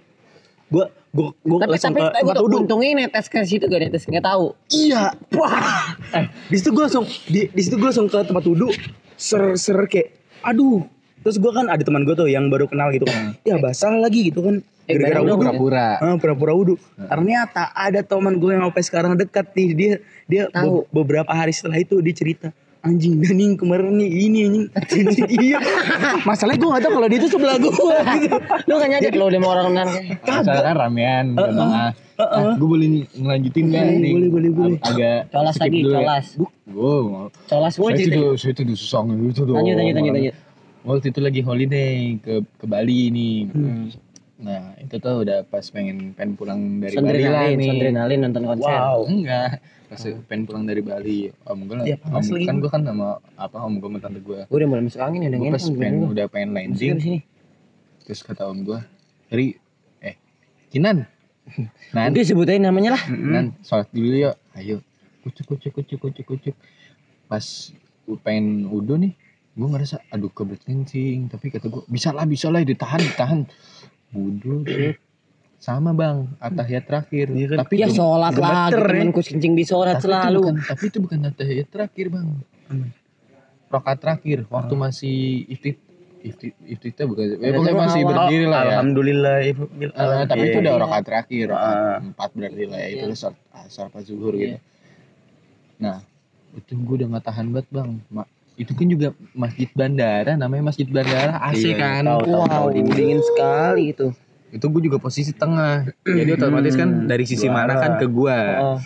Gue 0.66 0.84
gue 1.16 1.28
gue 1.42 1.58
Tapi 1.58 1.70
langsung 1.72 1.90
tapi 1.90 2.00
ke 2.02 2.12
tempat 2.14 2.36
wudhu. 2.38 2.56
untungnya 2.60 2.90
netes 2.98 3.26
ke 3.26 3.40
situ 3.42 3.64
gak 3.64 3.80
netes 3.80 4.04
nggak 4.04 4.20
tahu. 4.22 4.52
Iya. 4.68 5.16
Wah. 5.32 5.96
Eh, 6.12 6.24
di 6.46 6.56
situ 6.56 6.70
gue 6.70 6.82
langsung 6.82 7.04
di 7.26 7.48
di 7.48 7.62
situ 7.62 7.74
gue 7.74 7.86
langsung 7.86 8.06
ke 8.06 8.20
tempat 8.20 8.44
wudhu. 8.44 8.68
Ser 9.14 9.56
ser 9.56 9.80
kayak 9.82 10.12
aduh. 10.42 10.84
Terus 11.18 11.36
gue 11.36 11.50
kan 11.50 11.66
ada 11.66 11.80
teman 11.80 12.02
gue 12.02 12.12
tuh 12.12 12.26
yang 12.26 12.46
baru 12.46 12.66
kenal 12.66 12.92
gitu 12.92 13.02
kan. 13.04 13.34
Ya 13.42 13.56
basah 13.56 13.90
lagi 13.92 14.28
gitu 14.28 14.40
kan. 14.40 14.60
Eh, 14.84 14.94
Gara-gara 14.94 15.24
wudhu. 15.24 15.40
pura-pura 15.40 15.86
Ah, 15.96 16.14
pura-pura 16.14 16.52
wudhu. 16.52 16.74
Ternyata 17.00 17.72
ada 17.72 17.98
teman 18.00 18.36
gue 18.36 18.52
yang 18.52 18.62
sampai 18.64 18.82
sekarang 18.82 19.12
dekat 19.14 19.50
nih. 19.52 19.68
Dia 19.72 19.92
dia 20.24 20.42
Tahu. 20.46 20.84
be- 20.84 20.86
beberapa 20.94 21.26
hari 21.28 21.50
setelah 21.50 21.76
itu 21.76 21.98
dia 21.98 22.12
cerita 22.12 22.48
anjing 22.86 23.14
Daning 23.22 23.52
kemarin 23.54 23.92
nih 23.94 24.08
ini 24.08 24.38
anjing 24.44 24.64
iya 25.42 25.58
masalahnya 26.22 26.56
gue 26.56 26.68
gak 26.68 26.82
tau 26.82 26.92
kalau 26.92 27.06
dia 27.06 27.18
itu 27.18 27.28
sebelah 27.28 27.56
gue 27.56 27.72
gitu 28.16 28.36
Lu 28.64 28.74
gak 28.76 28.88
nyadar 28.88 29.12
lo 29.12 29.24
udah 29.26 29.40
mau 29.40 29.50
orang 29.52 29.66
benar. 29.68 29.86
Misalnya 30.16 30.62
kan 30.64 30.76
ramean 30.76 31.26
uh, 31.34 31.90
gue 32.54 32.64
boleh 32.66 32.88
ngelanjutin 33.12 33.64
Boleh, 33.66 33.92
nih 33.94 34.12
boleh, 34.12 34.28
boleh, 34.30 34.50
boleh. 34.50 34.76
Ag- 34.78 34.94
agak 34.94 35.20
Colas 35.28 35.56
lagi, 35.56 35.78
ya. 35.78 35.92
colas. 35.92 36.26
gue 36.64 36.94
mau 37.04 37.26
Colas 37.44 37.74
gue 37.74 37.90
cerita. 37.92 38.16
tuh 38.16 38.28
saya 38.36 38.52
tuh 38.52 38.64
di 38.64 38.74
susong 38.74 39.06
itu 39.22 39.42
tuh 39.42 39.52
Lanjut 39.52 39.74
lanjut 39.74 39.94
lanjut 39.94 40.14
lanjut. 40.14 40.34
waktu 40.82 41.06
itu 41.08 41.20
lagi 41.20 41.40
holiday 41.40 41.92
ke 42.16 42.32
ke 42.54 42.64
Bali 42.64 43.10
nih 43.10 43.36
Hmm. 43.48 43.86
Nah 44.36 44.76
itu 44.76 45.00
tuh 45.00 45.24
udah 45.24 45.48
pas 45.48 45.64
pengen 45.72 46.12
pengen 46.12 46.36
pulang 46.36 46.60
dari 46.84 46.96
Bali 47.00 47.24
lah 47.24 47.48
nih. 47.56 47.68
sondrenalin 47.72 48.18
nonton 48.28 48.42
konser. 48.44 48.68
wow. 48.68 49.00
Enggak. 49.08 49.64
Pas 49.88 50.02
pengen 50.28 50.42
pulang 50.44 50.64
dari 50.68 50.82
Bali. 50.84 51.18
Om 51.48 51.60
gue 51.64 51.76
lah. 51.80 51.84
Ya, 51.88 51.96
om, 52.04 52.20
kan 52.20 52.56
gue 52.60 52.70
kan 52.70 52.82
sama 52.84 53.16
apa 53.40 53.56
om 53.64 53.80
gue 53.80 53.88
sama 53.88 53.98
tante 54.04 54.20
gue. 54.20 54.40
Gue 54.44 54.56
udah 54.60 54.68
mulai 54.68 54.84
masuk 54.84 55.00
angin 55.00 55.24
ya 55.24 55.28
udah 55.32 55.38
gue 55.40 55.48
ngenes 55.48 55.64
pas 55.64 55.78
pengen 55.80 55.94
lu? 55.96 56.06
udah 56.12 56.26
pengen 56.28 56.50
landing. 56.52 56.96
di 57.00 57.02
sini. 57.02 57.20
terus 58.06 58.22
kata 58.22 58.46
om 58.46 58.60
gue 58.62 58.78
Ri 59.32 59.56
eh 60.04 60.16
Kinan. 60.68 61.08
Nan 61.96 62.10
Udah 62.12 62.26
sebut 62.26 62.46
aja 62.50 62.60
namanya 62.60 63.00
lah. 63.00 63.02
Nan 63.08 63.56
sholat 63.64 63.88
dulu 63.88 64.16
yuk. 64.20 64.36
Ayo. 64.52 64.84
Kucuk 65.24 65.56
kucuk 65.56 65.72
kucuk 65.80 65.98
kucuk 65.98 66.24
kucuk. 66.28 66.56
Pas 67.24 67.46
gue 68.06 68.18
pengen 68.20 68.68
udah 68.68 69.00
nih 69.00 69.16
gue 69.56 69.68
ngerasa 69.72 70.04
aduh 70.12 70.28
kebelet 70.28 70.60
kencing 70.68 71.32
tapi 71.32 71.48
kata 71.48 71.72
gue 71.72 71.82
bisa 71.88 72.12
lah 72.12 72.28
bisa 72.28 72.52
lah 72.52 72.60
ditahan 72.60 73.00
ditahan 73.00 73.40
wudhu 74.16 74.64
set. 74.64 74.96
sama 75.58 75.90
bang 75.92 76.28
atahiyat 76.38 76.84
terakhir 76.84 77.26
Iya 77.28 77.46
kan? 77.50 77.58
tapi 77.60 77.74
Ya 77.76 77.88
sholat 77.88 78.32
gemeter, 78.32 78.76
ya. 78.78 78.88
temenku 78.92 79.20
kencing 79.20 79.52
di 79.52 79.64
sholat 79.64 79.94
tapi 79.94 80.00
itu 80.00 80.06
selalu. 80.06 80.38
bukan, 80.38 80.56
tapi 80.62 80.84
itu 80.86 80.98
bukan 80.98 81.18
atahiyat 81.26 81.68
terakhir 81.68 82.06
bang 82.08 82.28
rokat 83.66 83.96
terakhir 83.98 84.38
waktu 84.48 84.74
masih 84.74 85.16
iftit 85.48 85.76
iftit 86.20 86.54
iftitnya 86.60 87.04
bukan 87.04 87.24
ya, 87.34 87.50
pokoknya 87.52 87.74
masih 87.76 88.00
awal. 88.00 88.10
berdiri 88.12 88.46
lah 88.46 88.60
ya 88.60 88.70
alhamdulillah 88.74 89.36
ibu 89.44 89.62
Eh, 89.76 90.24
tapi 90.24 90.44
itu 90.44 90.58
udah 90.58 90.74
rokat 90.76 91.02
terakhir 91.04 91.44
rokat 91.48 91.74
Ah. 91.74 91.96
empat 92.00 92.30
berarti 92.32 92.62
lah 92.64 92.78
ya 92.78 92.88
itu 92.90 93.04
Iya. 93.04 93.14
sholat 93.16 93.36
asar 93.56 93.86
pas 93.88 94.02
zuhur 94.02 94.32
Iya. 94.32 94.38
gitu 94.38 94.58
nah 95.76 95.98
itu 96.52 96.72
gue 96.74 96.94
udah 96.96 97.08
gak 97.12 97.26
tahan 97.26 97.46
banget 97.48 97.68
bang 97.70 97.90
Ma- 98.08 98.30
itu 98.56 98.72
kan 98.72 98.86
juga 98.86 99.08
masjid 99.32 99.68
bandara 99.70 100.32
namanya 100.34 100.64
masjid 100.66 100.84
bandara 100.84 101.36
AC 101.42 101.60
Iya, 101.62 101.76
kan? 101.76 102.02
tahu, 102.02 102.20
tahu, 102.22 102.32
Wow, 102.34 102.46
tahu, 102.46 102.66
dingin. 102.72 102.92
dingin 102.92 103.20
sekali 103.22 103.84
itu. 103.92 104.06
itu 104.48 104.62
gue 104.64 104.82
juga 104.82 104.96
posisi 104.96 105.30
tengah. 105.30 105.84
Jadi 106.00 106.30
otomatis 106.32 106.72
kan 106.72 106.88
Hmm, 106.88 107.04
dari 107.04 107.24
sisi 107.24 107.44
mana 107.46 107.76
kan 107.76 107.98
ke 107.98 108.06
gua. 108.06 108.38
Oh. 108.72 108.80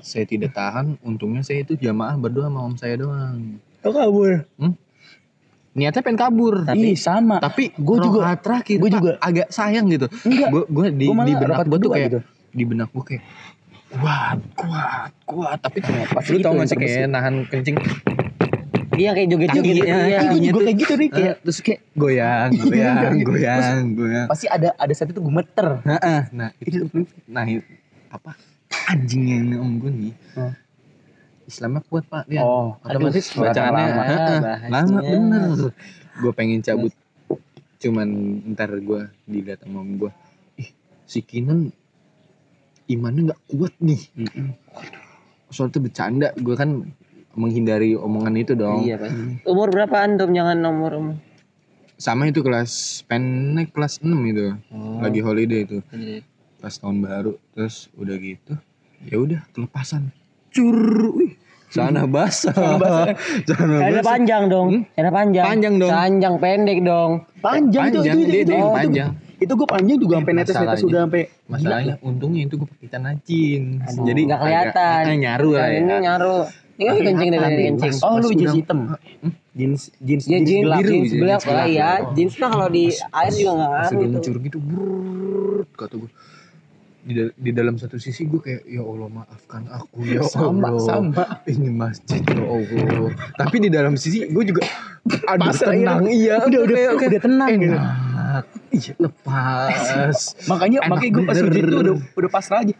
saya 0.00 0.24
tidak 0.24 0.50
tahan 0.50 0.98
untungnya 1.00 1.38
saya 1.40 1.60
itu 1.60 1.76
jamaah 1.76 2.16
berdoa 2.16 2.48
sama 2.48 2.60
om 2.60 2.74
saya 2.74 2.98
doang. 2.98 3.60
Oh 3.80 3.92
kabur? 3.92 4.42
Niatnya 5.70 6.02
pengen 6.02 6.18
kabur. 6.18 6.66
Ih, 6.66 6.98
sama. 6.98 7.38
tapi 7.38 7.70
Gua 7.76 8.00
juga- 8.00 8.34
terakhir 8.34 8.76
Pak, 8.76 8.90
juga. 8.90 9.12
agak 9.20 9.48
sayang 9.48 9.86
gitu. 9.86 10.10
Enggak. 10.24 10.48
Gue 10.50 10.62
gue 10.66 10.86
di, 10.90 11.06
Gua 11.06 11.22
di 11.22 11.32
benak 11.32 11.62
gue 11.62 11.78
tuh 11.78 11.90
kayak 11.92 12.06
gitu. 12.08 12.20
di 12.50 12.64
benak 12.66 12.88
gue 12.90 13.04
kayak 13.06 13.22
kuat 13.92 14.38
kuat 14.56 15.10
kuat 15.24 15.58
tapi 15.58 15.78
tuh 15.78 15.94
pas 16.08 16.22
lu 16.24 16.38
tau 16.40 16.54
gak 16.54 16.66
sih 16.66 16.74
kayak 16.76 17.06
nahan 17.06 17.42
kencing 17.44 17.74
Iya 19.00 19.10
kayak 19.16 19.28
joget-joget. 19.32 19.74
Gitu. 19.80 19.86
Iya. 19.88 19.96
Ih, 19.96 20.26
gue 20.28 20.40
juga 20.44 20.58
kayak 20.60 20.76
gitu 20.76 20.92
nih 21.00 21.08
kayak 21.08 21.32
Eh, 21.32 21.36
terus 21.40 21.58
kayak 21.64 21.80
goyang 21.96 22.50
goyang 22.68 22.96
goyang. 23.24 23.84
goyang 23.96 24.26
pasti 24.28 24.46
ada 24.46 24.68
ada 24.76 24.92
satu 24.92 25.10
tuh 25.16 25.24
gemeter. 25.24 25.80
Heeh, 25.88 26.20
nah 26.36 26.48
itu 26.60 26.84
nah 27.24 27.44
itu 27.48 27.64
apa? 28.12 28.36
Anjing 28.92 29.24
yang 29.24 29.64
om 29.64 29.72
gue 29.80 29.90
nih. 29.90 30.14
Hmm. 30.36 30.52
Islamnya 31.48 31.80
kuat 31.88 32.04
pak. 32.06 32.28
Dia 32.28 32.44
oh 32.44 32.76
otomatis 32.84 33.26
aduh, 33.32 33.48
bacaannya 33.48 33.84
lama, 33.88 34.52
lama 34.68 34.98
bener. 35.02 35.42
Gue 36.20 36.32
pengen 36.36 36.60
cabut. 36.60 36.92
Cuman 37.80 38.08
ntar 38.52 38.70
gue 38.76 39.08
dilihat 39.24 39.64
sama 39.64 39.80
om 39.80 39.96
gue 39.96 40.12
ih 40.60 40.68
si 41.08 41.24
Kinan 41.24 41.72
imannya 42.86 43.32
nggak 43.32 43.40
kuat 43.48 43.72
nih. 43.80 43.98
Soalnya 45.48 45.74
tuh 45.74 45.82
bercanda. 45.88 46.28
Gue 46.36 46.54
kan 46.54 46.92
menghindari 47.40 47.92
omongan 47.92 48.34
itu 48.36 48.52
dong 48.54 48.82
Iya 48.82 48.96
pasti. 48.96 49.40
Umur 49.42 49.68
berapa 49.68 49.96
antum? 49.98 50.30
Jangan 50.30 50.56
nomor 50.56 50.92
umur. 50.94 51.16
sama 51.96 52.24
itu 52.24 52.40
kelas 52.40 52.72
pendek 53.04 53.72
kelas 53.72 54.00
6 54.00 54.08
itu 54.26 54.56
Oh. 54.70 55.00
lagi 55.00 55.20
holiday 55.20 55.62
itu 55.62 55.84
pas 56.56 56.72
tahun 56.72 56.96
baru 56.98 57.36
terus 57.50 57.92
udah 57.94 58.16
gitu 58.16 58.56
ya 59.02 59.16
udah 59.16 59.40
kelepasan 59.50 60.08
cur 60.48 60.80
wih 61.12 61.36
sana 61.68 62.04
basah 62.04 62.50
sana 62.50 62.76
basah 63.84 64.00
panjang 64.02 64.48
dong. 64.48 64.88
Celana 64.90 65.10
panjang. 65.10 65.44
Panjang 65.46 65.74
dong. 65.76 65.90
Panjang 65.92 66.34
pendek 66.36 66.78
dong. 66.82 67.10
panjang, 67.38 67.84
tuh 67.86 68.00
panjang 68.00 68.16
itu 68.16 68.24
itu 68.26 68.36
itu, 68.38 68.50
yang 68.50 68.60
itu, 68.62 68.74
panjang 68.74 69.10
itu 69.38 69.52
gue 69.54 69.68
panjang 69.68 69.96
juga 69.96 70.14
sampai 70.16 70.32
netes 70.34 70.54
netes 70.54 70.80
sudah 70.80 71.00
sampai 71.04 71.22
masalahnya 71.46 71.94
untungnya 72.00 72.40
itu 72.44 72.54
gue 72.56 72.68
pakai 72.70 72.88
Aduh, 73.82 74.04
jadi 74.04 74.20
nggak 74.22 74.40
kelihatan. 74.42 75.00
agak- 75.00 75.04
eh, 75.06 75.18
nyaru 75.18 75.48
lah 75.50 75.66
ya 75.66 75.78
Ini 75.78 75.94
nyaru. 76.02 76.36
Ini 76.80 76.88
kan 76.88 76.96
kencing 77.04 77.30
dari 77.30 77.64
kencing. 77.68 77.94
oh 78.00 78.16
lu 78.16 78.28
jeans 78.32 78.54
hitam. 78.56 78.78
Jeans 79.50 79.80
jeans 79.98 80.24
Ya 80.24 80.38
jeans, 80.40 80.64
gelap. 80.64 80.78
biru, 80.78 80.88
jeans 80.90 81.04
jeans 81.04 81.20
gelap 81.20 81.40
gelap, 81.40 81.52
lah 81.52 81.66
ya. 81.66 81.76
ya. 81.76 81.90
Jeans 82.10 82.34
mah 82.34 82.48
kalau 82.48 82.68
di 82.68 82.84
air 82.90 83.32
juga 83.32 83.52
nggak 83.52 83.70
ngaruh 83.70 84.00
mencur 84.08 84.34
gitu 84.40 84.58
brrrr, 84.58 85.60
kata 85.70 85.94
gue 85.96 86.10
di, 87.00 87.12
dal- 87.14 87.32
di 87.34 87.50
dalam 87.50 87.74
satu 87.74 87.96
sisi 87.96 88.22
gue 88.24 88.36
kayak 88.38 88.62
ya 88.66 88.82
Allah 88.82 89.08
maafkan 89.10 89.62
aku 89.66 89.98
ya 90.02 90.20
sama 90.22 90.68
Allah. 90.70 90.84
sama. 90.86 91.24
Ini 91.44 91.68
masjid 91.70 92.20
ya 92.20 92.44
Allah. 92.44 93.10
Tapi 93.34 93.56
di 93.58 93.68
dalam 93.68 93.94
sisi 93.94 94.24
gue 94.24 94.44
juga 94.46 94.62
aduh 95.32 95.48
Pasrah, 95.48 95.72
tenang. 95.72 96.04
Iya 96.06 96.34
udah 96.42 96.60
udah 96.62 96.76
kayak- 96.76 96.96
udah 97.08 97.20
tenang. 97.22 97.48
Gitu 97.50 97.66
enak. 97.70 98.44
Iya 98.70 98.92
lepas. 99.00 100.16
Makanya 100.52 100.78
Enak 100.80 100.90
makanya 100.90 101.10
gue 101.10 101.24
pas 101.24 101.34
sujud 101.36 101.62
tuh 101.66 101.80
udah 101.82 101.94
udah 102.14 102.30
pasrah 102.30 102.60
aja 102.62 102.74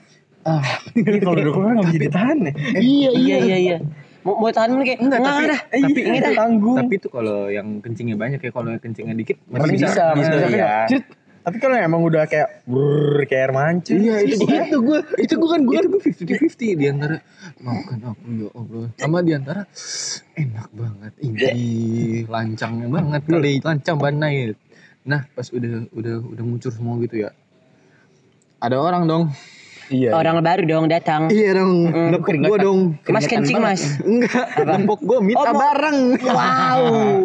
ah. 0.44 0.64
Ini 0.96 1.18
kalau 1.20 1.36
udah 1.36 1.52
keluar 1.52 1.72
nggak 1.76 1.88
bisa 1.92 2.00
ditahan 2.08 2.36
ya? 2.44 2.52
Iya 2.80 3.10
iya 3.16 3.36
iya 3.44 3.58
iya. 3.58 3.76
Mau 4.20 4.36
mau 4.36 4.52
tahan 4.52 4.76
dulu 4.76 4.84
kayak 4.84 5.00
enggak 5.00 5.20
tapi, 5.24 5.44
dah. 5.48 5.60
tapi 5.64 6.00
Ini 6.04 6.18
itu 6.20 6.28
dah. 6.28 6.36
tanggung. 6.36 6.76
Tapi 6.76 6.94
itu 7.00 7.08
kalau 7.08 7.38
yang 7.48 7.68
kencingnya 7.80 8.16
banyak 8.20 8.40
ya 8.44 8.50
kalau 8.52 8.68
yang 8.68 8.82
kencingnya 8.82 9.14
dikit 9.16 9.36
masih 9.48 9.80
bisa. 9.80 10.12
masih 10.12 10.32
bisa. 10.36 10.48
iya. 10.52 10.72
Crit. 10.88 11.06
tapi 11.40 11.56
kalau 11.56 11.72
emang 11.72 12.04
udah 12.04 12.28
kayak 12.28 12.68
brrr 12.68 13.24
kayak 13.24 13.42
air 13.48 13.52
mancur. 13.56 13.96
Iya 13.96 14.16
itu 14.28 14.44
gue 14.44 14.60
itu 14.60 14.78
gue 14.84 14.98
itu 15.24 15.34
gue 15.40 15.48
kan 15.48 15.60
gue 15.64 15.76
itu 15.80 15.88
gue 15.88 16.02
fifty 16.04 16.24
fifty 16.36 16.66
di 16.76 16.84
antara 16.84 17.16
maafkan 17.64 17.96
aku 18.12 18.28
ya 18.28 18.48
Allah. 18.52 18.86
Sama 19.00 19.18
di 19.24 19.32
antara 19.32 19.62
enak 20.36 20.68
banget 20.76 21.12
ini 21.24 21.48
lancangnya 22.28 22.86
banget 22.92 23.22
kali 23.24 23.52
lancang 23.64 23.96
banget 23.96 24.56
nah 25.00 25.24
pas 25.32 25.48
udah 25.48 25.88
udah 25.96 26.14
udah 26.36 26.44
muncul 26.44 26.68
semua 26.68 27.00
gitu 27.00 27.24
ya. 27.24 27.32
Ada 28.60 28.76
orang 28.76 29.08
dong 29.08 29.32
iya 29.90 30.10
Orang 30.12 30.38
baru 30.40 30.62
dong 30.64 30.86
datang. 30.86 31.26
iya 31.28 31.52
dong 31.52 31.86
Mm. 31.86 32.08
nepok 32.12 32.30
gue 32.32 32.58
dong 32.58 32.80
Mas 33.06 33.26
kencing 33.26 33.58
mas. 33.58 34.00
enggak 34.00 34.46
nepok 34.56 35.00
gue 35.00 35.18
minta 35.20 35.44
Oh, 35.44 35.54
barang 35.54 35.98
Wow. 36.22 36.82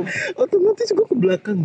otomatis 0.41 0.89
gue 0.89 1.05
ke 1.05 1.15
belakang 1.15 1.61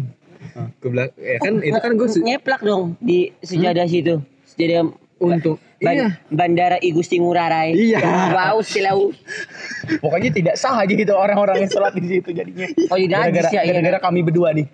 ke 0.76 0.86
belakang 0.86 1.16
ya 1.16 1.36
kan 1.38 1.54
itu 1.58 1.78
kan 1.78 1.92
gue 1.94 2.08
Nyeplak 2.20 2.60
dong 2.60 2.94
di 2.98 3.32
sejadah 3.40 3.84
situ. 3.84 4.20
Sejadah 4.46 4.92
untuk 5.18 5.56
ban- 5.78 5.96
iya 5.96 6.08
Bandara 6.26 6.76
I 6.76 6.90
Gusti 6.90 7.16
Ngurah 7.16 7.48
Rai. 7.48 7.70
Iya. 7.72 8.00
Wow, 8.30 8.60
silau. 8.60 9.12
pokoknya 10.02 10.30
tidak 10.30 10.54
sah 10.54 10.76
aja 10.76 10.88
gitu 10.88 11.12
orang-orang 11.12 11.60
yang 11.60 11.70
sholat 11.70 11.92
di 11.92 12.08
situ 12.10 12.30
jadinya 12.30 12.66
Oh, 12.88 12.96
iya, 12.96 13.08
najis 13.10 13.40
gara-gara 13.42 13.48
ya, 13.50 13.60
iya. 13.62 13.70
gara-gara 13.74 13.98
kami 14.00 14.20
berdua 14.20 14.52
nih 14.52 14.66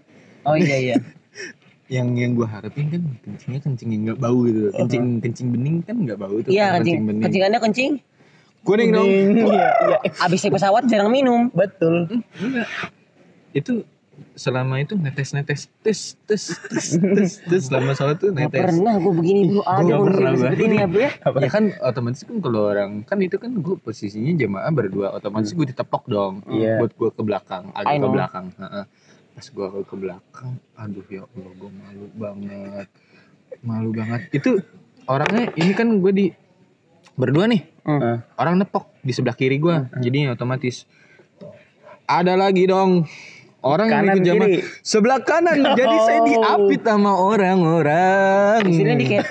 Oh 0.42 0.54
iya 0.54 0.76
iya. 0.80 0.96
Yang 1.88 2.08
yang 2.12 2.34
gue 2.34 2.42
harapin 2.44 2.86
kan 2.88 3.02
kencingnya 3.20 3.60
kencing 3.60 3.88
yang 3.90 4.02
nggak 4.04 4.18
bau 4.18 4.42
gitu 4.42 4.74
kencing 4.74 5.04
kencing 5.20 5.48
bening 5.48 5.76
kan 5.80 5.96
nggak 5.96 6.16
bau 6.16 6.34
tuh 6.36 6.48
Iya 6.48 6.64
kalau 6.68 6.76
kencing. 6.80 6.98
bening 7.00 7.22
Kencingannya 7.22 7.60
kencing. 7.60 7.92
kuning 8.60 8.90
dong 8.90 9.06
iya 9.06 9.68
iya 9.86 9.98
Abis 10.18 10.42
naik 10.42 10.52
pesawat 10.52 10.82
jarang 10.86 11.08
minum. 11.08 11.46
betul 11.52 12.10
enggak 12.34 12.66
itu 13.52 13.86
selama 14.32 14.80
itu 14.80 14.96
netes 14.96 15.30
netes 15.30 15.68
tes 15.78 16.00
tes 16.18 16.42
tes 16.66 16.84
tes 16.96 17.30
tes 17.38 17.62
selama 17.62 17.92
sholat 17.92 18.16
tuh 18.16 18.32
Gak 18.32 18.48
netes 18.48 18.64
pernah 18.66 18.96
gue 18.96 19.12
begini 19.12 19.40
bro. 19.46 19.60
Ada 19.60 19.76
Gak 19.78 19.84
gue 19.94 20.06
pernah, 20.08 20.32
seperti 20.34 20.62
ini 20.64 20.76
ya 20.76 20.86
bro 20.88 20.98
ya. 20.98 21.10
ya 21.36 21.48
kan 21.48 21.64
otomatis 21.80 22.20
kan 22.22 22.36
kalau 22.40 22.60
orang 22.66 22.90
kan 23.02 23.18
itu 23.20 23.36
kan 23.36 23.52
gue 23.54 23.76
posisinya 23.78 24.32
jamaah 24.34 24.72
berdua 24.72 25.06
otomatis 25.12 25.52
gue 25.52 25.66
ditepok 25.68 26.02
dong 26.06 26.34
Iya. 26.48 26.80
buat 26.80 26.92
gue 26.92 27.10
ke 27.12 27.22
belakang 27.22 27.70
agak 27.70 27.92
ke 27.94 28.08
belakang 28.10 28.46
Heeh. 28.56 28.84
Pas 29.36 29.44
gue 29.44 29.66
ke 29.84 29.94
belakang 29.94 30.56
aduh 30.74 31.04
ya 31.06 31.28
allah 31.28 31.52
gue 31.52 31.70
malu 31.70 32.06
banget. 32.16 32.88
Malu 33.60 33.90
banget. 33.92 34.20
Itu 34.32 34.64
orangnya 35.04 35.52
ini 35.54 35.72
kan 35.72 35.92
gue 35.92 36.12
di 36.12 36.26
berdua 37.14 37.44
nih. 37.46 37.62
Hmm. 37.86 38.18
orang 38.34 38.58
nepok 38.58 38.90
di 38.98 39.14
sebelah 39.14 39.38
kiri 39.38 39.60
gue 39.60 39.76
jadi 40.00 40.32
otomatis. 40.32 40.88
Ada 42.04 42.34
lagi 42.34 42.66
dong. 42.66 43.04
Orang 43.60 43.90
yang 43.90 44.06
Kanan 44.06 44.14
ikut 44.14 44.26
jamaah 44.26 44.48
kiri. 44.48 44.62
sebelah 44.80 45.20
kanan. 45.20 45.58
Jadi 45.74 45.96
saya 46.00 46.18
Oh. 46.18 46.24
diapit 46.24 46.80
sama 46.80 47.12
orang-orang. 47.12 48.62
Di 48.62 48.72
sini 48.72 48.92
dikit. 48.96 49.26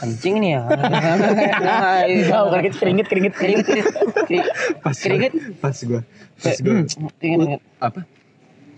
Kencing 0.00 0.36
nih 0.40 0.50
ya. 0.54 0.62
Enggak, 0.64 2.40
bukan 2.46 2.60
keringet, 2.72 3.06
keringet, 3.06 3.34
Keringet, 3.36 3.66
keringet, 3.66 3.94
keringet, 4.16 4.48
pas 4.80 4.96
keringet, 4.96 5.32
pas 5.60 5.76
gue 5.76 6.00
pas 6.40 6.56
gue 6.56 6.74
keringet. 7.20 7.60
apa? 7.78 8.00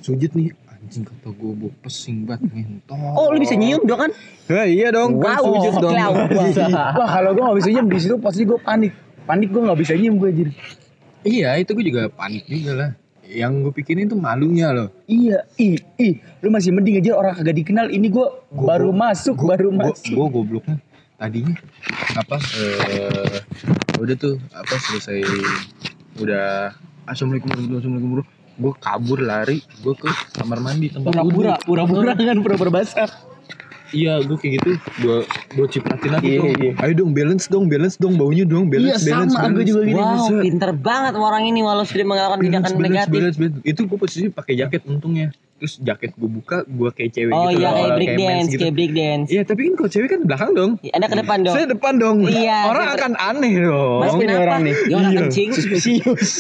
Sujud 0.03 0.31
nih 0.35 0.51
anjing 0.83 1.05
kata 1.05 1.31
gue 1.31 1.51
gue 1.57 1.71
pesing 1.81 2.27
banget 2.27 2.43
ngentot 2.49 2.99
Oh 3.15 3.31
lu 3.31 3.39
bisa 3.39 3.55
nyium 3.55 3.83
dong 3.83 4.01
kan? 4.01 4.11
Nah, 4.45 4.67
iya 4.67 4.91
dong 4.91 5.17
kan 5.17 5.39
Wow, 5.39 5.47
sujud 5.55 5.75
dong. 5.81 5.95
Wah 5.95 7.09
kalau 7.15 7.31
gue 7.33 7.43
gak 7.45 7.57
bisa 7.57 7.71
nyium 7.71 7.87
di 7.87 7.99
situ 7.99 8.17
pasti 8.19 8.43
gue 8.43 8.59
panik. 8.59 8.91
Panik 9.23 9.49
gue 9.49 9.63
gak 9.63 9.79
bisa 9.79 9.95
nyium 9.95 10.17
gue 10.17 10.31
jadi. 10.33 10.53
iya 11.23 11.55
itu 11.55 11.71
gue 11.71 11.85
juga 11.85 12.11
panik 12.11 12.43
juga 12.45 12.73
lah 12.75 12.91
yang 13.25 13.63
gue 13.63 13.71
pikirin 13.71 14.05
tuh 14.05 14.19
malunya 14.19 14.69
loh 14.71 14.91
Iya, 15.07 15.47
ih, 15.57 15.79
ih, 15.97 16.15
lu 16.41 16.51
masih 16.51 16.69
mending 16.71 16.99
aja 16.99 17.15
orang 17.15 17.33
kagak 17.33 17.57
dikenal. 17.57 17.87
Ini 17.87 18.07
gue 18.09 18.27
Gua- 18.51 18.67
baru 18.67 18.91
masuk, 18.91 19.39
baru 19.41 19.71
masuk. 19.71 20.11
gue 20.11 20.27
gobloknya 20.29 20.77
tadinya 21.15 21.55
apa 22.13 22.35
eh 22.59 23.39
udah 23.97 24.17
tuh 24.19 24.35
apa 24.51 24.75
selesai 24.75 25.23
udah 26.19 26.75
assalamualaikum 27.05 27.47
warahmatullahi 27.49 27.87
wabarakatuh 28.03 28.42
gue 28.55 28.73
kabur 28.77 29.19
lari 29.19 29.59
gue 29.77 29.95
ke 29.95 30.09
kamar 30.33 30.59
mandi 30.59 30.89
tempat 30.89 31.09
Pura-pura, 31.11 31.55
pura-pura 31.59 32.13
kan, 32.13 32.37
pura-pura 32.39 32.71
basah. 32.71 33.09
iya 33.91 34.19
gue 34.19 34.33
kayak 34.35 34.53
gitu 34.59 34.71
gue 34.99 35.17
gue 35.53 35.67
cipratin 35.71 36.11
lagi 36.11 36.27
Iya, 36.27 36.39
dong 36.39 36.49
iya. 36.55 36.73
ayo 36.79 36.93
dong 36.95 37.13
balance 37.13 37.45
dong 37.47 37.65
balance 37.67 37.97
dong 37.97 38.15
baunya 38.15 38.45
dong 38.45 38.67
Iya, 38.67 38.97
balance 38.97 39.03
balance 39.03 39.33
sama, 39.33 39.41
gue 39.43 39.53
balance. 39.55 39.69
juga 39.69 39.81
gitu. 39.83 39.99
Wow, 39.99 40.41
pinter 40.41 40.71
banget 40.75 41.15
orang 41.15 41.43
ini 41.45 41.61
walau 41.61 41.83
sudah 41.83 42.07
mengalami 42.07 42.41
balance, 42.41 42.47
tindakan 42.47 42.73
balance, 42.73 42.89
negatif. 42.89 43.13
balance, 43.15 43.37
balance. 43.39 43.57
itu 43.63 43.81
gue 43.83 43.99
posisi 43.99 44.27
pakai 44.29 44.55
jaket 44.59 44.83
untungnya 44.87 45.29
terus 45.55 45.79
jaket 45.79 46.11
gue 46.13 46.27
buka 46.27 46.57
gue 46.65 46.91
kayak 46.91 47.11
cewek 47.13 47.31
Oh 47.31 47.47
gitu 47.47 47.55
iya 47.55 47.63
loh, 47.63 47.73
kayak 47.73 47.93
break 47.95 48.09
mens 48.11 48.19
dance, 48.19 48.49
gitu. 48.49 48.61
kayak 48.61 48.75
break 48.75 48.93
dance. 48.93 49.29
Iya 49.29 49.43
tapi 49.45 49.61
kan 49.63 49.73
kalau 49.75 49.91
cewek 49.91 50.09
kan 50.11 50.21
belakang 50.23 50.51
dong 50.53 50.71
Anda 50.87 51.07
ke 51.07 51.17
depan 51.19 51.39
dong. 51.39 51.55
saya 51.55 51.67
depan 51.67 51.93
dong 51.97 52.17
Iya, 52.25 52.59
orang 52.67 52.87
akan 52.93 53.13
aneh 53.15 53.55
dong 53.59 54.01
Mas 54.01 54.13
ini 54.13 54.23
kenapa? 54.23 54.43
orang 54.43 54.61
nih. 54.63 54.75
Ya 54.83 54.95
orang 54.97 55.13
Iya. 55.13 55.21
kencing. 55.23 55.49
Suspicious. 55.59 56.31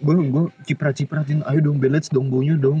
Gue 0.00 0.14
gue 0.26 0.44
ciprat 0.64 0.92
cipratin 0.92 1.44
ayo 1.44 1.60
dong 1.62 1.76
balance 1.76 2.08
dong 2.08 2.28
baunya 2.28 2.56
dong. 2.56 2.80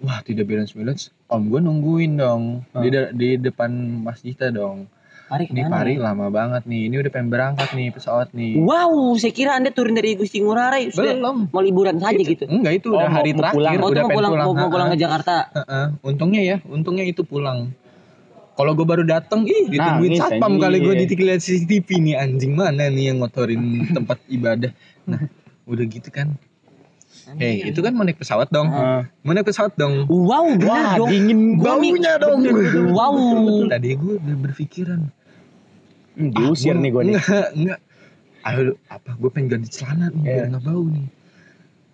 Wah 0.00 0.20
tidak 0.20 0.44
balance 0.44 0.72
balance. 0.72 1.08
Om 1.26 1.42
gue 1.46 1.60
nungguin 1.60 2.12
dong. 2.14 2.42
Di, 2.74 2.88
de- 2.88 3.12
di 3.12 3.28
depan 3.36 3.70
masjidnya 4.00 4.50
dong. 4.50 4.88
Pari 5.24 5.48
ini 5.48 5.64
pari 5.64 5.96
ya? 5.96 6.04
lama 6.04 6.28
banget 6.28 6.64
nih. 6.64 6.88
Ini 6.88 7.00
udah 7.00 7.10
pengen 7.10 7.28
berangkat 7.28 7.72
nih 7.72 7.88
pesawat 7.88 8.28
nih. 8.32 8.60
Wow, 8.60 9.16
saya 9.16 9.32
kira 9.32 9.56
Anda 9.56 9.72
turun 9.72 9.96
dari 9.96 10.12
Gusti 10.14 10.44
Ngurah 10.44 10.68
Rai. 10.68 10.92
Sudah 10.92 11.16
belum. 11.16 11.48
mau 11.48 11.64
liburan 11.64 11.96
saja 11.96 12.20
gitu. 12.20 12.44
enggak 12.44 12.78
itu 12.78 12.92
Oh, 12.92 13.00
udah 13.00 13.08
hari 13.08 13.32
mau 13.32 13.40
terakhir 13.40 13.56
pulang. 13.56 13.72
Oh, 13.72 13.80
itu 13.80 13.88
udah 13.88 14.02
mau 14.02 14.08
pengen 14.10 14.18
pulang, 14.20 14.32
mau, 14.36 14.52
mau 14.54 14.68
pulang 14.68 14.88
ke. 14.92 14.96
Jakarta. 15.00 15.36
Ha-ha. 15.50 15.80
untungnya 16.02 16.42
ya 16.44 16.56
untungnya 16.66 17.04
itu 17.04 17.24
pulang. 17.24 17.72
Kalau 18.54 18.70
gue 18.70 18.86
baru 18.86 19.02
datang 19.02 19.42
ih 19.44 19.66
ditungguin 19.66 20.14
Nangis, 20.14 20.20
satpam 20.20 20.60
kali 20.60 20.78
gue 20.78 20.94
Iya. 20.94 21.08
dilihat 21.08 21.40
CCTV 21.40 21.88
nih. 22.04 22.14
Anjing 22.14 22.52
mana 22.52 22.86
nih 22.86 23.04
yang 23.08 23.18
ngotorin 23.18 23.62
tempat 23.96 24.20
ibadah? 24.28 24.70
Nah 25.08 25.24
udah 25.64 25.84
gitu 25.88 26.12
kan 26.12 26.36
Hei, 27.26 27.64
itu 27.64 27.80
kan 27.80 27.92
mau 27.92 28.02
naik 28.02 28.16
pesawat 28.16 28.48
dong. 28.48 28.68
Ah. 28.68 29.08
Mau 29.22 29.32
naik 29.32 29.44
pesawat 29.44 29.72
dong. 29.74 30.04
Wow, 30.06 30.54
benar 30.54 30.68
Wah, 30.68 30.92
dong. 30.96 31.08
dingin 31.08 31.56
Baunya 31.56 32.20
dong. 32.20 32.44
Wow. 32.90 33.16
Tadi 33.66 33.88
gue 33.94 34.14
udah 34.16 34.36
berpikiran. 34.38 35.00
Hmm, 36.14 36.30
diusir 36.30 36.76
nih 36.76 36.90
gue 36.90 37.02
nih. 37.04 37.16
Enggak, 37.16 37.48
enggak. 37.52 37.80
Ayo, 38.44 38.76
apa? 38.86 39.16
Gue 39.16 39.30
pengen 39.30 39.48
ganti 39.50 39.72
celana 39.72 40.12
nih, 40.12 40.20
biar 40.20 40.36
Iya. 40.36 40.44
nggak 40.52 40.62
bau 40.62 40.84
nih. 40.84 41.06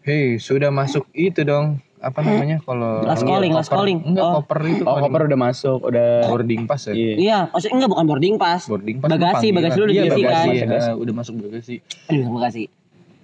Hei, 0.02 0.24
sudah 0.36 0.68
masuk 0.68 1.06
itu 1.12 1.40
dong. 1.40 1.78
Apa 1.96 2.24
namanya 2.24 2.56
kalau 2.58 3.04
Last 3.04 3.22
Iya, 3.22 3.28
calling, 3.28 3.52
last 3.52 3.68
koper. 3.68 3.76
calling. 3.78 3.98
Enggak, 4.02 4.24
Oh. 4.24 4.32
koper 4.40 4.60
itu. 4.66 4.82
Oh, 4.82 4.88
paling- 4.90 5.04
koper 5.06 5.20
udah 5.22 5.38
masuk, 5.38 5.78
udah. 5.84 6.08
boarding 6.26 6.62
pass 6.64 6.82
ya. 6.84 6.92
Iya. 6.92 7.14
Iya, 7.14 7.38
maksudnya 7.48 7.74
enggak 7.76 7.90
bukan 7.92 8.04
boarding 8.08 8.34
pass. 8.34 8.62
Boarding 8.66 8.96
pass 8.98 9.10
Bagasi, 9.12 9.28
panggilan. 9.30 9.54
bagasi 9.54 9.76
lu 9.76 9.84
udah 9.84 9.92
Iya, 9.92 10.02
diisi 10.02 10.20
bagasi, 10.20 10.48
kan? 10.48 10.68
ya, 10.72 10.92
udah 10.96 11.14
masuk 11.14 11.34
bagasi. 11.38 11.74
Aduh, 12.08 12.22
sama 12.24 12.38
kasih. 12.42 12.66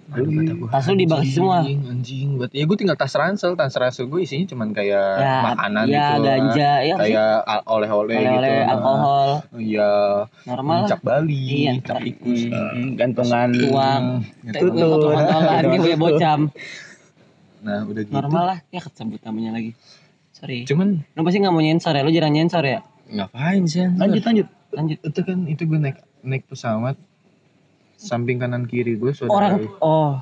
Aduh, 0.07 0.71
Tas 0.71 0.87
lu 0.87 0.95
di 0.95 1.03
bagasi 1.03 1.19
anjing, 1.27 1.35
semua. 1.35 1.57
Anjing, 1.67 2.27
buat 2.39 2.49
ya 2.49 2.63
gue 2.63 2.77
tinggal 2.79 2.95
tas 2.95 3.11
ransel, 3.11 3.53
tas 3.53 3.75
ransel 3.75 4.07
gue 4.07 4.23
isinya 4.23 4.47
cuman 4.47 4.71
kayak 4.71 5.07
Ya, 5.19 5.35
makanan 5.43 5.83
ya 5.85 5.91
gitu. 6.15 6.23
ganja, 6.23 6.71
ya 6.79 6.95
sih. 6.95 7.01
kayak 7.11 7.33
oleh-oleh 7.65 8.15
gitu. 8.15 8.31
oleh-oleh 8.31 8.55
alkohol 8.65 9.29
Iya, 9.53 9.91
normal 10.45 10.79
cap 10.85 11.01
Bali, 11.03 11.67
Iya, 11.67 11.71
cap 11.81 11.99
tikus. 11.99 12.47
Hmm, 12.47 12.95
gantungan. 12.95 13.49
Uang. 13.67 14.03
Gitu. 14.43 14.63
Tutut. 14.63 14.79
Kontol-kontolan 15.11 15.63
dia 15.65 15.75
punya 15.77 15.97
bocam. 15.97 16.39
Nah, 17.59 17.79
udah 17.83 18.01
gitu. 18.01 18.13
Normal 18.13 18.43
lah. 18.45 18.57
Ya 18.69 18.79
kesebut 18.79 19.19
namanya 19.21 19.51
lagi. 19.53 19.71
Sorry. 20.31 20.63
Cuman 20.63 21.03
Lu 21.11 21.21
pasti 21.21 21.37
nggak 21.37 21.51
mau 21.51 21.59
nyensor 21.59 21.91
ya? 21.91 22.05
Lu 22.05 22.11
jarang 22.11 22.31
nyensor 22.31 22.63
ya? 22.63 22.79
ngapain 23.07 23.63
sih? 23.65 23.87
Lanjut, 23.89 24.19
lanjut. 24.21 24.47
Lanjut. 24.69 24.99
Itu 25.01 25.19
kan 25.21 25.37
itu 25.47 25.63
gue 25.63 25.79
naik 25.81 25.97
naik 26.21 26.43
pesawat 26.45 26.95
samping 27.97 28.37
kanan 28.37 28.69
kiri 28.69 28.95
gue 28.95 29.11
saudara 29.11 29.57
Orang 29.57 29.73
oh 29.81 30.13